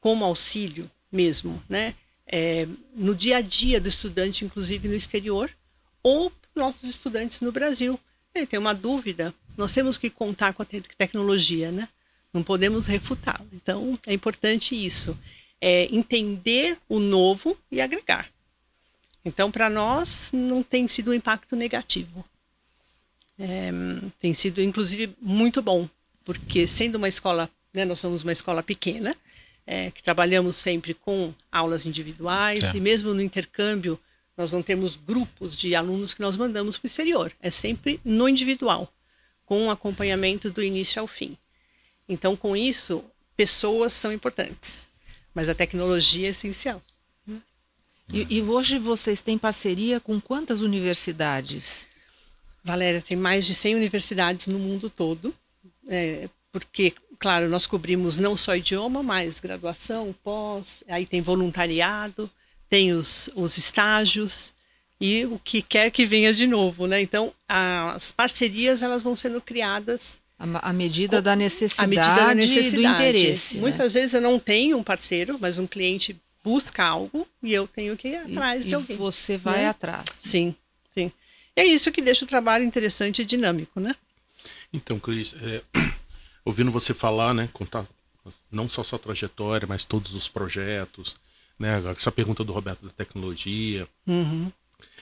como 0.00 0.24
auxílio 0.24 0.90
mesmo, 1.12 1.62
né? 1.68 1.94
É, 2.26 2.66
no 2.94 3.14
dia 3.14 3.36
a 3.36 3.40
dia 3.40 3.80
do 3.80 3.88
estudante, 3.88 4.44
inclusive 4.44 4.88
no 4.88 4.94
exterior, 4.94 5.50
ou 6.02 6.32
nossos 6.54 6.88
estudantes 6.88 7.40
no 7.40 7.52
Brasil. 7.52 8.00
Ele 8.34 8.46
tem 8.46 8.58
uma 8.58 8.74
dúvida, 8.74 9.34
nós 9.56 9.72
temos 9.72 9.96
que 9.96 10.10
contar 10.10 10.52
com 10.54 10.62
a 10.62 10.66
te- 10.66 10.82
tecnologia, 10.98 11.70
né? 11.70 11.88
Não 12.32 12.42
podemos 12.42 12.86
refutá-la. 12.86 13.46
Então, 13.52 13.98
é 14.06 14.12
importante 14.12 14.74
isso, 14.74 15.16
é 15.60 15.84
entender 15.94 16.78
o 16.88 16.98
novo 16.98 17.56
e 17.70 17.80
agregar. 17.80 18.28
Então, 19.24 19.50
para 19.50 19.70
nós, 19.70 20.30
não 20.32 20.62
tem 20.62 20.86
sido 20.86 21.10
um 21.10 21.14
impacto 21.14 21.56
negativo. 21.56 22.24
É, 23.38 23.70
tem 24.18 24.34
sido, 24.34 24.62
inclusive, 24.62 25.14
muito 25.20 25.60
bom, 25.62 25.88
porque 26.26 26.66
sendo 26.66 26.96
uma 26.96 27.08
escola, 27.08 27.48
né, 27.72 27.84
nós 27.84 28.00
somos 28.00 28.24
uma 28.24 28.32
escola 28.32 28.60
pequena, 28.60 29.16
é, 29.64 29.92
que 29.92 30.02
trabalhamos 30.02 30.56
sempre 30.56 30.92
com 30.92 31.32
aulas 31.50 31.86
individuais, 31.86 32.74
e 32.74 32.80
mesmo 32.80 33.14
no 33.14 33.22
intercâmbio, 33.22 33.98
nós 34.36 34.52
não 34.52 34.60
temos 34.60 34.96
grupos 34.96 35.56
de 35.56 35.74
alunos 35.74 36.12
que 36.12 36.20
nós 36.20 36.36
mandamos 36.36 36.76
para 36.76 36.84
o 36.84 36.88
exterior, 36.88 37.32
é 37.40 37.50
sempre 37.50 38.00
no 38.04 38.28
individual, 38.28 38.92
com 39.44 39.62
um 39.62 39.70
acompanhamento 39.70 40.50
do 40.50 40.62
início 40.62 41.00
ao 41.00 41.06
fim. 41.06 41.38
Então, 42.08 42.36
com 42.36 42.56
isso, 42.56 43.04
pessoas 43.36 43.92
são 43.92 44.12
importantes, 44.12 44.84
mas 45.32 45.48
a 45.48 45.54
tecnologia 45.54 46.26
é 46.26 46.30
essencial. 46.30 46.82
E, 48.12 48.36
e 48.36 48.42
hoje 48.42 48.78
vocês 48.78 49.20
têm 49.20 49.38
parceria 49.38 50.00
com 50.00 50.20
quantas 50.20 50.60
universidades? 50.60 51.86
Valéria, 52.62 53.02
tem 53.02 53.16
mais 53.16 53.46
de 53.46 53.54
100 53.54 53.76
universidades 53.76 54.46
no 54.48 54.58
mundo 54.58 54.90
todo, 54.90 55.34
é, 55.88 56.28
porque, 56.52 56.92
claro, 57.18 57.48
nós 57.48 57.66
cobrimos 57.66 58.16
não 58.16 58.36
só 58.36 58.56
idioma, 58.56 59.02
mas 59.02 59.38
graduação, 59.40 60.14
pós, 60.24 60.82
aí 60.88 61.04
tem 61.06 61.20
voluntariado, 61.20 62.30
tem 62.68 62.92
os, 62.92 63.28
os 63.34 63.56
estágios 63.58 64.52
e 65.00 65.24
o 65.26 65.38
que 65.38 65.60
quer 65.62 65.90
que 65.90 66.04
venha 66.06 66.32
de 66.32 66.46
novo, 66.46 66.86
né? 66.86 67.00
Então, 67.00 67.32
as 67.48 68.12
parcerias 68.12 68.82
elas 68.82 69.02
vão 69.02 69.14
sendo 69.14 69.40
criadas 69.40 70.18
À 70.38 70.72
medida 70.72 71.20
da 71.22 71.36
necessidade, 71.36 71.88
medida 71.90 72.14
da 72.14 72.32
e 72.32 72.34
necessidade. 72.34 72.72
do 72.76 72.82
interesse. 72.82 73.54
né? 73.56 73.60
Muitas 73.60 73.92
vezes 73.92 74.14
eu 74.14 74.20
não 74.20 74.38
tenho 74.38 74.78
um 74.78 74.82
parceiro, 74.82 75.38
mas 75.40 75.58
um 75.58 75.66
cliente 75.66 76.16
busca 76.42 76.84
algo 76.84 77.26
e 77.42 77.52
eu 77.52 77.66
tenho 77.66 77.96
que 77.96 78.08
ir 78.08 78.12
E- 78.12 78.32
atrás 78.32 78.64
e 78.64 78.68
de 78.68 78.74
alguém. 78.74 78.96
você 78.96 79.36
vai 79.36 79.62
né? 79.62 79.68
atrás. 79.68 80.06
Sim, 80.12 80.54
sim. 80.90 81.12
E 81.56 81.60
é 81.60 81.64
isso 81.66 81.90
que 81.92 82.00
deixa 82.02 82.24
o 82.24 82.28
trabalho 82.28 82.64
interessante 82.64 83.20
e 83.22 83.24
dinâmico, 83.24 83.80
né? 83.80 83.94
Então, 84.76 84.98
Cris, 84.98 85.34
é, 85.40 85.62
ouvindo 86.44 86.70
você 86.70 86.92
falar, 86.92 87.32
né, 87.32 87.48
contar 87.52 87.86
não 88.50 88.68
só 88.68 88.84
sua 88.84 88.98
trajetória, 88.98 89.66
mas 89.66 89.84
todos 89.84 90.12
os 90.14 90.28
projetos, 90.28 91.16
né, 91.58 91.82
essa 91.96 92.12
pergunta 92.12 92.44
do 92.44 92.52
Roberto 92.52 92.84
da 92.84 92.92
tecnologia. 92.92 93.88
Uhum. 94.06 94.52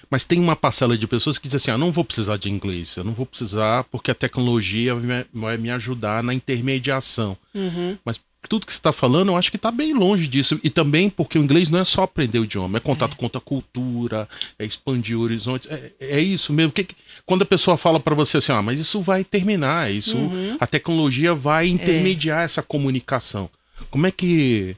Mas 0.09 0.25
tem 0.25 0.39
uma 0.39 0.55
parcela 0.55 0.97
de 0.97 1.07
pessoas 1.07 1.39
que 1.39 1.49
dizem 1.49 1.57
assim: 1.57 1.71
ah, 1.71 1.79
não 1.79 1.91
vou 1.91 2.05
precisar 2.05 2.37
de 2.37 2.51
inglês, 2.51 2.97
eu 2.97 3.05
não 3.05 3.13
vou 3.13 3.27
precisar 3.27 3.85
porque 3.85 4.11
a 4.11 4.15
tecnologia 4.15 4.95
vai 5.33 5.57
me 5.57 5.71
ajudar 5.71 6.23
na 6.23 6.33
intermediação. 6.33 7.37
Uhum. 7.55 7.99
Mas 8.05 8.21
tudo 8.49 8.67
que 8.67 8.73
você 8.73 8.79
está 8.79 8.93
falando, 8.93 9.29
eu 9.29 9.37
acho 9.37 9.51
que 9.51 9.57
está 9.57 9.71
bem 9.71 9.93
longe 9.93 10.27
disso. 10.27 10.59
E 10.63 10.71
também 10.71 11.09
porque 11.11 11.39
o 11.39 11.43
inglês 11.43 11.69
não 11.69 11.79
é 11.79 11.85
só 11.85 12.03
aprender 12.03 12.39
o 12.39 12.45
idioma, 12.45 12.79
é 12.79 12.81
contato 12.81 13.13
é. 13.13 13.17
com 13.17 13.27
outra 13.27 13.41
cultura, 13.41 14.29
é 14.59 14.65
expandir 14.65 15.19
horizontes. 15.19 15.71
É, 15.71 15.93
é 16.01 16.21
isso 16.21 16.53
mesmo. 16.53 16.73
Que, 16.73 16.87
quando 17.27 17.43
a 17.43 17.47
pessoa 17.47 17.77
fala 17.77 17.99
para 17.99 18.15
você 18.15 18.39
assim, 18.39 18.53
ah, 18.53 18.63
mas 18.63 18.79
isso 18.79 19.01
vai 19.01 19.25
terminar, 19.25 19.93
isso, 19.93 20.17
uhum. 20.17 20.57
a 20.61 20.67
tecnologia 20.67 21.35
vai 21.35 21.69
intermediar 21.69 22.43
é. 22.43 22.45
essa 22.45 22.63
comunicação. 22.63 23.49
Como 23.91 24.07
é 24.07 24.11
que 24.11 24.77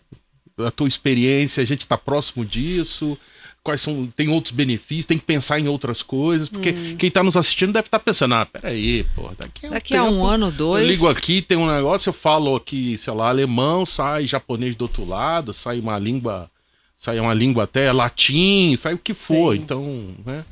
a 0.58 0.70
tua 0.70 0.88
experiência, 0.88 1.62
a 1.62 1.66
gente 1.66 1.80
está 1.80 1.98
próximo 1.98 2.44
disso? 2.44 3.18
Quais 3.66 3.82
são. 3.82 4.06
Tem 4.16 4.28
outros 4.28 4.54
benefícios, 4.54 5.06
tem 5.06 5.18
que 5.18 5.24
pensar 5.24 5.58
em 5.58 5.66
outras 5.66 6.00
coisas, 6.02 6.48
porque 6.48 6.70
hum. 6.70 6.96
quem 6.96 7.08
está 7.08 7.22
nos 7.22 7.36
assistindo 7.36 7.72
deve 7.72 7.88
estar 7.88 7.98
tá 7.98 8.04
pensando, 8.04 8.34
ah, 8.34 8.46
peraí, 8.46 9.04
pô, 9.14 9.30
daqui, 9.36 9.68
daqui 9.68 9.96
a 9.96 10.04
um 10.04 10.24
ano, 10.24 10.52
dois. 10.52 10.84
Eu 10.84 10.90
ligo 10.90 11.08
aqui, 11.08 11.42
tem 11.42 11.58
um 11.58 11.66
negócio, 11.66 12.08
eu 12.08 12.12
falo 12.14 12.54
aqui, 12.54 12.96
sei 12.96 13.12
lá, 13.12 13.28
alemão, 13.28 13.84
sai 13.84 14.24
japonês 14.24 14.76
do 14.76 14.82
outro 14.82 15.04
lado, 15.04 15.52
sai 15.52 15.80
uma 15.80 15.98
língua. 15.98 16.50
Sai 16.98 17.20
uma 17.20 17.34
língua 17.34 17.64
até 17.64 17.92
latim, 17.92 18.74
sai 18.76 18.94
o 18.94 18.98
que 18.98 19.12
for. 19.12 19.54
Sim. 19.54 19.62
Então, 19.62 20.14
né? 20.24 20.42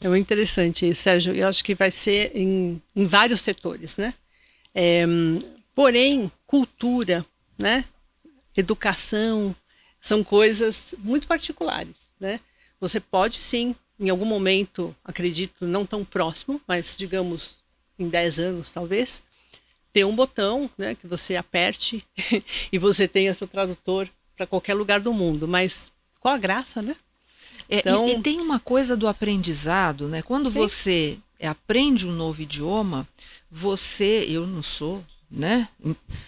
É 0.00 0.08
muito 0.08 0.22
interessante, 0.22 0.92
Sérgio. 0.96 1.32
Eu 1.32 1.46
acho 1.46 1.62
que 1.62 1.76
vai 1.76 1.92
ser 1.92 2.32
em, 2.34 2.82
em 2.96 3.06
vários 3.06 3.40
setores, 3.40 3.96
né? 3.96 4.12
É, 4.74 5.04
porém, 5.72 6.30
cultura, 6.44 7.24
né? 7.56 7.84
Educação, 8.56 9.54
são 10.00 10.24
coisas 10.24 10.92
muito 10.98 11.28
particulares, 11.28 11.94
né? 12.18 12.40
Você 12.82 12.98
pode 12.98 13.36
sim, 13.36 13.76
em 14.00 14.10
algum 14.10 14.24
momento, 14.24 14.92
acredito, 15.04 15.64
não 15.64 15.86
tão 15.86 16.04
próximo, 16.04 16.60
mas 16.66 16.96
digamos 16.98 17.62
em 17.96 18.08
10 18.08 18.40
anos 18.40 18.70
talvez, 18.70 19.22
ter 19.92 20.04
um 20.04 20.16
botão 20.16 20.68
né, 20.76 20.96
que 20.96 21.06
você 21.06 21.36
aperte 21.36 22.04
e 22.72 22.78
você 22.78 23.06
tenha 23.06 23.34
seu 23.34 23.46
tradutor 23.46 24.08
para 24.36 24.48
qualquer 24.48 24.74
lugar 24.74 24.98
do 24.98 25.12
mundo. 25.12 25.46
Mas 25.46 25.92
qual 26.18 26.34
a 26.34 26.38
graça, 26.38 26.82
né? 26.82 26.96
É, 27.68 27.78
então... 27.78 28.08
e, 28.08 28.14
e, 28.14 28.20
tem 28.20 28.40
uma 28.40 28.58
coisa 28.58 28.96
do 28.96 29.06
aprendizado, 29.06 30.08
né? 30.08 30.20
Quando 30.20 30.50
sim. 30.50 30.58
você 30.58 31.18
aprende 31.40 32.04
um 32.04 32.12
novo 32.12 32.42
idioma, 32.42 33.06
você, 33.48 34.26
eu 34.28 34.44
não 34.44 34.60
sou, 34.60 35.04
né, 35.30 35.68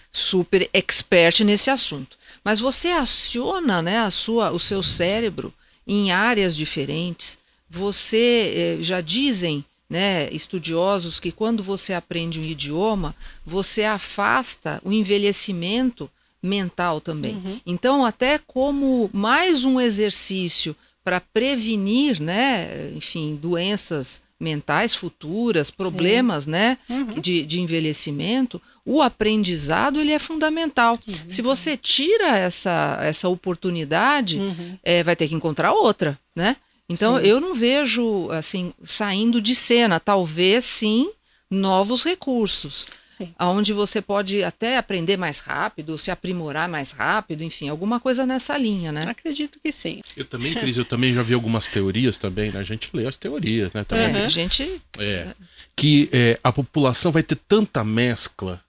super 0.09 0.69
expert 0.71 1.41
nesse 1.41 1.69
assunto, 1.69 2.17
mas 2.43 2.61
você 2.61 2.87
aciona, 2.87 3.81
né, 3.81 3.99
a 3.99 4.09
sua, 4.09 4.51
o 4.51 4.59
seu 4.59 4.81
cérebro 4.81 5.53
em 5.87 6.11
áreas 6.11 6.55
diferentes. 6.55 7.37
Você 7.69 8.77
eh, 8.79 8.83
já 8.83 9.01
dizem, 9.01 9.63
né, 9.89 10.29
estudiosos, 10.31 11.19
que 11.19 11.31
quando 11.31 11.61
você 11.63 11.93
aprende 11.93 12.39
um 12.39 12.43
idioma, 12.43 13.15
você 13.45 13.83
afasta 13.83 14.81
o 14.83 14.91
envelhecimento 14.91 16.09
mental 16.41 17.01
também. 17.01 17.35
Uhum. 17.35 17.59
Então, 17.65 18.05
até 18.05 18.37
como 18.37 19.09
mais 19.13 19.65
um 19.65 19.79
exercício 19.79 20.75
para 21.03 21.19
prevenir, 21.19 22.19
né, 22.19 22.91
enfim, 22.95 23.37
doenças 23.39 24.21
mentais 24.39 24.93
futuras, 24.93 25.71
problemas, 25.71 26.43
Sim. 26.45 26.51
né, 26.51 26.77
uhum. 26.89 27.19
de, 27.19 27.45
de 27.45 27.61
envelhecimento, 27.61 28.61
o 28.85 29.01
aprendizado 29.01 29.99
ele 29.99 30.11
é 30.11 30.19
fundamental. 30.19 30.99
Uhum. 31.07 31.15
Se 31.27 31.41
você 31.41 31.75
tira 31.75 32.37
essa, 32.37 32.99
essa 33.01 33.27
oportunidade, 33.27 34.37
uhum. 34.37 34.77
é, 34.83 35.01
vai 35.01 35.15
ter 35.15 35.27
que 35.27 35.35
encontrar 35.35 35.73
outra, 35.73 36.17
né? 36.35 36.55
Então 36.87 37.19
sim. 37.19 37.25
eu 37.25 37.41
não 37.41 37.53
vejo 37.55 38.29
assim 38.29 38.71
saindo 38.83 39.41
de 39.41 39.55
cena, 39.55 39.99
talvez 39.99 40.63
sim 40.63 41.09
novos 41.49 42.03
recursos. 42.03 42.85
Sim. 43.17 43.33
Onde 43.39 43.71
você 43.71 44.01
pode 44.01 44.43
até 44.43 44.77
aprender 44.77 45.15
mais 45.15 45.39
rápido, 45.39 45.97
se 45.97 46.11
aprimorar 46.11 46.67
mais 46.67 46.91
rápido, 46.91 47.45
enfim, 47.45 47.69
alguma 47.69 47.97
coisa 47.97 48.25
nessa 48.25 48.57
linha, 48.57 48.91
né? 48.91 49.05
Acredito 49.07 49.57
que 49.63 49.71
sim. 49.71 50.01
Eu 50.17 50.25
também, 50.25 50.53
Cris, 50.53 50.75
eu 50.75 50.83
também 50.83 51.13
já 51.13 51.23
vi 51.23 51.33
algumas 51.33 51.65
teorias 51.69 52.17
também, 52.17 52.51
né? 52.51 52.59
A 52.59 52.63
gente 52.63 52.89
lê 52.93 53.07
as 53.07 53.15
teorias, 53.15 53.71
né? 53.71 53.85
Também. 53.85 54.13
Uhum. 54.13 54.25
A 54.25 54.27
gente... 54.27 54.81
É, 54.99 55.29
que 55.77 56.09
é, 56.11 56.37
a 56.43 56.51
população 56.51 57.09
vai 57.09 57.23
ter 57.23 57.37
tanta 57.47 57.85
mescla 57.85 58.61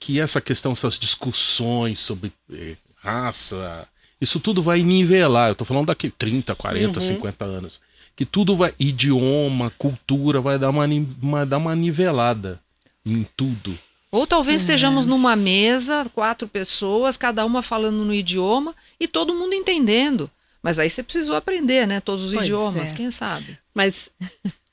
que 0.00 0.18
essa 0.18 0.40
questão, 0.40 0.72
essas 0.72 0.98
discussões 0.98 2.00
sobre 2.00 2.32
eh, 2.50 2.76
raça, 2.96 3.86
isso 4.18 4.40
tudo 4.40 4.62
vai 4.62 4.82
nivelar. 4.82 5.50
Eu 5.50 5.52
estou 5.52 5.66
falando 5.66 5.88
daqui 5.88 6.08
30, 6.08 6.54
40, 6.54 6.98
uhum. 6.98 7.06
50 7.06 7.44
anos. 7.44 7.80
Que 8.16 8.24
tudo 8.24 8.56
vai. 8.56 8.74
Idioma, 8.78 9.70
cultura, 9.78 10.40
vai 10.40 10.58
dar 10.58 10.70
uma, 10.70 10.86
uma, 11.22 11.46
dar 11.46 11.58
uma 11.58 11.76
nivelada 11.76 12.58
em 13.04 13.26
tudo. 13.36 13.78
Ou 14.10 14.26
talvez 14.26 14.56
uhum. 14.56 14.60
estejamos 14.62 15.06
numa 15.06 15.36
mesa, 15.36 16.10
quatro 16.14 16.48
pessoas, 16.48 17.16
cada 17.16 17.44
uma 17.44 17.62
falando 17.62 18.04
no 18.04 18.12
idioma 18.12 18.74
e 18.98 19.06
todo 19.06 19.34
mundo 19.34 19.54
entendendo. 19.54 20.30
Mas 20.62 20.78
aí 20.78 20.88
você 20.88 21.02
precisou 21.02 21.36
aprender, 21.36 21.86
né? 21.86 22.00
Todos 22.00 22.24
os 22.24 22.32
pois 22.32 22.46
idiomas, 22.46 22.92
é. 22.92 22.96
quem 22.96 23.10
sabe? 23.10 23.58
Mas, 23.74 24.10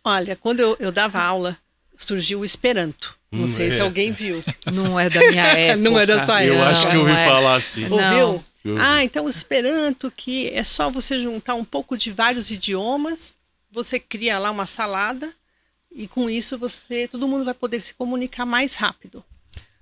olha, 0.04 0.36
quando 0.36 0.62
eu, 0.62 0.76
eu 0.80 0.92
dava 0.92 1.22
aula, 1.22 1.58
surgiu 1.98 2.40
o 2.40 2.46
Esperanto. 2.46 3.17
Não 3.32 3.44
hum, 3.44 3.48
sei 3.48 3.68
é. 3.68 3.72
se 3.72 3.80
alguém 3.80 4.12
viu. 4.12 4.44
Não 4.74 5.00
é 5.00 5.10
da 5.10 5.20
minha 5.20 5.44
época. 5.44 5.78
não 5.90 6.00
é 6.00 6.06
da 6.06 6.26
sua 6.26 6.42
época. 6.42 6.58
Eu 6.58 6.64
acho 6.64 6.90
que 6.90 6.96
eu 6.96 7.02
ouvi 7.02 7.12
é. 7.12 7.26
falar 7.26 7.56
assim. 7.56 7.84
Ouviu? 7.90 8.44
Ah, 8.80 9.04
então 9.04 9.26
o 9.26 9.30
Esperanto, 9.30 10.12
que 10.12 10.50
é 10.50 10.64
só 10.64 10.90
você 10.90 11.20
juntar 11.20 11.56
um 11.56 11.64
pouco 11.64 11.98
de 11.98 12.12
vários 12.12 12.52
idiomas, 12.52 13.36
você 13.72 14.00
cria 14.00 14.38
lá 14.40 14.52
uma 14.52 14.66
salada 14.66 15.32
e 15.92 16.08
com 16.08 16.30
isso 16.30 16.58
você, 16.58 17.08
todo 17.08 17.28
mundo 17.28 17.46
vai 17.46 17.54
poder 17.54 17.82
se 17.84 17.94
comunicar 17.94 18.46
mais 18.46 18.76
rápido. 18.76 19.24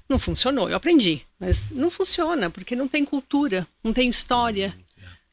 Não 0.07 0.19
funcionou, 0.19 0.69
eu 0.69 0.75
aprendi, 0.75 1.25
mas 1.39 1.69
não 1.71 1.89
funciona 1.89 2.49
porque 2.49 2.75
não 2.75 2.87
tem 2.87 3.03
cultura, 3.03 3.67
não 3.83 3.91
tem 3.91 4.07
história, 4.07 4.75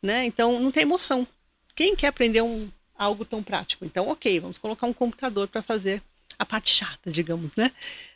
né? 0.02 0.24
Então 0.24 0.58
não 0.58 0.70
tem 0.70 0.84
emoção. 0.84 1.26
Quem 1.74 1.94
quer 1.94 2.06
aprender 2.06 2.40
um, 2.40 2.70
algo 2.96 3.24
tão 3.24 3.42
prático? 3.42 3.84
Então, 3.84 4.08
ok, 4.08 4.40
vamos 4.40 4.56
colocar 4.56 4.86
um 4.86 4.92
computador 4.92 5.48
para 5.48 5.62
fazer 5.62 6.02
a 6.42 6.46
parte 6.46 6.70
chata, 6.70 7.10
digamos, 7.10 7.56
né? 7.56 7.72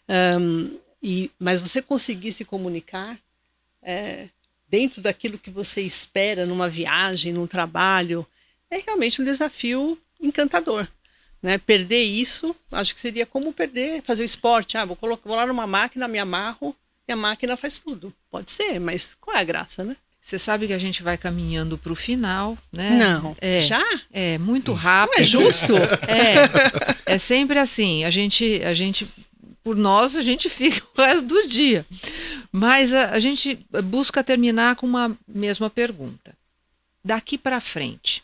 Um, 0.08 0.78
e, 1.02 1.30
mas 1.38 1.60
você 1.60 1.80
conseguir 1.80 2.32
se 2.32 2.44
comunicar 2.44 3.18
é, 3.82 4.28
dentro 4.68 5.00
daquilo 5.00 5.38
que 5.38 5.50
você 5.50 5.80
espera 5.80 6.44
numa 6.46 6.68
viagem, 6.68 7.32
num 7.32 7.46
trabalho, 7.46 8.26
é 8.70 8.78
realmente 8.78 9.22
um 9.22 9.24
desafio 9.24 9.98
encantador. 10.20 10.88
Né? 11.42 11.58
Perder 11.58 12.02
isso, 12.02 12.56
acho 12.72 12.94
que 12.94 13.00
seria 13.00 13.26
como 13.26 13.52
perder, 13.52 14.02
fazer 14.02 14.22
o 14.22 14.24
esporte. 14.24 14.76
Ah, 14.76 14.84
vou, 14.84 14.96
colocar, 14.96 15.28
vou 15.28 15.36
lá 15.36 15.46
numa 15.46 15.66
máquina, 15.66 16.08
me 16.08 16.18
amarro 16.18 16.74
e 17.06 17.12
a 17.12 17.16
máquina 17.16 17.56
faz 17.56 17.78
tudo. 17.78 18.12
Pode 18.30 18.50
ser, 18.50 18.80
mas 18.80 19.14
qual 19.20 19.36
é 19.36 19.40
a 19.40 19.44
graça, 19.44 19.84
né? 19.84 19.96
Você 20.26 20.40
sabe 20.40 20.66
que 20.66 20.72
a 20.72 20.78
gente 20.78 21.04
vai 21.04 21.16
caminhando 21.16 21.78
para 21.78 21.92
o 21.92 21.94
final, 21.94 22.58
né? 22.72 22.90
Não. 22.98 23.36
É, 23.40 23.60
Já? 23.60 23.80
É, 24.12 24.36
muito 24.38 24.72
rápido. 24.72 25.18
Não 25.18 25.22
é 25.22 25.24
justo? 25.24 25.72
É, 27.06 27.14
é 27.14 27.16
sempre 27.16 27.60
assim. 27.60 28.02
A 28.02 28.10
gente, 28.10 28.60
a 28.64 28.74
gente, 28.74 29.08
por 29.62 29.76
nós, 29.76 30.16
a 30.16 30.22
gente 30.22 30.48
fica 30.48 30.82
o 30.96 31.00
resto 31.00 31.28
do 31.28 31.46
dia. 31.46 31.86
Mas 32.50 32.92
a, 32.92 33.12
a 33.12 33.20
gente 33.20 33.56
busca 33.84 34.24
terminar 34.24 34.74
com 34.74 34.84
uma 34.84 35.16
mesma 35.28 35.70
pergunta. 35.70 36.34
Daqui 37.04 37.38
para 37.38 37.60
frente, 37.60 38.20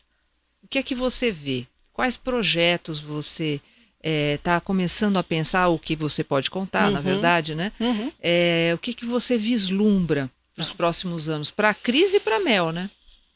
o 0.61 0.67
que 0.67 0.81
é 0.81 0.83
que 0.83 0.97
você 0.97 1.31
vê? 1.31 1.69
Quais 1.93 2.17
projetos 2.17 2.99
você 2.99 3.61
está 4.03 4.57
é, 4.57 4.61
começando 4.61 5.19
a 5.19 5.23
pensar? 5.23 5.69
O 5.69 5.79
que 5.79 5.95
você 5.95 6.25
pode 6.25 6.51
contar, 6.51 6.87
uhum. 6.87 6.95
na 6.95 7.01
verdade, 7.01 7.55
né? 7.55 7.71
Uhum. 7.79 8.11
É, 8.21 8.73
o 8.75 8.79
que, 8.79 8.93
que 8.93 9.07
você 9.07 9.39
vislumbra 9.39 10.29
para 10.55 10.63
os 10.63 10.71
próximos 10.71 11.29
anos, 11.29 11.51
para 11.51 11.71
a 11.71 11.75
crise 11.75 12.17
e 12.17 12.21
para 12.21 12.37
a 12.37 12.41
Mel, 12.41 12.73
né? 12.73 12.91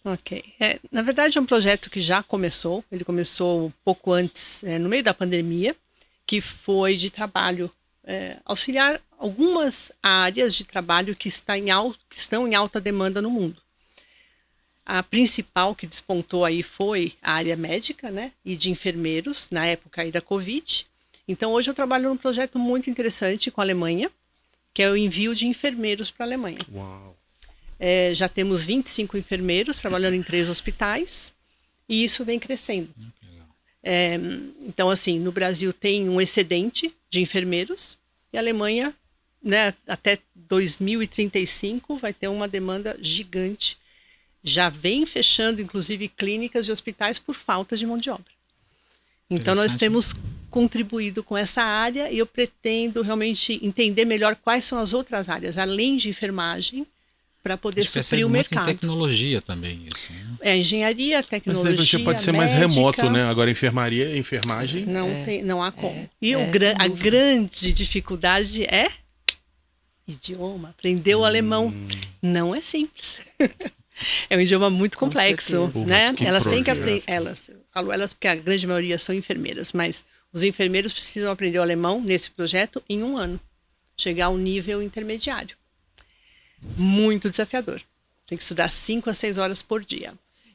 Ok. 0.05 0.45
É, 0.61 0.79
na 0.93 1.03
verdade, 1.03 1.37
é 1.37 1.41
um 1.41 1.47
projeto 1.47 1.91
que 1.91 2.01
já 2.01 2.23
começou. 2.23 2.85
Ele 2.93 3.05
começou 3.05 3.73
pouco 3.85 4.13
antes, 4.13 4.63
é, 4.63 4.79
no 4.79 4.89
meio 4.89 5.03
da 5.03 5.13
pandemia, 5.13 5.75
que 6.25 6.41
foi 6.41 6.97
de 6.97 7.11
trabalho, 7.11 7.71
é, 8.05 8.37
auxiliar 8.45 9.01
algumas 9.19 9.91
áreas 10.01 10.55
de 10.55 10.65
trabalho 10.65 11.17
que, 11.17 11.29
está 11.29 11.59
em 11.59 11.71
alto, 11.71 11.99
que 12.09 12.17
estão 12.17 12.47
em 12.47 12.55
alta 12.55 12.81
demanda 12.81 13.21
no 13.21 13.31
mundo. 13.31 13.61
A 14.85 15.03
principal 15.03 15.75
que 15.75 15.89
despontou 15.89 16.45
aí 16.45 16.63
foi 16.63 17.15
a 17.21 17.33
área 17.33 17.57
médica, 17.57 18.09
né, 18.09 18.31
e 18.45 18.55
de 18.55 18.71
enfermeiros, 18.71 19.49
na 19.51 19.67
época 19.67 20.03
aí 20.03 20.13
da 20.13 20.21
Covid. 20.21 20.87
Então, 21.27 21.53
hoje 21.53 21.69
eu 21.69 21.75
trabalho 21.75 22.09
num 22.09 22.17
projeto 22.17 22.57
muito 22.57 22.89
interessante 22.89 23.51
com 23.51 23.61
a 23.61 23.65
Alemanha, 23.65 24.09
que 24.77 24.83
é 24.83 24.91
o 24.91 24.95
envio 24.95 25.35
de 25.35 25.47
enfermeiros 25.47 26.11
para 26.11 26.27
a 26.27 26.29
Alemanha. 26.29 26.59
Uau. 26.71 27.17
É, 27.81 28.13
já 28.13 28.29
temos 28.29 28.63
25 28.63 29.17
enfermeiros 29.17 29.81
trabalhando 29.81 30.13
em 30.13 30.23
três 30.23 30.51
hospitais 30.51 31.33
e 31.89 32.05
isso 32.05 32.27
vem 32.27 32.39
crescendo. 32.39 32.91
É, 33.83 34.17
então, 34.63 34.91
assim, 34.91 35.19
no 35.19 35.33
Brasil 35.33 35.73
tem 35.73 36.11
um 36.11 36.21
excedente 36.21 36.95
de 37.09 37.23
enfermeiros 37.23 37.97
e 38.35 38.37
a 38.37 38.41
Alemanha 38.41 38.95
né, 39.43 39.73
até 39.89 40.19
2035 40.35 41.97
vai 41.97 42.13
ter 42.13 42.29
uma 42.29 42.47
demanda 42.47 42.99
gigante. 43.01 43.79
Já 44.45 44.69
vem 44.69 45.07
fechando, 45.07 45.59
inclusive, 45.59 46.07
clínicas 46.07 46.69
e 46.69 46.73
hospitais 46.73 47.19
por 47.19 47.35
falta 47.35 47.79
de 47.79 47.87
mão 47.87 47.97
de 47.97 48.11
obra. 48.11 48.31
Então, 49.31 49.55
nós 49.55 49.75
temos 49.75 50.15
contribuído 50.51 51.23
com 51.23 51.37
essa 51.37 51.63
área 51.63 52.11
e 52.11 52.19
eu 52.19 52.27
pretendo 52.27 53.03
realmente 53.03 53.59
entender 53.63 54.05
melhor 54.05 54.37
quais 54.37 54.65
são 54.65 54.79
as 54.79 54.93
outras 54.93 55.29
áreas, 55.29 55.59
além 55.59 55.97
de 55.97 56.09
enfermagem, 56.09 56.87
para 57.47 57.57
poder 57.57 57.85
suprir 57.85 58.27
o 58.27 58.31
mercado. 58.31 58.69
Em 58.69 58.75
tecnologia 58.75 59.41
também 59.41 59.87
isso. 59.87 60.13
Né? 60.13 60.37
É 60.41 60.57
engenharia, 60.57 61.23
tecnologia. 61.23 61.71
Mas 61.71 61.89
tecnologia 61.89 62.05
pode 62.05 62.23
ser 62.23 62.33
médica, 62.33 62.59
mais 62.59 62.75
remoto, 62.75 63.09
né? 63.09 63.23
Agora 63.23 63.49
enfermaria, 63.49 64.19
enfermagem. 64.19 64.85
Não 64.85 65.09
é, 65.09 65.25
tem, 65.25 65.43
não 65.45 65.63
há 65.63 65.71
como. 65.71 65.95
É, 65.95 66.09
e 66.21 66.35
é, 66.35 66.47
gra 66.47 66.75
a 66.77 66.89
grande 66.89 67.73
dificuldade 67.73 68.65
é 68.65 68.91
idioma. 70.09 70.71
Aprender 70.71 71.15
o 71.15 71.21
hum. 71.21 71.25
alemão 71.25 71.75
não 72.21 72.53
é 72.53 72.61
simples. 72.61 73.17
é 74.29 74.37
um 74.37 74.41
idioma 74.41 74.69
muito 74.69 74.99
complexo, 74.99 75.71
né? 75.87 76.15
Elas 76.21 76.45
têm 76.45 76.65
que 76.65 76.71
aprender. 76.71 77.05
Elas, 77.07 77.49
falo 77.73 77.93
elas 77.93 78.13
porque 78.13 78.27
a 78.27 78.35
grande 78.35 78.67
maioria 78.67 78.99
são 78.99 79.15
enfermeiras, 79.15 79.73
mas 79.73 80.05
os 80.37 80.45
enfermeiros 80.45 80.93
precisam 80.93 81.33
aprender 81.33 81.59
o 81.59 81.63
alemão 81.63 82.03
nesse 82.03 82.31
projeto 82.31 82.83
em 82.91 83.03
um 83.03 83.17
ano, 83.17 83.41
chegar 83.97 84.27
ao 84.27 84.37
nível 84.37 84.83
intermediário. 84.83 85.57
Muito 86.77 87.31
desafiador. 87.31 87.81
Tem 88.27 88.37
que 88.37 88.43
estudar 88.45 88.71
cinco 88.71 89.09
a 89.09 89.15
seis 89.15 89.39
horas 89.39 89.63
por 89.63 89.83
dia. 89.83 90.13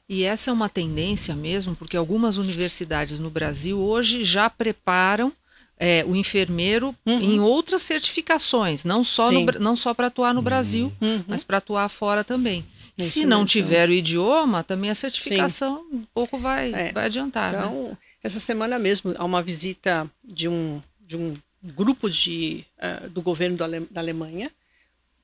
E 0.08 0.22
essa 0.24 0.52
é 0.52 0.54
uma 0.54 0.70
tendência 0.70 1.34
mesmo, 1.36 1.76
porque 1.76 1.98
algumas 1.98 2.38
universidades 2.38 3.18
no 3.18 3.32
Brasil 3.32 3.80
hoje 3.80 4.24
já 4.24 4.52
preparam 4.52 5.34
é, 5.80 6.06
o 6.06 6.16
enfermeiro 6.16 6.96
uhum. 7.04 7.20
em 7.20 7.40
outras 7.40 7.82
certificações, 7.82 8.84
não 8.84 9.04
só, 9.04 9.32
no, 9.32 9.46
não 9.60 9.76
só 9.76 9.96
para 9.96 10.08
atuar 10.08 10.32
no 10.32 10.42
uhum. 10.42 10.44
Brasil, 10.44 10.94
uhum. 11.02 11.24
mas 11.28 11.44
para 11.44 11.58
atuar 11.58 11.90
fora 11.90 12.24
também. 12.24 12.64
Isso 12.96 13.14
Se 13.14 13.26
não 13.26 13.48
tiver 13.48 13.90
o 13.90 13.92
idioma, 13.92 14.64
também 14.64 14.92
a 14.92 14.96
certificação 14.96 15.78
Sim. 15.90 15.98
um 15.98 16.04
pouco 16.14 16.38
vai, 16.38 16.72
é. 16.72 16.92
vai 16.92 17.06
adiantar. 17.06 17.54
Né? 17.54 17.60
Então, 17.60 17.84
né? 17.86 17.98
Essa 18.24 18.40
semana 18.40 18.78
mesmo, 18.78 19.14
há 19.18 19.26
uma 19.26 19.42
visita 19.42 20.10
de 20.24 20.48
um, 20.48 20.82
de 21.00 21.18
um 21.18 21.36
grupo 21.64 22.10
de, 22.10 22.66
uh, 22.78 23.10
do 23.10 23.22
governo 23.22 23.58
do 23.58 23.64
Ale, 23.64 23.88
da 23.92 24.02
Alemanha 24.02 24.52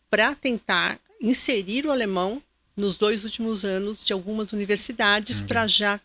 para 0.09 0.35
tentar 0.35 0.99
inserir 1.21 1.85
o 1.85 1.91
alemão 1.91 2.41
nos 2.75 2.97
dois 2.97 3.23
últimos 3.23 3.65
anos 3.65 4.03
de 4.03 4.13
algumas 4.13 4.53
universidades 4.53 5.41
para 5.41 5.67
já 5.67 5.99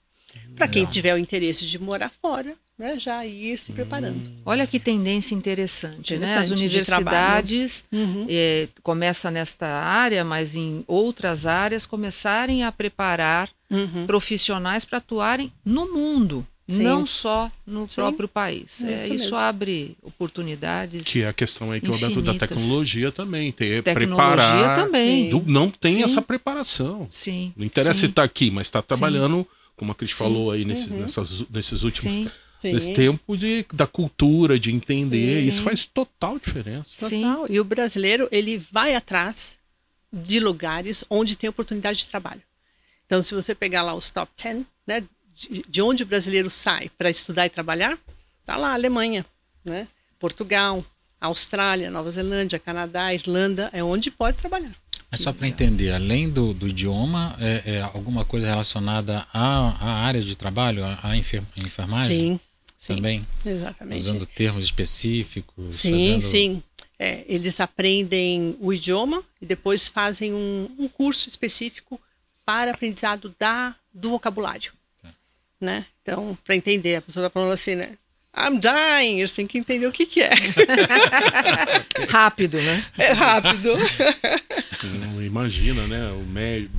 para 0.57 0.67
quem 0.67 0.87
tiver 0.87 1.15
o 1.15 1.19
interesse 1.19 1.67
de 1.67 1.79
morar 1.79 2.11
fora 2.11 2.57
né, 2.83 2.99
já 2.99 3.25
ir 3.25 3.59
se 3.59 3.73
preparando. 3.73 4.17
Hum. 4.17 4.39
Olha 4.45 4.67
que 4.67 4.81
tendência 4.81 5.35
interessante, 5.35 6.15
interessante 6.15 6.35
né? 6.35 6.41
As 6.41 6.51
universidades 6.51 7.85
uhum. 7.93 8.27
é, 8.29 8.69
começa 8.83 9.31
nesta 9.31 9.67
área, 9.67 10.25
mas 10.25 10.57
em 10.57 10.83
outras 10.89 11.47
áreas 11.47 11.87
começarem 11.87 12.65
a 12.65 12.73
preparar 12.73 13.51
uhum. 13.71 14.07
profissionais 14.07 14.85
para 14.85 14.99
atuarem 14.99 15.53
no 15.65 15.93
mundo. 15.93 16.47
Sim. 16.69 16.83
Não 16.85 17.05
só 17.05 17.51
no 17.67 17.89
Sim. 17.89 17.97
próprio 17.97 18.29
país. 18.29 18.83
É, 18.85 19.05
isso, 19.05 19.15
isso 19.15 19.35
abre 19.35 19.97
oportunidades. 20.03 21.03
Que 21.05 21.23
é 21.23 21.29
a 21.29 21.33
questão 21.33 21.73
aí 21.73 21.81
que 21.81 21.91
o 21.91 21.93
Alberto 21.93 22.23
da 22.23 22.35
tecnologia 22.35 23.11
também. 23.11 23.51
Ter, 23.51 23.83
tecnologia 23.83 24.17
preparar, 24.17 24.77
também. 24.77 25.29
Do, 25.29 25.43
não 25.47 25.71
tem 25.71 25.97
Sim. 25.97 26.03
essa 26.05 26.23
preparação. 26.23 27.09
Sim. 27.11 27.53
Não 27.57 27.67
interessa 27.67 28.07
estar 28.07 28.23
tá 28.23 28.25
aqui, 28.25 28.51
mas 28.51 28.69
está 28.69 28.81
trabalhando, 28.81 29.47
como 29.77 29.93
a 29.93 29.95
Cris 29.95 30.13
falou 30.13 30.51
aí 30.51 30.65
nesse, 30.65 30.89
uhum. 30.89 31.01
nessas, 31.01 31.45
nesses 31.51 31.83
últimos 31.83 32.03
Sim. 32.03 32.73
Nesse 32.73 32.93
tempo 32.93 33.37
de, 33.37 33.67
da 33.73 33.89
cultura, 33.89 34.57
de 34.57 34.71
entender. 34.71 35.43
Sim, 35.43 35.49
Isso 35.49 35.63
faz 35.63 35.85
total 35.85 36.39
diferença. 36.39 36.91
Total. 36.97 37.47
E 37.51 37.59
o 37.59 37.65
brasileiro, 37.65 38.29
ele 38.31 38.57
vai 38.57 38.95
atrás 38.95 39.59
de 40.13 40.39
lugares 40.39 41.05
onde 41.11 41.35
tem 41.35 41.51
oportunidade 41.51 41.99
de 41.99 42.07
trabalho. 42.07 42.43
Então, 43.05 43.21
se 43.21 43.35
você 43.35 43.53
pegar 43.53 43.83
lá 43.83 43.95
os 43.95 44.09
top 44.09 44.31
10, 44.41 44.65
né, 44.87 45.03
de, 45.35 45.65
de 45.69 45.83
onde 45.83 46.03
o 46.03 46.07
brasileiro 46.07 46.51
sai 46.51 46.91
para 46.97 47.11
estudar 47.11 47.47
e 47.47 47.51
trabalhar, 47.51 47.99
tá 48.45 48.57
lá 48.57 48.73
Alemanha, 48.73 49.25
né? 49.65 49.89
Portugal, 50.19 50.85
Austrália, 51.21 51.91
Nova 51.91 52.11
Zelândia, 52.11 52.59
Canadá, 52.59 53.13
Irlanda, 53.15 53.71
é 53.73 53.83
onde 53.83 54.11
pode 54.11 54.39
trabalhar. 54.39 54.75
Mas 55.11 55.21
só 55.21 55.33
para 55.33 55.47
entender, 55.47 55.93
além 55.93 56.31
do, 56.31 56.55
do 56.55 56.67
idioma, 56.69 57.37
é, 57.39 57.63
é, 57.67 57.83
alguma 57.83 58.25
coisa 58.25 58.47
relacionada 58.47 59.27
à, 59.33 59.69
à 59.69 60.07
área 60.07 60.23
de 60.23 60.35
trabalho, 60.35 60.85
à 60.85 61.17
enfermagem? 61.17 62.33
Sim, 62.33 62.41
Sim, 62.79 62.97
também? 62.97 63.27
Exatamente. 63.45 64.01
Usando 64.01 64.27
termos 64.27 64.65
específicos? 64.65 65.77
Sim, 65.77 65.93
fazendo... 65.93 66.23
sim. 66.25 66.63
É, 66.99 67.25
eles 67.29 67.61
aprendem 67.61 68.57
o 68.59 68.73
idioma 68.73 69.23
e 69.41 69.47
depois 69.47 69.87
fazem 69.87 70.33
um, 70.33 70.69
um 70.79 70.89
curso 70.89 71.29
específico 71.29 72.01
para 72.45 72.71
aprendizado 72.71 73.35
da, 73.39 73.75
do 73.93 74.11
vocabulário. 74.11 74.73
É. 75.63 75.65
Né? 75.65 75.87
Então, 76.03 76.37
para 76.45 76.57
entender, 76.57 76.97
a 76.97 77.03
pessoa 77.03 77.27
está 77.27 77.33
falando 77.33 77.53
assim, 77.53 77.77
né? 77.77 77.97
I'm 78.35 78.59
dying, 78.59 79.19
eles 79.19 79.35
têm 79.35 79.47
que 79.47 79.59
entender 79.59 79.87
o 79.87 79.93
que, 79.93 80.07
que 80.07 80.23
é. 80.23 80.31
rápido, 82.09 82.61
né? 82.61 82.85
É 82.99 83.13
rápido. 83.13 83.75
Não, 84.85 85.23
imagina, 85.23 85.87
né? 85.87 86.11
O 86.13 86.25
médico 86.25 86.75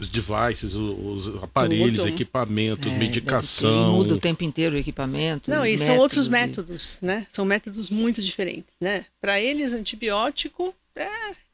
os 0.00 0.08
devices, 0.08 0.74
os, 0.74 1.42
aparelhos, 1.42 1.98
Tudo. 1.98 2.08
equipamentos, 2.08 2.92
é, 2.92 2.96
medicação. 2.96 3.94
Muda 3.96 4.14
o 4.14 4.18
tempo 4.18 4.44
inteiro 4.44 4.76
o 4.76 4.78
equipamento. 4.78 5.50
Não, 5.50 5.66
e 5.66 5.76
são 5.76 5.98
outros 5.98 6.28
métodos, 6.28 6.98
né? 7.02 7.26
São 7.28 7.44
métodos 7.44 7.90
muito 7.90 8.22
diferentes, 8.22 8.74
né? 8.80 9.04
Para 9.20 9.40
eles, 9.40 9.72
antibiótico 9.72 10.74
é 10.94 11.08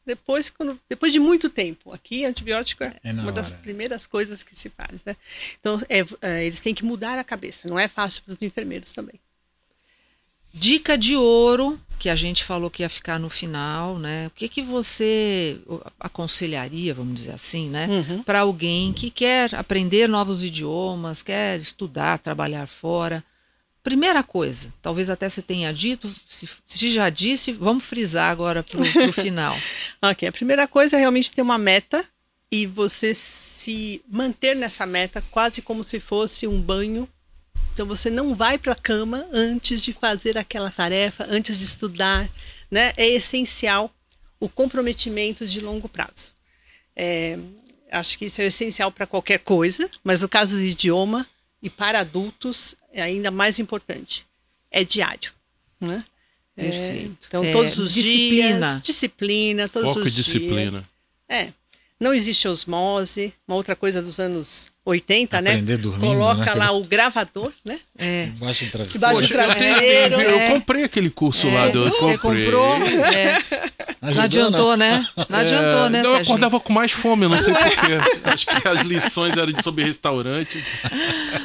depois, 0.05 0.51
quando, 0.51 0.79
depois 0.89 1.13
de 1.13 1.19
muito 1.19 1.49
tempo. 1.49 1.93
Aqui, 1.93 2.25
antibiótico 2.25 2.85
é, 2.85 2.95
é 3.03 3.13
uma 3.13 3.33
das 3.33 3.57
primeiras 3.57 4.07
coisas 4.07 4.43
que 4.43 4.57
se 4.57 4.69
faz, 4.69 5.05
né? 5.05 5.17
Então, 5.59 5.81
é, 5.89 6.05
é, 6.21 6.45
eles 6.45 6.61
têm 6.61 6.75
que 6.75 6.85
mudar 6.85 7.19
a 7.19 7.25
cabeça. 7.25 7.69
Não 7.69 7.79
é 7.79 7.89
fácil 7.89 8.23
para 8.23 8.35
os 8.35 8.43
enfermeiros 8.43 8.93
também. 8.93 9.21
Dica 10.53 10.97
de 10.97 11.17
ouro 11.17 11.81
que 11.99 12.09
a 12.09 12.15
gente 12.15 12.45
falou 12.45 12.71
que 12.71 12.83
ia 12.83 12.89
ficar 12.89 13.19
no 13.19 13.29
final, 13.29 13.99
né? 13.99 14.27
O 14.29 14.31
que 14.31 14.49
que 14.49 14.63
você 14.63 15.59
aconselharia, 15.99 16.95
vamos 16.95 17.15
dizer 17.15 17.33
assim, 17.33 17.69
né, 17.69 17.87
uhum. 17.89 18.23
para 18.23 18.41
alguém 18.41 18.93
que 18.93 19.11
quer 19.11 19.55
aprender 19.55 20.09
novos 20.09 20.45
idiomas, 20.45 21.23
quer 21.23 21.59
estudar, 21.59 22.19
trabalhar 22.19 22.67
fora? 22.67 23.25
Primeira 23.85 24.25
coisa, 24.25 24.75
talvez 24.83 25.09
até 25.09 25.29
você 25.29 25.41
tenha 25.41 25.73
dito, 25.73 26.13
se, 26.29 26.49
se 26.67 26.91
já 26.91 27.09
disse, 27.09 27.53
vamos 27.53 27.85
frisar 27.85 28.31
agora 28.31 28.65
para 28.65 28.81
o 28.81 29.13
final. 29.13 29.57
ok, 30.03 30.27
a 30.27 30.33
primeira 30.33 30.67
coisa 30.67 30.97
é 30.97 30.99
realmente 30.99 31.31
ter 31.31 31.43
uma 31.43 31.59
meta 31.59 32.05
e 32.51 32.67
você 32.67 33.15
se 33.15 34.03
manter 34.09 34.57
nessa 34.57 34.85
meta 34.85 35.23
quase 35.31 35.63
como 35.63 35.85
se 35.85 36.01
fosse 36.01 36.47
um 36.47 36.61
banho 36.61 37.09
então 37.75 37.85
você 37.85 38.09
não 38.09 38.35
vai 38.35 38.57
para 38.57 38.73
a 38.73 38.77
cama 38.77 39.27
antes 39.33 39.83
de 39.83 39.93
fazer 39.93 40.39
aquela 40.39 40.71
tarefa, 40.71 41.27
antes 41.29 41.59
de 41.59 41.65
estudar, 41.65 42.31
né? 42.71 42.93
É 42.97 43.07
essencial 43.09 43.93
o 44.39 44.49
comprometimento 44.49 45.45
de 45.45 45.61
longo 45.61 45.89
prazo. 45.89 46.33
É, 46.95 47.37
acho 47.91 48.17
que 48.17 48.27
isso 48.27 48.41
é 48.41 48.47
essencial 48.47 48.93
para 48.93 49.09
qualquer 49.09 49.41
coisa, 49.41 49.91
mas 50.05 50.23
no 50.23 50.29
caso 50.29 50.57
do 50.57 50.63
idioma 50.63 51.27
e 51.61 51.69
para 51.69 51.99
adultos 51.99 52.77
é 52.95 53.03
ainda 53.03 53.31
mais 53.31 53.59
importante. 53.59 54.25
É 54.71 54.83
diário, 54.85 55.33
né? 55.81 56.05
É, 56.57 56.63
Perfeito. 56.71 57.25
É, 57.25 57.27
então 57.27 57.53
todos 57.53 57.79
os 57.79 57.93
disciplina. 57.93 58.71
dias, 58.75 58.83
disciplina, 58.83 59.69
todos 59.69 59.89
Foco 59.93 60.07
os 60.07 60.13
e 60.13 60.17
disciplina. 60.17 60.71
dias. 60.71 60.85
É. 61.29 61.53
Não 61.99 62.15
existe 62.15 62.47
osmose, 62.49 63.35
uma 63.47 63.57
outra 63.57 63.75
coisa 63.75 64.01
dos 64.01 64.19
anos 64.21 64.69
80, 64.85 65.41
né? 65.41 65.51
Aprender 65.53 65.73
né? 65.73 65.79
Dormindo, 65.79 66.13
Coloca 66.13 66.45
né? 66.45 66.55
lá 66.55 66.73
o 66.73 66.85
gravador, 66.85 67.53
né? 67.65 67.81
É. 67.97 68.25
Embaixo 68.25 68.67
do 68.67 68.71
travesseiro. 68.71 69.07
Embaixo 69.07 69.29
do 69.29 69.35
travesseiro. 69.35 70.21
Eu, 70.21 70.39
é. 70.39 70.51
comprei 70.51 70.85
aquele 70.85 71.09
curso 71.09 71.47
é. 71.47 71.55
lá. 71.55 71.69
Do, 71.69 71.87
eu 71.87 71.91
Você 71.91 72.19
comprei. 72.19 72.45
comprou? 72.45 72.77
É. 72.77 73.39
não 74.03 74.23
adiantou, 74.23 74.77
né? 74.77 75.07
Não 75.29 75.39
adiantou, 75.39 75.89
né, 75.89 76.03
não, 76.03 76.11
Eu 76.11 76.17
acordava 76.17 76.61
com 76.61 76.73
mais 76.73 76.93
fome, 76.93 77.27
não 77.27 77.41
sei 77.41 77.55
porquê. 77.55 78.21
Acho 78.25 78.47
que 78.47 78.69
as 78.69 78.83
lições 78.83 79.37
eram 79.37 79.63
sobre 79.63 79.85
restaurante. 79.85 80.63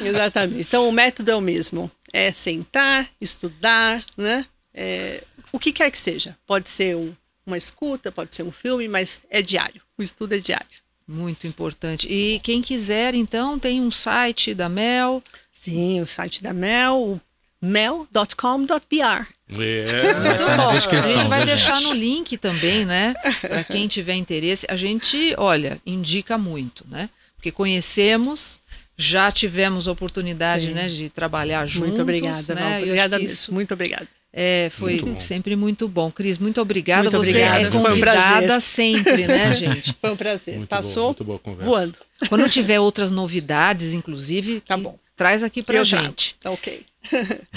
Exatamente. 0.04 0.60
Então, 0.60 0.86
o 0.86 0.92
método 0.92 1.30
é 1.30 1.34
o 1.34 1.40
mesmo. 1.40 1.90
É 2.12 2.30
sentar, 2.32 3.08
estudar, 3.20 4.04
né? 4.16 4.44
É, 4.74 5.22
o 5.50 5.58
que 5.58 5.72
quer 5.72 5.90
que 5.90 5.98
seja. 5.98 6.36
Pode 6.46 6.68
ser 6.68 6.94
um, 6.94 7.14
uma 7.46 7.56
escuta, 7.56 8.12
pode 8.12 8.34
ser 8.34 8.42
um 8.42 8.52
filme, 8.52 8.86
mas 8.86 9.22
é 9.30 9.40
diário. 9.40 9.80
O 9.96 10.02
estudo 10.02 10.34
é 10.34 10.38
diário. 10.38 10.66
Muito 11.10 11.44
importante. 11.44 12.06
E 12.08 12.38
quem 12.38 12.62
quiser, 12.62 13.16
então, 13.16 13.58
tem 13.58 13.80
um 13.80 13.90
site 13.90 14.54
da 14.54 14.68
Mel. 14.68 15.20
Sim, 15.50 16.00
o 16.00 16.06
site 16.06 16.40
da 16.40 16.52
Mel, 16.52 17.20
mel.com.br. 17.60 19.26
É. 19.58 20.14
Muito 20.14 20.46
tá 20.46 20.56
bom. 20.56 20.68
a 20.68 20.78
gente 20.78 21.26
vai 21.26 21.44
deixar 21.44 21.76
gente? 21.76 21.88
no 21.88 21.94
link 21.94 22.38
também, 22.38 22.84
né? 22.84 23.14
Para 23.40 23.64
quem 23.64 23.88
tiver 23.88 24.14
interesse. 24.14 24.64
A 24.70 24.76
gente, 24.76 25.34
olha, 25.36 25.80
indica 25.84 26.38
muito, 26.38 26.86
né? 26.88 27.10
Porque 27.34 27.50
conhecemos, 27.50 28.60
já 28.96 29.32
tivemos 29.32 29.88
oportunidade, 29.88 30.68
né, 30.68 30.86
de 30.86 31.08
trabalhar 31.08 31.66
juntos. 31.66 31.88
Muito 31.88 32.02
obrigada, 32.02 32.54
né? 32.54 32.78
Obrigada 32.78 33.18
mesmo. 33.18 33.54
Muito 33.54 33.74
obrigada. 33.74 34.06
É, 34.32 34.70
foi 34.70 34.92
Muito 35.00 35.06
bom. 35.14 35.20
sempre 35.20 35.56
muito 35.56 35.88
bom. 35.88 36.10
Cris, 36.10 36.38
muito 36.38 36.60
obrigada. 36.60 37.02
Muito 37.10 37.16
Você 37.18 37.30
obrigada. 37.30 37.60
é 37.62 37.70
Foi 37.70 37.80
um 37.80 37.82
convidada 37.82 38.46
prazer. 38.46 38.60
sempre, 38.60 39.26
né, 39.26 39.54
gente? 39.56 39.92
Foi 40.00 40.12
um 40.12 40.16
prazer. 40.16 40.56
Muito 40.56 40.68
bom, 40.70 40.76
Passou 40.76 41.06
muito 41.06 41.24
boa 41.24 41.38
conversa. 41.40 41.64
voando. 41.68 41.94
Quando 42.28 42.48
tiver 42.48 42.78
outras 42.78 43.10
novidades, 43.10 43.92
inclusive, 43.92 44.60
Tá 44.60 44.76
bom. 44.76 44.96
traz 45.16 45.42
aqui 45.42 45.62
pra 45.64 45.76
Eu 45.78 45.84
trago. 45.86 46.06
gente. 46.06 46.36
Tá 46.40 46.48
ok. 46.50 46.86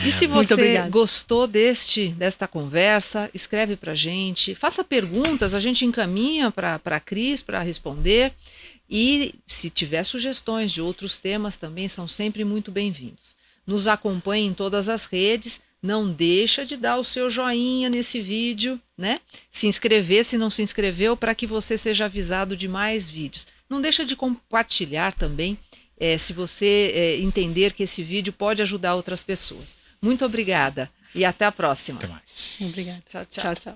E 0.04 0.12
se 0.12 0.26
você 0.28 0.54
obrigada. 0.56 0.90
gostou 0.90 1.46
deste 1.46 2.08
desta 2.10 2.48
conversa, 2.48 3.30
escreve 3.36 3.76
pra 3.76 3.94
gente, 3.94 4.56
faça 4.56 4.84
perguntas, 4.84 5.54
a 5.54 5.60
gente 5.60 5.86
encaminha 5.86 6.50
para 6.50 6.80
a 6.84 7.00
Cris 7.00 7.44
para 7.44 7.60
responder. 7.60 8.34
E 8.90 9.36
se 9.46 9.70
tiver 9.70 10.04
sugestões 10.04 10.72
de 10.72 10.82
outros 10.82 11.18
temas 11.20 11.56
também 11.56 11.88
são 11.88 12.08
sempre 12.08 12.44
muito 12.44 12.72
bem-vindos. 12.72 13.36
Nos 13.66 13.88
acompanhe 13.88 14.48
em 14.48 14.54
todas 14.54 14.90
as 14.90 15.06
redes, 15.06 15.62
não 15.84 16.10
deixa 16.10 16.66
de 16.66 16.78
dar 16.78 16.98
o 16.98 17.04
seu 17.04 17.30
joinha 17.30 17.90
nesse 17.90 18.22
vídeo, 18.22 18.80
né? 18.98 19.18
Se 19.52 19.68
inscrever 19.68 20.24
se 20.24 20.38
não 20.38 20.50
se 20.50 20.62
inscreveu 20.62 21.18
para 21.18 21.36
que 21.36 21.46
você 21.46 21.78
seja 21.78 22.06
avisado 22.06 22.56
de 22.56 22.70
mais 22.70 23.10
vídeos. 23.10 23.46
Não 23.70 23.82
deixa 23.82 24.06
de 24.06 24.16
compartilhar 24.16 25.14
também 25.14 25.58
é, 26.00 26.18
se 26.18 26.32
você 26.32 26.92
é, 26.96 27.18
entender 27.18 27.74
que 27.74 27.84
esse 27.84 28.02
vídeo 28.02 28.32
pode 28.32 28.62
ajudar 28.62 28.96
outras 28.96 29.22
pessoas. 29.22 29.76
Muito 30.02 30.24
obrigada 30.24 30.90
e 31.14 31.26
até 31.26 31.44
a 31.46 31.52
próxima. 31.52 32.00
Até 32.00 32.08
mais. 32.08 32.58
Obrigada. 32.62 33.04
Tchau, 33.10 33.26
tchau. 33.26 33.56
Tchau, 33.56 33.76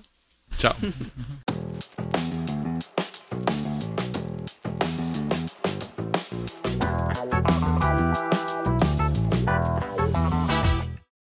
tchau. 0.56 0.76
Tchau. 0.76 0.76